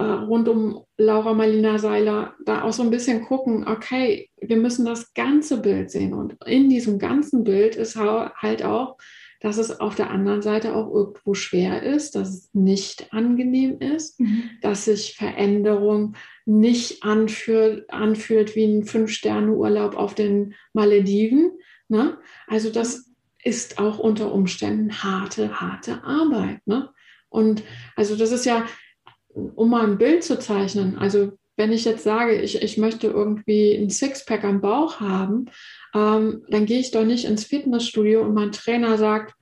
rund 0.00 0.48
um 0.48 0.84
Laura 0.96 1.34
Marlina 1.34 1.78
Seiler 1.78 2.34
da 2.44 2.62
auch 2.62 2.72
so 2.72 2.82
ein 2.82 2.90
bisschen 2.90 3.24
gucken, 3.24 3.66
okay, 3.66 4.30
wir 4.40 4.56
müssen 4.56 4.84
das 4.84 5.14
ganze 5.14 5.60
Bild 5.60 5.90
sehen. 5.90 6.14
Und 6.14 6.36
in 6.46 6.68
diesem 6.68 6.98
ganzen 6.98 7.44
Bild 7.44 7.76
ist 7.76 7.96
halt 7.96 8.64
auch, 8.64 8.96
dass 9.40 9.56
es 9.56 9.80
auf 9.80 9.94
der 9.94 10.10
anderen 10.10 10.42
Seite 10.42 10.74
auch 10.74 10.92
irgendwo 10.92 11.32
schwer 11.34 11.82
ist, 11.82 12.14
dass 12.14 12.28
es 12.28 12.50
nicht 12.52 13.12
angenehm 13.12 13.78
ist, 13.80 14.20
mhm. 14.20 14.50
dass 14.60 14.84
sich 14.84 15.16
Veränderung 15.16 16.14
nicht 16.44 17.02
anfühlt, 17.02 17.90
anfühlt 17.90 18.54
wie 18.54 18.64
ein 18.64 18.84
Fünf-Sterne-Urlaub 18.84 19.96
auf 19.96 20.14
den 20.14 20.54
Malediven. 20.74 21.52
Ne? 21.88 22.18
Also 22.46 22.70
das 22.70 23.10
ist 23.42 23.78
auch 23.78 23.98
unter 23.98 24.32
Umständen 24.32 25.02
harte, 25.02 25.60
harte 25.60 26.04
Arbeit. 26.04 26.66
Ne? 26.66 26.90
Und 27.30 27.62
also 27.96 28.16
das 28.16 28.32
ist 28.32 28.44
ja, 28.44 28.66
um 29.34 29.70
mal 29.70 29.86
ein 29.86 29.98
Bild 29.98 30.24
zu 30.24 30.38
zeichnen, 30.38 30.98
also 30.98 31.32
wenn 31.56 31.72
ich 31.72 31.84
jetzt 31.84 32.04
sage, 32.04 32.40
ich, 32.40 32.62
ich 32.62 32.78
möchte 32.78 33.08
irgendwie 33.08 33.74
ein 33.74 33.90
Sixpack 33.90 34.44
am 34.44 34.62
Bauch 34.62 35.00
haben, 35.00 35.50
ähm, 35.94 36.42
dann 36.48 36.64
gehe 36.64 36.80
ich 36.80 36.90
doch 36.90 37.04
nicht 37.04 37.26
ins 37.26 37.44
Fitnessstudio 37.44 38.22
und 38.22 38.32
mein 38.32 38.50
Trainer 38.50 38.96
sagt, 38.96 39.34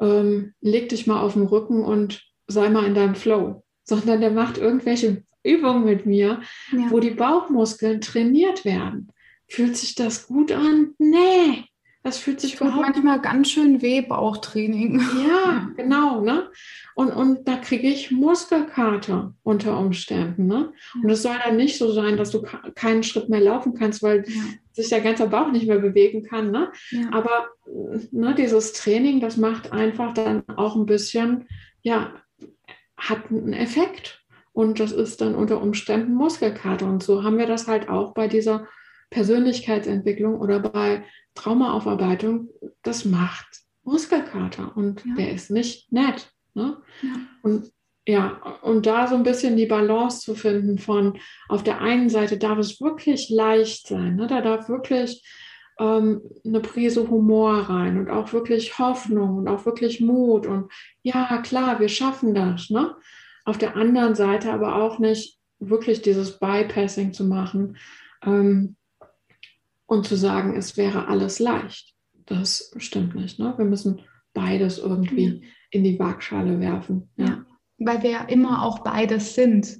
ähm, 0.00 0.54
leg 0.60 0.88
dich 0.88 1.06
mal 1.06 1.20
auf 1.20 1.34
den 1.34 1.46
Rücken 1.46 1.84
und 1.84 2.22
sei 2.46 2.70
mal 2.70 2.86
in 2.86 2.94
deinem 2.94 3.14
Flow, 3.14 3.62
sondern 3.84 4.22
der 4.22 4.30
macht 4.30 4.56
irgendwelche 4.56 5.22
Übungen 5.42 5.84
mit 5.84 6.06
mir, 6.06 6.40
ja. 6.72 6.90
wo 6.90 6.98
die 6.98 7.10
Bauchmuskeln 7.10 8.00
trainiert 8.00 8.64
werden. 8.64 9.08
Fühlt 9.48 9.76
sich 9.76 9.94
das 9.94 10.28
gut 10.28 10.50
an? 10.50 10.94
Nee, 10.98 11.64
das 12.02 12.18
fühlt 12.18 12.40
sich 12.40 12.54
überhaupt 12.54 12.80
manchmal 12.80 13.20
ganz 13.20 13.50
schön 13.50 13.82
weh, 13.82 14.00
Bauchtraining. 14.00 15.00
Ja, 15.28 15.68
genau. 15.76 16.20
Ne? 16.20 16.48
Und, 16.94 17.10
und 17.10 17.46
da 17.48 17.56
kriege 17.56 17.88
ich 17.88 18.10
Muskelkater 18.10 19.34
unter 19.42 19.78
Umständen. 19.78 20.46
Ne? 20.46 20.72
Und 21.02 21.10
es 21.10 21.22
soll 21.22 21.36
dann 21.44 21.56
nicht 21.56 21.76
so 21.76 21.92
sein, 21.92 22.16
dass 22.16 22.30
du 22.30 22.42
keinen 22.74 23.02
Schritt 23.02 23.28
mehr 23.28 23.40
laufen 23.40 23.74
kannst, 23.74 24.02
weil 24.02 24.24
ja. 24.26 24.42
sich 24.72 24.88
der 24.88 25.00
ganze 25.00 25.28
Bauch 25.28 25.50
nicht 25.50 25.66
mehr 25.66 25.80
bewegen 25.80 26.22
kann. 26.22 26.50
Ne? 26.52 26.70
Ja. 26.90 27.10
Aber 27.12 27.48
ne, 28.12 28.34
dieses 28.34 28.72
Training, 28.74 29.20
das 29.20 29.36
macht 29.36 29.72
einfach 29.72 30.14
dann 30.14 30.44
auch 30.56 30.76
ein 30.76 30.86
bisschen, 30.86 31.46
ja, 31.82 32.12
hat 32.96 33.30
einen 33.30 33.52
Effekt. 33.52 34.24
Und 34.52 34.80
das 34.80 34.92
ist 34.92 35.20
dann 35.20 35.34
unter 35.34 35.60
Umständen 35.60 36.14
Muskelkater. 36.14 36.86
Und 36.86 37.02
so 37.02 37.22
haben 37.22 37.38
wir 37.38 37.46
das 37.46 37.68
halt 37.68 37.88
auch 37.88 38.14
bei 38.14 38.28
dieser 38.28 38.66
Persönlichkeitsentwicklung 39.10 40.40
oder 40.40 40.60
bei 40.60 41.04
Traumaaufarbeitung, 41.34 42.48
das 42.82 43.04
macht 43.04 43.62
Muskelkater 43.82 44.76
und 44.76 45.04
ja. 45.04 45.14
der 45.16 45.32
ist 45.32 45.50
nicht 45.50 45.90
nett. 45.92 46.32
Ne? 46.54 46.76
Ja. 47.02 47.10
Und 47.42 47.72
ja, 48.06 48.40
und 48.62 48.86
da 48.86 49.06
so 49.06 49.16
ein 49.16 49.22
bisschen 49.22 49.58
die 49.58 49.66
Balance 49.66 50.20
zu 50.20 50.34
finden 50.34 50.78
von 50.78 51.18
auf 51.50 51.62
der 51.62 51.82
einen 51.82 52.08
Seite 52.08 52.38
darf 52.38 52.56
es 52.56 52.80
wirklich 52.80 53.28
leicht 53.28 53.86
sein, 53.86 54.16
ne? 54.16 54.26
da 54.26 54.40
darf 54.40 54.70
wirklich 54.70 55.22
ähm, 55.78 56.22
eine 56.42 56.60
Prise 56.60 57.10
Humor 57.10 57.52
rein 57.52 57.98
und 57.98 58.08
auch 58.08 58.32
wirklich 58.32 58.78
Hoffnung 58.78 59.36
und 59.36 59.48
auch 59.48 59.66
wirklich 59.66 60.00
Mut 60.00 60.46
und 60.46 60.72
ja, 61.02 61.36
klar, 61.42 61.80
wir 61.80 61.90
schaffen 61.90 62.34
das. 62.34 62.70
Ne? 62.70 62.96
Auf 63.44 63.58
der 63.58 63.76
anderen 63.76 64.14
Seite 64.14 64.52
aber 64.52 64.76
auch 64.76 64.98
nicht 64.98 65.38
wirklich 65.58 66.00
dieses 66.00 66.38
Bypassing 66.38 67.12
zu 67.12 67.24
machen. 67.24 67.76
Ähm, 68.24 68.76
und 69.88 70.06
zu 70.06 70.16
sagen, 70.16 70.54
es 70.54 70.76
wäre 70.76 71.08
alles 71.08 71.40
leicht. 71.40 71.94
Das 72.26 72.72
stimmt 72.76 73.14
nicht. 73.16 73.38
Ne? 73.38 73.54
Wir 73.56 73.64
müssen 73.64 74.02
beides 74.34 74.78
irgendwie 74.78 75.26
ja. 75.26 75.48
in 75.70 75.82
die 75.82 75.98
Waagschale 75.98 76.60
werfen. 76.60 77.08
Ja. 77.16 77.24
ja. 77.24 77.46
Weil 77.78 78.02
wir 78.02 78.10
ja 78.10 78.22
immer 78.24 78.62
auch 78.62 78.80
beides 78.80 79.34
sind. 79.34 79.78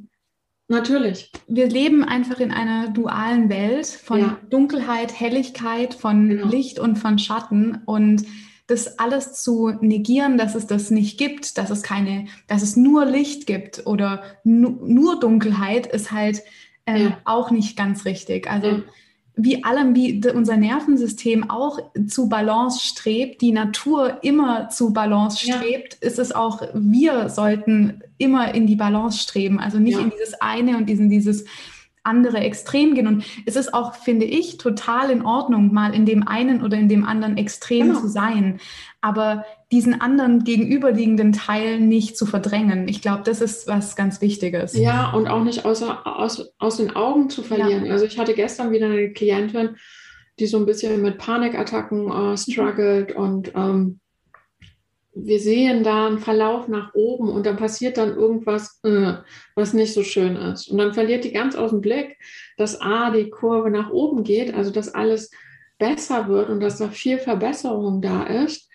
Natürlich. 0.66 1.30
Wir 1.46 1.68
leben 1.68 2.04
einfach 2.04 2.40
in 2.40 2.50
einer 2.50 2.88
dualen 2.88 3.48
Welt 3.50 3.86
von 3.86 4.20
ja. 4.20 4.38
Dunkelheit, 4.48 5.18
Helligkeit, 5.18 5.94
von 5.94 6.28
genau. 6.28 6.48
Licht 6.48 6.78
und 6.78 6.96
von 6.96 7.18
Schatten. 7.18 7.82
Und 7.84 8.24
das 8.66 8.98
alles 8.98 9.34
zu 9.34 9.72
negieren, 9.80 10.38
dass 10.38 10.54
es 10.54 10.66
das 10.66 10.90
nicht 10.90 11.18
gibt, 11.18 11.58
dass 11.58 11.70
es 11.70 11.82
keine, 11.82 12.26
dass 12.46 12.62
es 12.62 12.76
nur 12.76 13.04
Licht 13.04 13.46
gibt 13.46 13.86
oder 13.86 14.22
nu 14.42 14.78
nur 14.86 15.20
Dunkelheit, 15.20 15.86
ist 15.86 16.12
halt 16.12 16.42
äh, 16.86 17.04
ja. 17.04 17.18
auch 17.24 17.50
nicht 17.50 17.76
ganz 17.76 18.06
richtig. 18.06 18.50
Also 18.50 18.82
wie 19.40 19.62
allem, 19.62 19.94
wie 19.94 20.20
unser 20.34 20.56
Nervensystem 20.56 21.48
auch 21.48 21.78
zu 22.08 22.28
Balance 22.28 22.84
strebt, 22.84 23.40
die 23.40 23.52
Natur 23.52 24.18
immer 24.22 24.68
zu 24.68 24.92
Balance 24.92 25.38
strebt, 25.38 25.96
ja. 26.02 26.08
ist 26.08 26.18
es 26.18 26.32
auch, 26.32 26.60
wir 26.74 27.28
sollten 27.28 28.02
immer 28.18 28.52
in 28.52 28.66
die 28.66 28.74
Balance 28.74 29.18
streben. 29.18 29.60
Also 29.60 29.78
nicht 29.78 29.96
ja. 29.96 30.00
in 30.02 30.10
dieses 30.10 30.34
eine 30.40 30.76
und 30.76 30.86
diesen, 30.86 31.08
dieses 31.08 31.44
andere 32.02 32.38
Extrem 32.38 32.94
gehen. 32.94 33.06
Und 33.06 33.24
es 33.46 33.56
ist 33.56 33.74
auch, 33.74 33.94
finde 33.94 34.26
ich, 34.26 34.58
total 34.58 35.10
in 35.10 35.24
Ordnung, 35.24 35.72
mal 35.72 35.94
in 35.94 36.06
dem 36.06 36.26
einen 36.26 36.62
oder 36.62 36.76
in 36.76 36.88
dem 36.88 37.04
anderen 37.04 37.36
Extrem 37.36 37.88
genau. 37.88 38.00
zu 38.00 38.08
sein. 38.08 38.60
Aber 39.00 39.44
diesen 39.70 40.00
anderen 40.00 40.44
gegenüberliegenden 40.44 41.32
Teil 41.32 41.78
nicht 41.80 42.16
zu 42.16 42.26
verdrängen. 42.26 42.88
Ich 42.88 43.02
glaube, 43.02 43.22
das 43.24 43.40
ist 43.40 43.66
was 43.68 43.96
ganz 43.96 44.20
Wichtiges. 44.20 44.76
Ja, 44.76 45.10
und 45.12 45.28
auch 45.28 45.44
nicht 45.44 45.64
außer, 45.64 46.06
aus, 46.06 46.52
aus 46.58 46.78
den 46.78 46.96
Augen 46.96 47.30
zu 47.30 47.42
verlieren. 47.42 47.86
Ja. 47.86 47.92
Also 47.92 48.06
ich 48.06 48.18
hatte 48.18 48.34
gestern 48.34 48.70
wieder 48.70 48.86
eine 48.86 49.12
Klientin, 49.12 49.76
die 50.38 50.46
so 50.46 50.58
ein 50.58 50.66
bisschen 50.66 51.02
mit 51.02 51.18
Panikattacken 51.18 52.10
äh, 52.10 52.36
struggelt 52.36 53.16
mhm. 53.16 53.22
und 53.22 53.52
ähm, 53.54 54.00
wir 55.14 55.40
sehen 55.40 55.82
da 55.82 56.06
einen 56.06 56.18
Verlauf 56.18 56.68
nach 56.68 56.94
oben 56.94 57.28
und 57.28 57.46
dann 57.46 57.56
passiert 57.56 57.96
dann 57.96 58.14
irgendwas, 58.14 58.80
äh, 58.84 59.14
was 59.54 59.72
nicht 59.72 59.94
so 59.94 60.02
schön 60.02 60.36
ist. 60.36 60.68
Und 60.68 60.78
dann 60.78 60.94
verliert 60.94 61.24
die 61.24 61.32
ganz 61.32 61.56
aus 61.56 61.70
dem 61.70 61.80
Blick, 61.80 62.18
dass 62.56 62.80
A, 62.80 63.10
die 63.10 63.30
Kurve 63.30 63.70
nach 63.70 63.90
oben 63.90 64.22
geht, 64.22 64.54
also 64.54 64.70
dass 64.70 64.94
alles 64.94 65.30
besser 65.78 66.28
wird 66.28 66.50
und 66.50 66.60
dass 66.60 66.78
da 66.78 66.88
viel 66.88 67.18
Verbesserung 67.18 68.00
da 68.00 68.24
ist. 68.24 68.68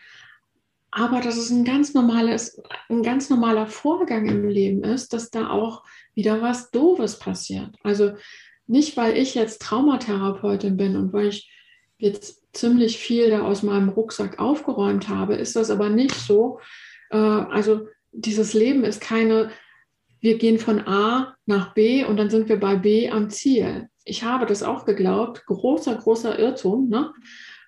Aber 0.92 1.22
dass 1.22 1.38
es 1.38 1.50
ein 1.50 1.66
ganz 1.66 1.94
normales, 1.94 2.62
ein 2.88 3.02
ganz 3.02 3.30
normaler 3.30 3.68
Vorgang 3.68 4.28
im 4.28 4.48
Leben 4.48 4.84
ist, 4.84 5.14
dass 5.14 5.32
da 5.32 5.50
auch 5.50 5.84
wieder 6.14 6.42
was 6.42 6.70
Doofes 6.72 7.18
passiert. 7.18 7.76
Also 7.84 8.14
nicht, 8.68 8.96
weil 8.96 9.18
ich 9.18 9.34
jetzt 9.34 9.62
Traumatherapeutin 9.62 10.78
bin 10.78 10.96
und 10.96 11.12
weil 11.12 11.30
ich 11.30 11.52
jetzt 11.98 12.43
ziemlich 12.54 12.98
viel 12.98 13.30
da 13.30 13.42
aus 13.42 13.64
meinem 13.64 13.90
Rucksack 13.90 14.40
aufgeräumt 14.40 15.10
habe, 15.10 15.36
ist 15.36 15.56
das 15.56 15.70
aber 15.70 15.90
nicht 15.90 16.16
so. 16.16 16.60
Äh, 17.10 17.18
also 17.18 17.88
dieses 18.12 18.54
Leben 18.54 18.84
ist 18.84 19.02
keine, 19.02 19.50
wir 20.22 20.38
gehen 20.38 20.60
von 20.60 20.80
A 20.88 21.36
nach 21.46 21.74
B 21.74 22.06
und 22.06 22.18
dann 22.18 22.30
sind 22.30 22.48
wir 22.48 22.60
bei 22.60 22.76
B 22.76 23.10
am 23.10 23.30
Ziel. 23.30 23.90
Ich 24.06 24.24
habe 24.24 24.46
das 24.46 24.64
auch 24.64 24.86
geglaubt, 24.86 25.46
großer, 25.46 25.96
großer 25.96 26.38
Irrtum. 26.38 26.90
Ne? 26.90 27.12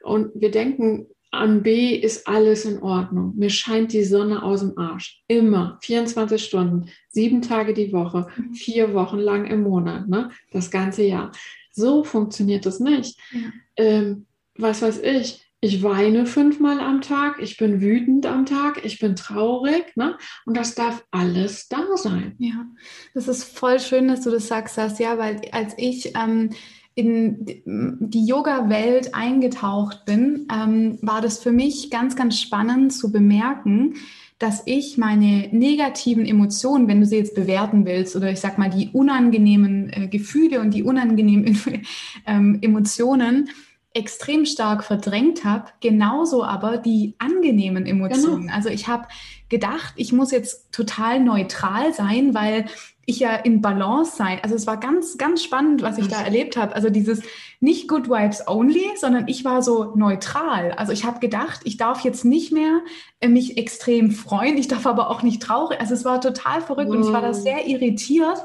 Und 0.04 0.32
wir 0.36 0.52
denken, 0.52 1.08
an 1.32 1.64
B 1.64 1.96
ist 1.96 2.28
alles 2.28 2.66
in 2.66 2.82
Ordnung. 2.82 3.34
Mir 3.36 3.50
scheint 3.50 3.92
die 3.92 4.04
Sonne 4.04 4.44
aus 4.44 4.62
dem 4.62 4.78
Arsch. 4.78 5.22
Immer. 5.28 5.78
24 5.82 6.44
Stunden, 6.44 6.90
sieben 7.10 7.42
Tage 7.42 7.74
die 7.74 7.92
Woche, 7.92 8.28
mhm. 8.36 8.54
vier 8.54 8.94
Wochen 8.94 9.20
lang 9.20 9.46
im 9.46 9.64
Monat, 9.64 10.08
ne? 10.08 10.32
das 10.52 10.72
ganze 10.72 11.04
Jahr. 11.04 11.32
So 11.72 12.04
funktioniert 12.04 12.66
das 12.66 12.80
nicht. 12.80 13.20
Ja. 13.34 13.40
Ähm, 13.78 14.28
was 14.58 14.82
weiß 14.82 15.00
ich, 15.00 15.46
ich 15.62 15.82
weine 15.82 16.26
fünfmal 16.26 16.80
am 16.80 17.02
Tag, 17.02 17.38
ich 17.42 17.58
bin 17.58 17.82
wütend 17.82 18.26
am 18.26 18.46
Tag, 18.46 18.86
ich 18.86 19.00
bin 19.00 19.16
traurig, 19.16 19.96
ne? 19.96 20.18
Und 20.46 20.56
das 20.56 20.76
darf 20.76 21.04
alles 21.12 21.68
da 21.68 21.86
sein. 21.96 22.36
Ja, 22.38 22.66
das 23.14 23.28
ist 23.28 23.44
voll 23.44 23.80
schön, 23.80 24.08
dass 24.08 24.22
du 24.22 24.32
das 24.32 24.48
sagst, 24.48 24.78
ja, 25.00 25.18
weil 25.18 25.42
als 25.52 25.74
ich 25.78 26.14
ähm, 26.16 26.52
in 26.94 27.46
die 27.66 28.26
Yoga-Welt 28.26 29.14
eingetaucht 29.14 30.06
bin, 30.06 30.48
ähm, 30.54 30.98
war 31.02 31.22
das 31.22 31.40
für 31.40 31.52
mich 31.52 31.90
ganz, 31.90 32.16
ganz 32.16 32.40
spannend 32.40 32.94
zu 32.94 33.12
bemerken, 33.12 33.96
dass 34.40 34.64
ich 34.66 34.98
meine 34.98 35.50
negativen 35.52 36.26
Emotionen, 36.26 36.88
wenn 36.88 37.00
du 37.00 37.06
sie 37.06 37.18
jetzt 37.18 37.36
bewerten 37.36 37.86
willst, 37.86 38.16
oder 38.16 38.32
ich 38.32 38.40
sag 38.40 38.58
mal 38.58 38.70
die 38.70 38.90
unangenehmen 38.90 39.90
äh, 39.92 40.08
Gefühle 40.08 40.60
und 40.60 40.74
die 40.74 40.84
unangenehmen 40.84 41.58
ähm, 42.28 42.60
Emotionen, 42.62 43.50
extrem 43.96 44.46
stark 44.46 44.84
verdrängt 44.84 45.46
habe, 45.46 45.70
genauso 45.80 46.44
aber 46.44 46.78
die 46.78 47.16
angenehmen 47.18 47.86
Emotionen. 47.86 48.44
Genau. 48.44 48.54
Also 48.54 48.70
ich 48.70 48.88
habe 48.88 49.08
gedacht, 49.48 49.94
ich 49.96 50.12
muss 50.12 50.32
jetzt 50.32 50.74
total 50.74 51.22
neutral 51.22 51.94
sein, 51.94 52.34
weil 52.34 52.66
ich 53.06 53.20
ja 53.20 53.36
in 53.36 53.62
Balance 53.62 54.18
sein. 54.18 54.40
Also 54.44 54.56
es 54.56 54.68
war 54.68 54.80
ganz, 54.80 55.18
ganz 55.18 55.44
spannend, 55.44 55.82
was 55.82 55.98
ich 55.98 56.08
da 56.08 56.22
erlebt 56.22 56.58
habe. 56.58 56.76
Also 56.76 56.90
dieses 56.90 57.22
nicht 57.62 57.88
Good 57.88 58.10
Vibes 58.10 58.48
Only, 58.48 58.84
sondern 58.98 59.28
ich 59.28 59.46
war 59.46 59.62
so 59.62 59.96
neutral. 59.96 60.74
Also 60.74 60.92
ich 60.92 61.06
habe 61.06 61.20
gedacht, 61.20 61.62
ich 61.64 61.78
darf 61.78 62.02
jetzt 62.02 62.26
nicht 62.26 62.52
mehr 62.52 62.82
äh, 63.22 63.30
mich 63.30 63.58
extrem 63.58 64.12
freuen, 64.12 64.58
ich 64.58 64.68
darf 64.68 64.86
aber 64.86 65.10
auch 65.10 65.24
nicht 65.24 65.42
traurig. 65.42 65.80
Also 65.80 65.94
es 65.94 66.04
war 66.04 66.20
total 66.20 66.62
verrückt 66.62 66.90
wow. 66.90 66.98
und 66.98 67.04
ich 67.04 67.14
war 67.14 67.22
da 67.22 67.34
sehr 67.34 67.66
irritiert. 67.68 68.44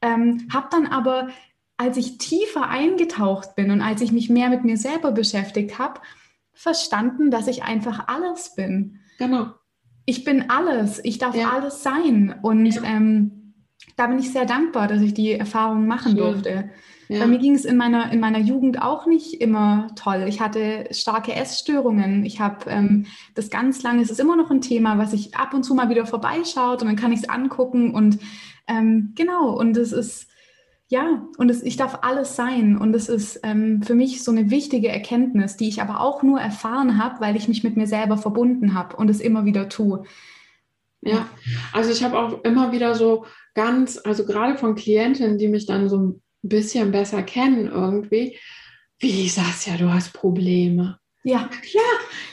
Ähm, 0.00 0.48
habe 0.52 0.68
dann 0.70 0.86
aber 0.86 1.28
als 1.76 1.96
ich 1.96 2.18
tiefer 2.18 2.68
eingetaucht 2.68 3.54
bin 3.54 3.70
und 3.70 3.80
als 3.80 4.00
ich 4.00 4.12
mich 4.12 4.30
mehr 4.30 4.48
mit 4.48 4.64
mir 4.64 4.76
selber 4.76 5.12
beschäftigt 5.12 5.78
habe, 5.78 6.00
verstanden, 6.52 7.30
dass 7.30 7.48
ich 7.48 7.64
einfach 7.64 8.08
alles 8.08 8.54
bin. 8.54 9.00
Genau. 9.18 9.48
Ich 10.06 10.24
bin 10.24 10.50
alles. 10.50 11.00
Ich 11.04 11.18
darf 11.18 11.34
ja. 11.34 11.50
alles 11.50 11.82
sein. 11.82 12.34
Und 12.42 12.66
ja. 12.66 12.82
ähm, 12.84 13.54
da 13.96 14.06
bin 14.06 14.18
ich 14.18 14.32
sehr 14.32 14.46
dankbar, 14.46 14.88
dass 14.88 15.02
ich 15.02 15.14
die 15.14 15.32
Erfahrung 15.32 15.86
machen 15.86 16.12
Schön. 16.12 16.18
durfte. 16.18 16.70
Ja. 17.08 17.20
Bei 17.20 17.26
mir 17.26 17.38
ging 17.38 17.54
es 17.54 17.64
in 17.64 17.76
meiner, 17.76 18.10
in 18.10 18.20
meiner 18.20 18.38
Jugend 18.38 18.82
auch 18.82 19.06
nicht 19.06 19.40
immer 19.40 19.88
toll. 19.96 20.24
Ich 20.28 20.40
hatte 20.40 20.88
starke 20.90 21.34
Essstörungen. 21.34 22.24
Ich 22.24 22.40
habe 22.40 22.68
ähm, 22.68 23.06
das 23.34 23.50
ganz 23.50 23.82
lange, 23.82 24.02
es 24.02 24.10
ist 24.10 24.18
immer 24.18 24.36
noch 24.36 24.50
ein 24.50 24.60
Thema, 24.60 24.98
was 24.98 25.12
ich 25.12 25.36
ab 25.36 25.54
und 25.54 25.62
zu 25.62 25.74
mal 25.74 25.88
wieder 25.88 26.06
vorbeischaut 26.06 26.82
und 26.82 26.88
dann 26.88 26.96
kann 26.96 27.12
ich 27.12 27.20
es 27.20 27.28
angucken 27.28 27.94
und 27.94 28.18
ähm, 28.66 29.12
genau, 29.14 29.56
und 29.56 29.76
es 29.76 29.92
ist 29.92 30.26
ja, 30.88 31.26
und 31.36 31.50
es, 31.50 31.62
ich 31.62 31.76
darf 31.76 31.98
alles 32.02 32.36
sein. 32.36 32.76
Und 32.78 32.94
es 32.94 33.08
ist 33.08 33.40
ähm, 33.42 33.82
für 33.82 33.94
mich 33.94 34.22
so 34.22 34.30
eine 34.30 34.50
wichtige 34.50 34.88
Erkenntnis, 34.88 35.56
die 35.56 35.68
ich 35.68 35.82
aber 35.82 36.00
auch 36.00 36.22
nur 36.22 36.40
erfahren 36.40 37.02
habe, 37.02 37.20
weil 37.20 37.36
ich 37.36 37.48
mich 37.48 37.64
mit 37.64 37.76
mir 37.76 37.86
selber 37.86 38.16
verbunden 38.16 38.74
habe 38.74 38.96
und 38.96 39.10
es 39.10 39.20
immer 39.20 39.44
wieder 39.44 39.68
tue. 39.68 40.04
Ja, 41.02 41.28
also 41.72 41.90
ich 41.90 42.02
habe 42.02 42.18
auch 42.18 42.44
immer 42.44 42.72
wieder 42.72 42.94
so 42.94 43.26
ganz, 43.54 44.00
also 44.04 44.24
gerade 44.24 44.58
von 44.58 44.74
Klientinnen, 44.74 45.38
die 45.38 45.48
mich 45.48 45.66
dann 45.66 45.88
so 45.88 45.98
ein 45.98 46.22
bisschen 46.42 46.92
besser 46.92 47.22
kennen 47.22 47.66
irgendwie, 47.66 48.38
wie 48.98 49.28
sagst 49.28 49.66
ja, 49.66 49.76
du 49.76 49.92
hast 49.92 50.12
Probleme. 50.12 50.98
Ja. 51.26 51.50
Ja, 51.72 51.82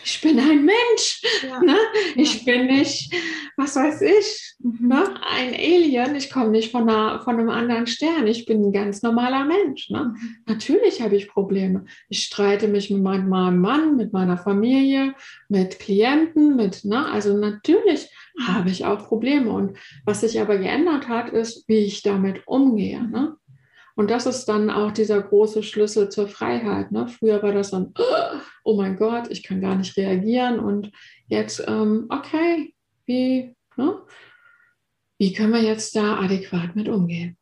ich 0.06 0.22
bin 0.22 0.40
ein 0.40 0.66
Mensch. 0.66 1.24
Ja. 1.42 1.60
Ne? 1.62 1.76
Ich 2.16 2.46
bin 2.46 2.68
nicht, 2.68 3.12
was 3.58 3.76
weiß 3.76 4.02
ich, 4.04 4.54
mhm. 4.60 4.88
ne? 4.88 5.16
ein 5.28 5.56
Alien. 5.56 6.14
Ich 6.16 6.30
komme 6.30 6.52
nicht 6.52 6.72
von, 6.72 6.88
einer, 6.88 7.20
von 7.22 7.40
einem 7.40 7.50
anderen 7.50 7.88
Stern. 7.88 8.28
Ich 8.28 8.46
bin 8.46 8.64
ein 8.64 8.72
ganz 8.72 9.02
normaler 9.02 9.46
Mensch. 9.46 9.90
Ne? 9.90 10.14
Mhm. 10.14 10.36
Natürlich 10.46 11.02
habe 11.02 11.16
ich 11.16 11.28
Probleme. 11.28 11.86
Ich 12.08 12.26
streite 12.26 12.68
mich 12.68 12.92
mit 12.92 13.02
meinem 13.02 13.60
Mann, 13.60 13.98
mit 13.98 14.14
meiner 14.14 14.38
Familie, 14.38 15.16
mit 15.50 15.80
Klienten, 15.80 16.56
mit, 16.56 16.86
ne? 16.86 17.08
also 17.08 17.36
natürlich 17.36 18.12
habe 18.46 18.70
ich 18.70 18.86
auch 18.86 19.08
Probleme. 19.08 19.52
Und 19.52 19.76
was 20.06 20.22
sich 20.22 20.40
aber 20.40 20.60
geändert 20.60 21.08
hat, 21.08 21.30
ist, 21.30 21.68
wie 21.68 21.80
ich 21.80 22.04
damit 22.04 22.44
umgehe. 22.46 23.02
Ne? 23.02 23.38
Und 23.96 24.10
das 24.10 24.26
ist 24.26 24.46
dann 24.46 24.70
auch 24.70 24.92
dieser 24.92 25.22
große 25.22 25.62
Schlüssel 25.62 26.10
zur 26.10 26.28
Freiheit. 26.28 26.92
Ne? 26.92 27.08
Früher 27.08 27.44
war 27.44 27.54
das 27.54 27.72
dann, 27.72 27.94
oh 28.64 28.76
mein 28.76 28.96
Gott, 28.96 29.30
ich 29.30 29.44
kann 29.44 29.62
gar 29.62 29.76
nicht 29.76 29.96
reagieren. 29.98 30.60
Und 30.60 30.92
jetzt, 31.28 31.64
ähm, 31.68 32.08
okay, 32.10 32.74
wie, 33.06 33.56
ne? 33.78 34.02
wie 35.20 35.34
können 35.34 35.54
wir 35.54 35.62
jetzt 35.62 35.96
da 35.96 36.20
adäquat 36.20 36.76
mit 36.76 36.90
umgehen? 36.90 37.38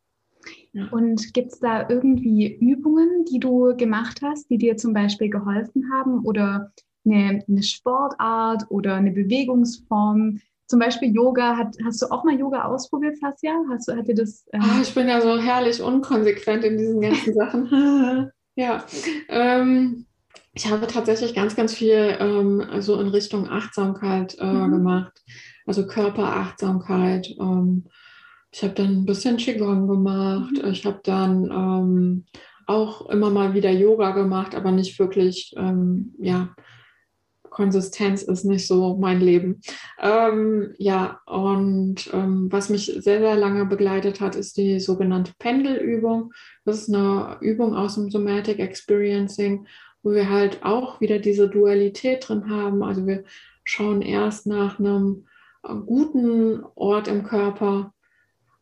Ja. 0.72 0.88
Und 0.90 1.32
gibt 1.34 1.52
es 1.52 1.60
da 1.60 1.88
irgendwie 1.88 2.54
Übungen, 2.54 3.24
die 3.30 3.38
du 3.38 3.74
gemacht 3.76 4.20
hast, 4.22 4.48
die 4.50 4.58
dir 4.58 4.76
zum 4.76 4.92
Beispiel 4.92 5.30
geholfen 5.30 5.90
haben 5.92 6.24
oder 6.24 6.72
eine, 7.04 7.44
eine 7.46 7.62
Sportart 7.62 8.64
oder 8.70 8.94
eine 8.94 9.10
Bewegungsform, 9.10 10.40
zum 10.72 10.78
Beispiel 10.78 11.14
Yoga, 11.14 11.58
hat, 11.58 11.76
hast 11.84 12.00
du 12.00 12.06
auch 12.06 12.24
mal 12.24 12.34
Yoga 12.34 12.64
ausprobiert, 12.64 13.18
Fassia? 13.18 13.52
Hast 13.70 13.88
du, 13.88 13.92
hat 13.94 14.08
dir 14.08 14.14
das? 14.14 14.46
Ähm 14.54 14.62
oh, 14.64 14.80
ich 14.80 14.94
bin 14.94 15.06
ja 15.06 15.20
so 15.20 15.38
herrlich 15.38 15.82
unkonsequent 15.82 16.64
in 16.64 16.78
diesen 16.78 17.02
ganzen 17.02 17.34
Sachen. 17.38 18.30
ja. 18.56 18.82
Ähm, 19.28 20.06
ich 20.54 20.70
habe 20.70 20.86
tatsächlich 20.86 21.34
ganz, 21.34 21.56
ganz 21.56 21.74
viel 21.74 22.16
ähm, 22.18 22.64
so 22.78 22.98
in 22.98 23.08
Richtung 23.08 23.50
Achtsamkeit 23.50 24.38
äh, 24.38 24.46
mhm. 24.46 24.72
gemacht. 24.72 25.12
Also 25.66 25.86
Körperachtsamkeit. 25.86 27.28
Ähm, 27.38 27.84
ich 28.50 28.62
habe 28.62 28.72
dann 28.72 29.02
ein 29.02 29.04
bisschen 29.04 29.36
Qigong 29.36 29.86
gemacht. 29.88 30.54
Mhm. 30.54 30.70
Ich 30.70 30.86
habe 30.86 31.00
dann 31.04 31.50
ähm, 31.50 32.24
auch 32.66 33.10
immer 33.10 33.28
mal 33.28 33.52
wieder 33.52 33.70
Yoga 33.70 34.12
gemacht, 34.12 34.54
aber 34.54 34.72
nicht 34.72 34.98
wirklich, 34.98 35.52
ähm, 35.58 36.14
ja, 36.18 36.48
Konsistenz 37.52 38.22
ist 38.22 38.44
nicht 38.44 38.66
so 38.66 38.96
mein 38.96 39.20
Leben. 39.20 39.60
Ähm, 40.00 40.74
ja, 40.78 41.20
und 41.26 42.10
ähm, 42.12 42.48
was 42.50 42.70
mich 42.70 42.86
sehr, 42.86 43.20
sehr 43.20 43.36
lange 43.36 43.66
begleitet 43.66 44.20
hat, 44.20 44.34
ist 44.34 44.56
die 44.56 44.80
sogenannte 44.80 45.32
Pendelübung. 45.38 46.32
Das 46.64 46.78
ist 46.78 46.94
eine 46.94 47.36
Übung 47.40 47.74
aus 47.76 47.94
dem 47.94 48.10
Somatic 48.10 48.58
Experiencing, 48.58 49.66
wo 50.02 50.12
wir 50.12 50.30
halt 50.30 50.64
auch 50.64 51.00
wieder 51.00 51.18
diese 51.18 51.48
Dualität 51.48 52.28
drin 52.28 52.50
haben. 52.50 52.82
Also 52.82 53.06
wir 53.06 53.24
schauen 53.64 54.02
erst 54.02 54.46
nach 54.46 54.78
einem 54.78 55.26
äh, 55.62 55.74
guten 55.74 56.64
Ort 56.74 57.06
im 57.06 57.22
Körper, 57.22 57.92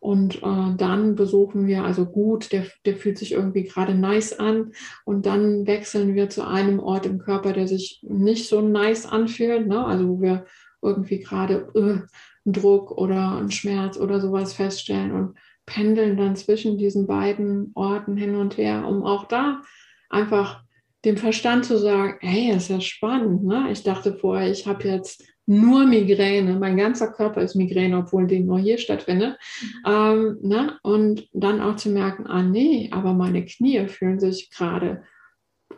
und 0.00 0.42
äh, 0.42 0.74
dann 0.78 1.14
besuchen 1.14 1.66
wir, 1.66 1.84
also 1.84 2.06
gut, 2.06 2.52
der, 2.52 2.64
der 2.86 2.96
fühlt 2.96 3.18
sich 3.18 3.32
irgendwie 3.32 3.64
gerade 3.64 3.94
nice 3.94 4.32
an. 4.38 4.72
Und 5.04 5.26
dann 5.26 5.66
wechseln 5.66 6.14
wir 6.14 6.30
zu 6.30 6.46
einem 6.46 6.80
Ort 6.80 7.04
im 7.04 7.18
Körper, 7.18 7.52
der 7.52 7.68
sich 7.68 8.00
nicht 8.02 8.48
so 8.48 8.62
nice 8.62 9.04
anfühlt. 9.04 9.68
Ne? 9.68 9.84
Also 9.84 10.08
wo 10.08 10.20
wir 10.22 10.46
irgendwie 10.80 11.20
gerade 11.20 11.68
äh, 11.74 11.80
einen 11.80 12.08
Druck 12.46 12.92
oder 12.92 13.36
einen 13.36 13.50
Schmerz 13.50 13.98
oder 13.98 14.20
sowas 14.20 14.54
feststellen 14.54 15.12
und 15.12 15.36
pendeln 15.66 16.16
dann 16.16 16.34
zwischen 16.34 16.78
diesen 16.78 17.06
beiden 17.06 17.70
Orten 17.74 18.16
hin 18.16 18.36
und 18.36 18.56
her, 18.56 18.86
um 18.88 19.04
auch 19.04 19.24
da 19.28 19.60
einfach 20.08 20.62
dem 21.04 21.18
Verstand 21.18 21.66
zu 21.66 21.78
sagen, 21.78 22.16
hey, 22.20 22.56
ist 22.56 22.70
ja 22.70 22.80
spannend. 22.80 23.44
Ne? 23.44 23.68
Ich 23.70 23.82
dachte 23.82 24.14
vorher, 24.14 24.50
ich 24.50 24.66
habe 24.66 24.88
jetzt 24.88 25.29
nur 25.46 25.84
Migräne, 25.86 26.58
mein 26.58 26.76
ganzer 26.76 27.08
Körper 27.12 27.42
ist 27.42 27.56
Migräne, 27.56 27.98
obwohl 27.98 28.26
die 28.26 28.40
nur 28.40 28.58
hier 28.58 28.78
stattfindet. 28.78 29.36
Mhm. 29.62 29.68
Ähm, 29.86 30.38
ne? 30.42 30.78
Und 30.82 31.28
dann 31.32 31.60
auch 31.60 31.76
zu 31.76 31.90
merken, 31.90 32.26
ah 32.26 32.42
nee, 32.42 32.88
aber 32.92 33.14
meine 33.14 33.44
Knie 33.44 33.88
fühlen 33.88 34.20
sich 34.20 34.50
gerade 34.50 35.02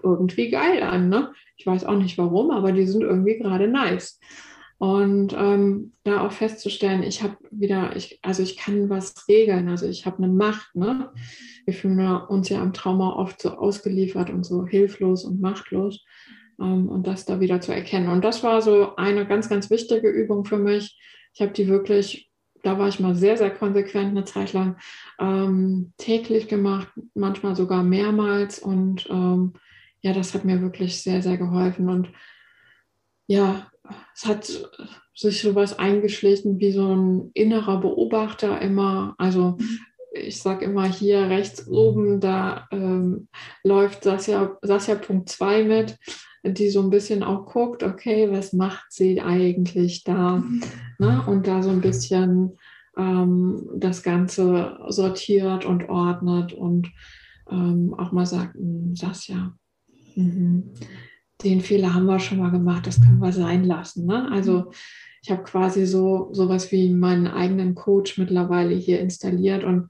irgendwie 0.03 0.51
geil 0.51 0.83
an. 0.83 1.09
Ne? 1.09 1.33
Ich 1.57 1.67
weiß 1.67 1.85
auch 1.85 1.97
nicht 1.97 2.19
warum, 2.19 2.51
aber 2.51 2.73
die 2.73 2.87
sind 2.87 3.03
irgendwie 3.03 3.39
gerade 3.39 3.69
nice. 3.69 4.19
Und 4.79 5.33
ähm, 5.39 5.93
da 6.03 6.27
auch 6.27 6.33
festzustellen, 6.33 7.05
ich 7.05 7.23
habe 7.23 7.37
wieder, 7.53 7.95
ich, 7.95 8.19
also 8.23 8.43
ich 8.43 8.57
kann 8.57 8.91
was 8.91 9.29
regeln, 9.29 9.69
also 9.69 9.87
ich 9.87 10.07
habe 10.07 10.19
eine 10.19 10.27
Macht. 10.27 10.75
Ne? 10.75 11.13
Wir 11.65 11.73
fühlen 11.73 12.01
uns 12.01 12.49
ja 12.49 12.61
am 12.61 12.73
Trauma 12.73 13.13
oft 13.13 13.41
so 13.41 13.51
ausgeliefert 13.51 14.31
und 14.31 14.45
so 14.45 14.67
hilflos 14.67 15.25
und 15.25 15.41
machtlos. 15.41 16.05
Ähm, 16.63 16.89
und 16.89 17.07
das 17.07 17.25
da 17.25 17.41
wieder 17.41 17.61
zu 17.61 17.73
erkennen. 17.73 18.09
Und 18.09 18.25
das 18.25 18.43
war 18.43 18.63
so 18.63 18.97
eine 18.97 19.27
ganz, 19.27 19.49
ganz 19.49 19.71
wichtige 19.71 20.09
Übung 20.09 20.45
für 20.45 20.59
mich. 20.59 20.99
Ich 21.35 21.41
habe 21.41 21.53
die 21.53 21.69
wirklich, 21.69 22.31
da 22.63 22.79
war 22.79 22.89
ich 22.89 23.01
mal 23.01 23.15
sehr, 23.15 23.37
sehr 23.37 23.51
konsequent 23.51 24.11
eine 24.11 24.25
Zeit 24.25 24.53
lang 24.53 24.77
ähm, 25.19 25.93
täglich 25.97 26.49
gemacht, 26.49 26.89
manchmal 27.15 27.57
sogar 27.57 27.83
mehrmals. 27.83 28.59
Und 28.59 29.09
ähm, 29.11 29.55
ja, 30.01 30.13
das 30.13 30.35
hat 30.35 30.45
mir 30.45 30.63
wirklich 30.63 31.03
sehr, 31.03 31.23
sehr 31.23 31.37
geholfen. 31.37 31.89
Und 31.89 32.11
ja, 33.27 33.67
es 34.15 34.27
hat 34.27 34.51
sich 35.15 35.43
sowas 35.43 35.79
eingeschlichen 35.79 36.59
wie 36.59 36.73
so 36.73 36.95
ein 36.95 37.31
innerer 37.35 37.81
Beobachter 37.81 38.61
immer. 38.61 39.15
Also 39.19 39.59
ich 40.13 40.41
sage 40.41 40.65
immer 40.65 40.85
hier 40.85 41.29
rechts 41.29 41.67
oben, 41.69 42.21
da 42.21 42.69
ähm, 42.71 43.29
läuft 43.65 44.05
Sasja, 44.05 44.59
Sasja 44.63 44.95
Punkt 44.97 45.29
2 45.29 45.65
mit, 45.65 45.99
die 46.43 46.71
so 46.71 46.83
ein 46.83 46.91
bisschen 46.91 47.23
auch 47.23 47.47
guckt, 47.47 47.83
okay, 47.83 48.31
was 48.31 48.53
macht 48.53 48.87
sie 48.91 49.21
eigentlich 49.21 50.05
da? 50.05 50.43
Ne? 50.99 51.23
Und 51.27 51.47
da 51.47 51.63
so 51.63 51.71
ein 51.71 51.81
bisschen 51.81 52.59
ähm, 52.97 53.69
das 53.77 54.03
Ganze 54.03 54.79
sortiert 54.89 55.65
und 55.65 55.89
ordnet 55.89 56.53
und 56.53 56.91
ähm, 57.51 57.95
auch 57.99 58.13
mal 58.13 58.27
sagt, 58.27 58.55
hm, 58.55 58.95
Sasja, 58.97 59.55
mhm 60.15 60.73
den 61.45 61.61
Fehler 61.61 61.95
haben 61.95 62.07
wir 62.07 62.19
schon 62.19 62.39
mal 62.39 62.51
gemacht, 62.51 62.87
das 62.87 63.01
können 63.01 63.19
wir 63.19 63.33
sein 63.33 63.65
lassen. 63.65 64.07
Ne? 64.07 64.31
Also 64.31 64.71
ich 65.23 65.31
habe 65.31 65.43
quasi 65.43 65.87
so 65.87 66.31
sowas 66.33 66.73
wie 66.73 66.91
meinen 66.91 67.27
eigenen 67.27 67.75
Coach 67.75 68.19
mittlerweile 68.19 68.75
hier 68.75 69.01
installiert 69.01 69.65
und 69.65 69.89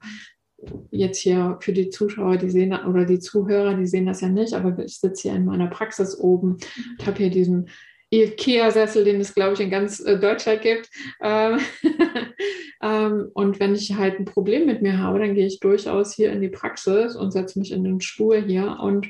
jetzt 0.91 1.19
hier 1.19 1.57
für 1.61 1.73
die 1.73 1.89
Zuschauer, 1.89 2.37
die 2.37 2.49
sehen 2.49 2.73
oder 2.73 3.05
die 3.05 3.19
Zuhörer, 3.19 3.75
die 3.75 3.87
sehen 3.87 4.05
das 4.05 4.21
ja 4.21 4.29
nicht, 4.29 4.53
aber 4.53 4.77
ich 4.83 4.99
sitze 4.99 5.29
hier 5.29 5.37
in 5.37 5.45
meiner 5.45 5.67
Praxis 5.67 6.17
oben. 6.19 6.57
Ich 6.99 7.05
habe 7.05 7.17
hier 7.17 7.29
diesen 7.29 7.69
IKEA-Sessel, 8.13 9.03
den 9.03 9.19
es, 9.19 9.33
glaube 9.33 9.53
ich, 9.53 9.59
in 9.59 9.71
ganz 9.71 9.99
äh, 9.99 10.19
Deutschland 10.19 10.61
gibt. 10.61 10.89
Ähm, 11.21 11.59
ähm, 12.81 13.29
und 13.33 13.59
wenn 13.59 13.73
ich 13.73 13.95
halt 13.95 14.19
ein 14.19 14.25
Problem 14.25 14.67
mit 14.67 14.81
mir 14.81 14.99
habe, 14.99 15.19
dann 15.19 15.33
gehe 15.33 15.47
ich 15.47 15.59
durchaus 15.59 16.13
hier 16.13 16.31
in 16.31 16.41
die 16.41 16.49
Praxis 16.49 17.15
und 17.15 17.31
setze 17.31 17.57
mich 17.57 17.71
in 17.71 17.83
den 17.83 18.01
Stuhl 18.01 18.43
hier 18.43 18.77
und 18.81 19.07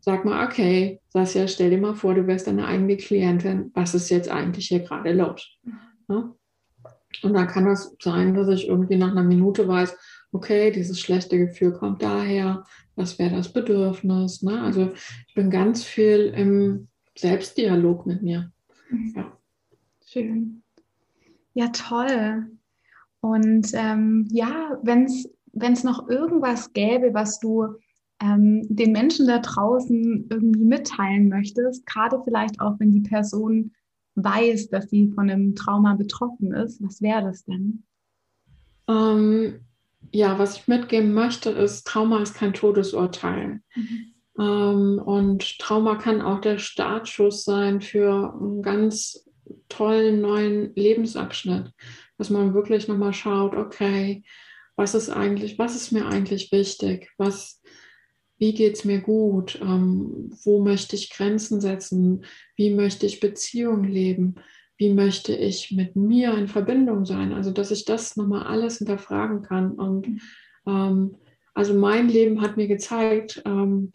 sag 0.00 0.24
mal, 0.24 0.46
okay, 0.46 1.00
Sasja, 1.08 1.48
stell 1.48 1.70
dir 1.70 1.78
mal 1.78 1.94
vor, 1.94 2.14
du 2.14 2.26
wärst 2.26 2.46
deine 2.46 2.66
eigene 2.66 2.96
Klientin, 2.96 3.70
was 3.74 3.94
ist 3.94 4.08
jetzt 4.08 4.30
eigentlich 4.30 4.68
hier 4.68 4.80
gerade 4.80 5.12
los? 5.12 5.46
Mhm. 6.08 6.34
Und 7.22 7.34
dann 7.34 7.48
kann 7.48 7.66
es 7.66 7.94
sein, 8.00 8.34
dass 8.34 8.48
ich 8.48 8.68
irgendwie 8.68 8.96
nach 8.96 9.10
einer 9.10 9.22
Minute 9.22 9.66
weiß, 9.66 9.96
okay, 10.36 10.70
dieses 10.70 11.00
schlechte 11.00 11.38
Gefühl 11.38 11.72
kommt 11.72 12.02
daher, 12.02 12.64
was 12.94 13.18
wäre 13.18 13.36
das 13.36 13.52
Bedürfnis? 13.52 14.42
Ne? 14.42 14.60
Also 14.60 14.92
ich 15.26 15.34
bin 15.34 15.50
ganz 15.50 15.82
viel 15.82 16.32
im 16.36 16.88
Selbstdialog 17.16 18.06
mit 18.06 18.22
mir. 18.22 18.52
Mhm. 18.90 19.12
Ja. 19.16 19.38
Schön. 20.06 20.62
Ja, 21.54 21.68
toll. 21.68 22.50
Und 23.20 23.68
ähm, 23.72 24.28
ja, 24.30 24.78
wenn 24.82 25.06
es 25.06 25.84
noch 25.84 26.08
irgendwas 26.08 26.72
gäbe, 26.74 27.14
was 27.14 27.40
du 27.40 27.66
ähm, 28.20 28.62
den 28.68 28.92
Menschen 28.92 29.26
da 29.26 29.38
draußen 29.38 30.28
irgendwie 30.30 30.64
mitteilen 30.64 31.28
möchtest, 31.28 31.86
gerade 31.86 32.20
vielleicht 32.24 32.60
auch, 32.60 32.78
wenn 32.78 32.92
die 32.92 33.08
Person 33.08 33.72
weiß, 34.16 34.68
dass 34.68 34.90
sie 34.90 35.10
von 35.12 35.30
einem 35.30 35.54
Trauma 35.54 35.94
betroffen 35.94 36.52
ist, 36.52 36.82
was 36.82 37.00
wäre 37.00 37.22
das 37.22 37.44
denn? 37.44 37.84
Ähm, 38.88 39.65
ja, 40.12 40.38
was 40.38 40.56
ich 40.56 40.68
mitgeben 40.68 41.14
möchte, 41.14 41.50
ist, 41.50 41.86
Trauma 41.86 42.22
ist 42.22 42.34
kein 42.34 42.54
Todesurteil. 42.54 43.60
Mhm. 43.74 44.14
Ähm, 44.38 45.02
und 45.04 45.58
Trauma 45.58 45.96
kann 45.96 46.20
auch 46.20 46.40
der 46.40 46.58
Startschuss 46.58 47.44
sein 47.44 47.80
für 47.80 48.34
einen 48.38 48.62
ganz 48.62 49.28
tollen 49.68 50.20
neuen 50.20 50.74
Lebensabschnitt, 50.74 51.70
dass 52.18 52.30
man 52.30 52.54
wirklich 52.54 52.88
nochmal 52.88 53.12
schaut, 53.12 53.54
okay, 53.54 54.24
was 54.76 54.94
ist 54.94 55.08
eigentlich, 55.08 55.58
was 55.58 55.74
ist 55.74 55.92
mir 55.92 56.06
eigentlich 56.06 56.52
wichtig? 56.52 57.10
Was, 57.16 57.62
wie 58.38 58.52
geht 58.52 58.74
es 58.74 58.84
mir 58.84 59.00
gut, 59.00 59.58
ähm, 59.62 60.30
wo 60.44 60.62
möchte 60.62 60.96
ich 60.96 61.10
Grenzen 61.10 61.60
setzen, 61.60 62.24
wie 62.56 62.74
möchte 62.74 63.06
ich 63.06 63.20
Beziehungen 63.20 63.84
leben, 63.84 64.34
wie 64.76 64.92
möchte 64.92 65.34
ich 65.34 65.72
mit 65.72 65.96
mir 65.96 66.34
in 66.34 66.48
Verbindung 66.48 67.04
sein. 67.04 67.32
Also 67.32 67.50
dass 67.50 67.70
ich 67.70 67.84
das 67.84 68.16
nochmal 68.16 68.46
alles 68.46 68.78
hinterfragen 68.78 69.42
kann. 69.42 69.72
Und 69.72 70.08
mhm. 70.08 70.20
ähm, 70.66 71.16
also 71.54 71.74
mein 71.74 72.08
Leben 72.08 72.42
hat 72.42 72.56
mir 72.56 72.68
gezeigt, 72.68 73.42
ähm, 73.46 73.92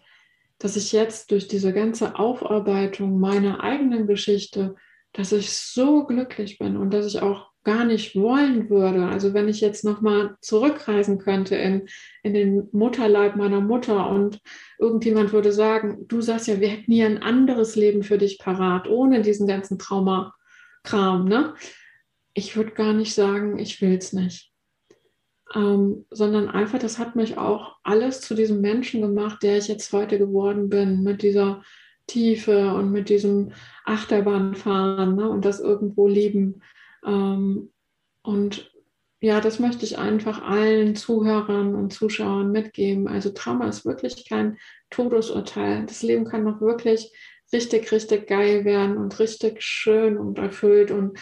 dass 0.58 0.76
ich 0.76 0.92
jetzt 0.92 1.32
durch 1.32 1.48
diese 1.48 1.74
ganze 1.74 2.18
Aufarbeitung 2.18 3.20
meiner 3.20 3.64
eigenen 3.64 4.08
Geschichte, 4.08 4.76
dass 5.14 5.32
ich 5.32 5.52
so 5.52 6.06
glücklich 6.06 6.58
bin 6.60 6.78
und 6.78 6.94
dass 6.94 7.06
ich 7.06 7.22
auch 7.22 7.52
gar 7.64 7.86
nicht 7.86 8.16
wollen 8.16 8.70
würde. 8.70 9.06
Also 9.06 9.34
wenn 9.34 9.48
ich 9.48 9.62
jetzt 9.62 9.84
nochmal 9.84 10.36
zurückreisen 10.42 11.20
könnte 11.20 11.56
in, 11.56 11.88
in 12.24 12.34
den 12.34 12.70
Mutterleib 12.72 13.36
meiner 13.36 13.62
Mutter 13.62 14.10
und 14.10 14.40
irgendjemand 14.80 15.34
würde 15.34 15.52
sagen, 15.52 16.06
du 16.08 16.22
sagst 16.22 16.48
ja, 16.48 16.60
wir 16.60 16.70
hätten 16.70 16.92
hier 16.92 17.06
ein 17.06 17.22
anderes 17.22 17.76
Leben 17.76 18.04
für 18.04 18.18
dich 18.18 18.40
parat, 18.40 18.88
ohne 18.88 19.22
diesen 19.22 19.48
ganzen 19.48 19.78
Traumakram, 20.84 21.26
ne? 21.26 21.54
Ich 22.34 22.56
würde 22.56 22.72
gar 22.72 22.94
nicht 22.94 23.14
sagen, 23.14 23.60
ich 23.60 23.82
will 23.82 23.98
es 23.98 24.14
nicht. 24.14 24.52
Ähm, 25.54 26.06
sondern 26.10 26.50
einfach, 26.50 26.80
das 26.80 26.98
hat 26.98 27.16
mich 27.16 27.38
auch 27.38 27.76
alles 27.84 28.22
zu 28.22 28.36
diesem 28.36 28.62
Menschen 28.62 29.02
gemacht, 29.02 29.44
der 29.44 29.58
ich 29.58 29.68
jetzt 29.68 29.92
heute 29.92 30.18
geworden 30.18 30.70
bin, 30.70 31.04
mit 31.04 31.24
dieser 31.24 31.62
Tiefe 32.08 32.74
und 32.74 32.92
mit 32.92 33.10
diesem 33.10 33.52
Achterbahnfahren 33.86 35.16
ne? 35.16 35.30
und 35.30 35.44
das 35.44 35.60
irgendwo 35.60 36.08
lieben 36.08 36.62
ähm, 37.06 37.72
und 38.24 38.72
ja, 39.24 39.40
das 39.40 39.60
möchte 39.60 39.86
ich 39.86 40.00
einfach 40.00 40.42
allen 40.42 40.96
Zuhörern 40.96 41.76
und 41.76 41.94
Zuschauern 41.94 42.52
mitgeben. 42.52 43.08
Also 43.08 43.30
Trauma 43.30 43.68
ist 43.68 43.86
wirklich 43.86 44.28
kein 44.28 44.58
Todesurteil. 44.90 45.86
Das 45.86 46.02
Leben 46.02 46.26
kann 46.26 46.44
noch 46.44 46.60
wirklich 46.60 47.14
richtig, 47.54 47.92
richtig 47.92 48.28
geil 48.28 48.66
werden 48.66 48.98
und 48.98 49.20
richtig 49.20 49.62
schön 49.62 50.18
und 50.18 50.38
erfüllt. 50.38 50.92
Und 50.92 51.18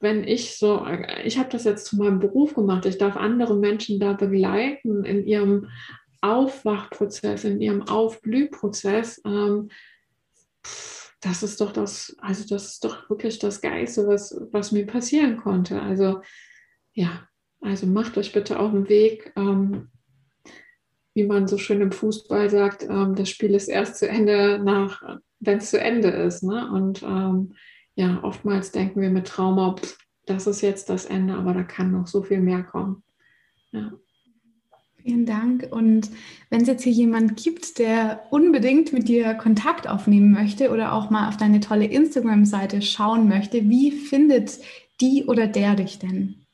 wenn 0.00 0.24
ich 0.24 0.58
so, 0.58 0.86
ich 1.24 1.38
habe 1.38 1.48
das 1.50 1.64
jetzt 1.64 1.86
zu 1.86 1.96
meinem 1.96 2.18
Beruf 2.18 2.54
gemacht, 2.54 2.86
ich 2.86 2.98
darf 2.98 3.16
andere 3.16 3.56
Menschen 3.56 3.98
da 3.98 4.12
begleiten 4.12 5.04
in 5.04 5.26
ihrem 5.26 5.68
Aufwachprozess, 6.20 7.44
in 7.44 7.60
ihrem 7.60 7.82
Aufblühprozess. 7.82 9.20
Ähm, 9.24 9.70
das 11.20 11.42
ist 11.42 11.60
doch 11.60 11.72
das, 11.72 12.14
also 12.20 12.46
das 12.46 12.72
ist 12.72 12.84
doch 12.84 13.08
wirklich 13.08 13.38
das 13.38 13.60
Geiste, 13.60 14.06
was, 14.06 14.38
was 14.52 14.72
mir 14.72 14.86
passieren 14.86 15.38
konnte. 15.38 15.80
Also 15.80 16.20
ja, 16.92 17.26
also 17.60 17.86
macht 17.86 18.18
euch 18.18 18.32
bitte 18.32 18.58
auf 18.58 18.72
den 18.72 18.88
Weg. 18.88 19.32
Ähm, 19.36 19.88
wie 21.14 21.24
man 21.24 21.48
so 21.48 21.56
schön 21.56 21.80
im 21.80 21.92
Fußball 21.92 22.50
sagt, 22.50 22.82
ähm, 22.82 23.14
das 23.14 23.30
Spiel 23.30 23.54
ist 23.54 23.68
erst 23.68 23.96
zu 23.96 24.06
Ende 24.06 24.60
nach, 24.62 25.02
wenn 25.46 25.58
es 25.58 25.70
zu 25.70 25.80
Ende 25.80 26.08
ist. 26.08 26.42
Ne? 26.42 26.70
Und 26.70 27.02
ähm, 27.02 27.54
ja, 27.94 28.22
oftmals 28.22 28.72
denken 28.72 29.00
wir 29.00 29.10
mit 29.10 29.26
Trauma, 29.26 29.76
pff, 29.76 29.98
das 30.26 30.46
ist 30.46 30.60
jetzt 30.60 30.90
das 30.90 31.06
Ende, 31.06 31.34
aber 31.34 31.54
da 31.54 31.62
kann 31.62 31.92
noch 31.92 32.06
so 32.06 32.22
viel 32.22 32.40
mehr 32.40 32.62
kommen. 32.62 33.02
Ja. 33.70 33.92
Vielen 35.06 35.24
Dank. 35.24 35.68
Und 35.70 36.10
wenn 36.50 36.62
es 36.62 36.66
jetzt 36.66 36.82
hier 36.82 36.92
jemand 36.92 37.36
gibt, 37.36 37.78
der 37.78 38.26
unbedingt 38.30 38.92
mit 38.92 39.06
dir 39.06 39.34
Kontakt 39.34 39.88
aufnehmen 39.88 40.32
möchte 40.32 40.70
oder 40.70 40.92
auch 40.92 41.10
mal 41.10 41.28
auf 41.28 41.36
deine 41.36 41.60
tolle 41.60 41.86
Instagram-Seite 41.86 42.82
schauen 42.82 43.28
möchte, 43.28 43.68
wie 43.68 43.92
findet 43.92 44.58
die 45.00 45.24
oder 45.26 45.46
der 45.46 45.76
dich 45.76 46.00
denn? 46.00 46.46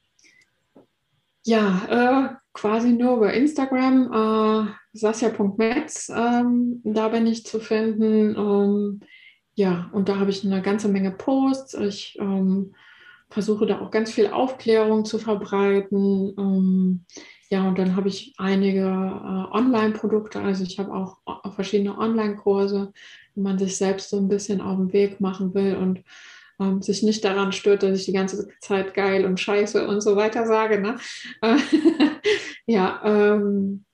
Ja, 1.45 2.35
äh, 2.35 2.42
quasi 2.53 2.93
nur 2.93 3.17
über 3.17 3.33
Instagram, 3.33 4.13
äh, 4.13 4.73
sasja.metz, 4.93 6.11
ähm, 6.15 6.81
da 6.85 7.09
bin 7.09 7.27
ich 7.27 7.47
zu 7.47 7.61
finden. 7.61 8.37
Ähm, 8.37 9.01
ja, 9.55 9.91
und 9.93 10.09
da 10.09 10.19
habe 10.19 10.31
ich 10.31 10.45
eine 10.45 10.63
ganze 10.63 10.89
Menge 10.89 11.11
Posts. 11.11 11.75
Ich 11.75 12.17
ähm, 12.21 12.75
versuche 13.31 13.67
da 13.67 13.81
auch 13.81 13.91
ganz 13.91 14.11
viel 14.13 14.29
Aufklärung 14.29 15.05
zu 15.05 15.19
verbreiten. 15.19 16.35
Ähm, 16.39 17.05
ja, 17.51 17.69
und 17.69 17.79
dann 17.79 17.97
habe 17.97 18.09
ich 18.09 18.35
einige 18.39 18.81
äh, 18.81 19.55
Online-Produkte, 19.55 20.41
also 20.41 20.65
ich 20.65 20.79
habe 20.79 20.93
auch 20.95 21.19
verschiedene 21.55 21.99
Online-Kurse, 21.99 22.93
wenn 23.35 23.43
man 23.43 23.59
sich 23.59 23.77
selbst 23.77 24.11
so 24.11 24.17
ein 24.19 24.29
bisschen 24.29 24.61
auf 24.61 24.79
den 24.79 24.93
Weg 24.93 25.21
machen 25.21 25.53
will 25.53 25.77
und 25.77 26.03
ähm, 26.61 26.81
sich 26.81 27.03
nicht 27.03 27.25
daran 27.25 27.53
stört, 27.53 27.83
dass 27.83 27.99
ich 27.99 28.07
die 28.07 28.13
ganze 28.13 28.49
Zeit 28.61 28.95
geil 28.95 29.27
und 29.27 29.41
scheiße 29.41 29.87
und 29.87 30.01
so 30.01 30.17
weiter 30.17 30.47
sage. 30.47 30.81
Ne? 30.81 30.97
ja, 32.67 33.01
ähm, 33.05 33.85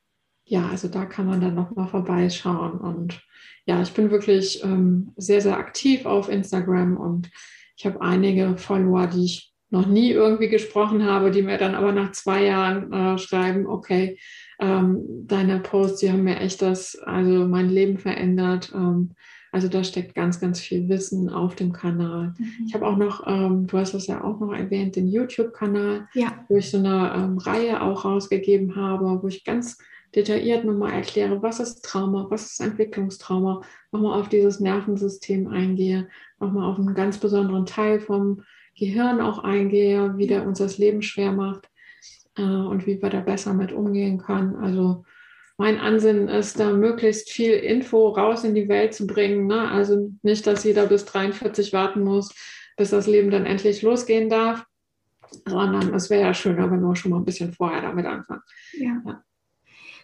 ja, 0.44 0.68
also 0.68 0.88
da 0.88 1.04
kann 1.04 1.26
man 1.26 1.40
dann 1.40 1.54
nochmal 1.54 1.88
vorbeischauen. 1.88 2.78
Und 2.80 3.22
ja, 3.66 3.82
ich 3.82 3.92
bin 3.92 4.10
wirklich 4.10 4.62
ähm, 4.64 5.12
sehr, 5.16 5.40
sehr 5.40 5.58
aktiv 5.58 6.06
auf 6.06 6.28
Instagram 6.28 6.96
und 6.96 7.30
ich 7.76 7.86
habe 7.86 8.00
einige 8.00 8.56
Follower, 8.56 9.06
die 9.06 9.24
ich 9.24 9.52
noch 9.70 9.86
nie 9.86 10.10
irgendwie 10.10 10.48
gesprochen 10.48 11.04
habe, 11.04 11.30
die 11.30 11.42
mir 11.42 11.58
dann 11.58 11.74
aber 11.74 11.92
nach 11.92 12.12
zwei 12.12 12.44
Jahren 12.44 12.92
äh, 12.92 13.18
schreiben, 13.18 13.66
okay, 13.66 14.18
ähm, 14.58 15.04
deine 15.26 15.60
Posts, 15.60 16.00
die 16.00 16.10
haben 16.10 16.24
mir 16.24 16.40
echt 16.40 16.62
das, 16.62 16.96
also 16.96 17.46
mein 17.46 17.68
Leben 17.68 17.98
verändert. 17.98 18.72
Ähm, 18.74 19.14
also 19.52 19.68
da 19.68 19.82
steckt 19.82 20.14
ganz, 20.14 20.40
ganz 20.40 20.60
viel 20.60 20.88
Wissen 20.88 21.28
auf 21.28 21.54
dem 21.54 21.72
Kanal. 21.72 22.34
Mhm. 22.38 22.66
Ich 22.66 22.74
habe 22.74 22.86
auch 22.86 22.96
noch, 22.96 23.26
ähm, 23.26 23.66
du 23.66 23.78
hast 23.78 23.94
das 23.94 24.06
ja 24.06 24.22
auch 24.22 24.40
noch 24.40 24.52
erwähnt, 24.52 24.96
den 24.96 25.08
YouTube-Kanal, 25.08 26.08
ja. 26.14 26.44
wo 26.48 26.56
ich 26.56 26.70
so 26.70 26.78
eine 26.78 27.12
ähm, 27.16 27.38
Reihe 27.38 27.82
auch 27.82 28.04
rausgegeben 28.04 28.76
habe, 28.76 29.22
wo 29.22 29.28
ich 29.28 29.44
ganz 29.44 29.78
detailliert 30.14 30.64
nochmal 30.64 30.92
erkläre, 30.92 31.42
was 31.42 31.60
ist 31.60 31.84
Trauma, 31.84 32.26
was 32.30 32.52
ist 32.52 32.60
Entwicklungstrauma, 32.60 33.62
nochmal 33.92 34.20
auf 34.20 34.28
dieses 34.28 34.60
Nervensystem 34.60 35.48
eingehe, 35.48 36.08
nochmal 36.40 36.70
auf 36.70 36.78
einen 36.78 36.94
ganz 36.94 37.18
besonderen 37.18 37.66
Teil 37.66 38.00
vom 38.00 38.42
Gehirn 38.76 39.20
auch 39.20 39.40
eingehe, 39.40 40.16
wie 40.16 40.26
der 40.26 40.46
uns 40.46 40.58
das 40.58 40.78
Leben 40.78 41.02
schwer 41.02 41.32
macht 41.32 41.68
äh, 42.36 42.42
und 42.42 42.86
wie 42.86 43.02
wir 43.02 43.10
da 43.10 43.20
besser 43.20 43.52
mit 43.52 43.72
umgehen 43.72 44.18
können. 44.18 44.56
Also 44.56 45.04
mein 45.58 45.80
Ansinnen 45.80 46.28
ist, 46.28 46.60
da 46.60 46.72
möglichst 46.72 47.30
viel 47.30 47.52
Info 47.52 48.08
raus 48.08 48.44
in 48.44 48.54
die 48.54 48.68
Welt 48.68 48.94
zu 48.94 49.06
bringen. 49.06 49.48
Ne? 49.48 49.68
Also 49.68 50.12
nicht, 50.22 50.46
dass 50.46 50.62
jeder 50.62 50.86
bis 50.86 51.04
43 51.04 51.72
warten 51.72 52.02
muss, 52.02 52.32
bis 52.76 52.90
das 52.90 53.08
Leben 53.08 53.30
dann 53.30 53.44
endlich 53.44 53.82
losgehen 53.82 54.28
darf, 54.28 54.64
sondern 55.46 55.92
es 55.92 56.10
wäre 56.10 56.22
ja 56.22 56.34
schöner, 56.34 56.70
wenn 56.70 56.80
wir 56.80 56.94
schon 56.94 57.10
mal 57.10 57.18
ein 57.18 57.24
bisschen 57.24 57.52
vorher 57.52 57.82
damit 57.82 58.06
anfangen. 58.06 58.42
Ja. 58.74 59.02
ja. 59.04 59.22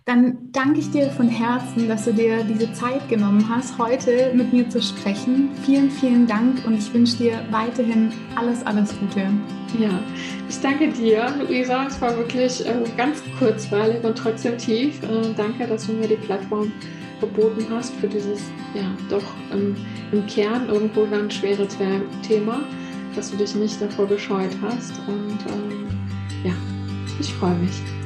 Dann 0.06 0.50
danke 0.52 0.80
ich 0.80 0.90
dir 0.90 1.08
von 1.12 1.30
Herzen, 1.30 1.88
dass 1.88 2.04
du 2.04 2.12
dir 2.12 2.44
diese 2.44 2.70
Zeit 2.74 3.08
genommen 3.08 3.48
hast, 3.48 3.78
heute 3.78 4.32
mit 4.34 4.52
mir 4.52 4.68
zu 4.68 4.82
sprechen. 4.82 5.48
Vielen, 5.64 5.90
vielen 5.90 6.26
Dank 6.26 6.62
und 6.66 6.74
ich 6.74 6.92
wünsche 6.92 7.16
dir 7.16 7.40
weiterhin 7.50 8.12
alles, 8.36 8.66
alles 8.66 8.94
Gute. 9.00 9.30
Ja, 9.78 9.98
ich 10.46 10.60
danke 10.60 10.88
dir, 10.88 11.32
Luisa. 11.38 11.86
Es 11.86 11.98
war 12.02 12.14
wirklich 12.18 12.66
äh, 12.66 12.84
ganz 12.98 13.22
kurzweilig 13.38 14.04
und 14.04 14.18
trotzdem 14.18 14.58
tief. 14.58 15.02
Äh, 15.04 15.32
danke, 15.38 15.66
dass 15.66 15.86
du 15.86 15.94
mir 15.94 16.06
die 16.06 16.16
Plattform 16.16 16.70
geboten 17.18 17.64
hast 17.70 17.94
für 17.94 18.06
dieses, 18.06 18.40
ja, 18.74 18.94
doch 19.08 19.24
ähm, 19.54 19.74
im 20.12 20.26
Kern 20.26 20.68
irgendwo 20.68 21.06
ganz 21.06 21.32
schwere 21.32 21.66
Thema, 22.22 22.60
dass 23.16 23.30
du 23.30 23.38
dich 23.38 23.54
nicht 23.54 23.80
davor 23.80 24.06
gescheut 24.06 24.54
hast. 24.60 24.92
Und 25.08 25.38
ähm, 25.48 25.88
ja, 26.44 26.52
ich 27.18 27.32
freue 27.32 27.54
mich. 27.54 28.03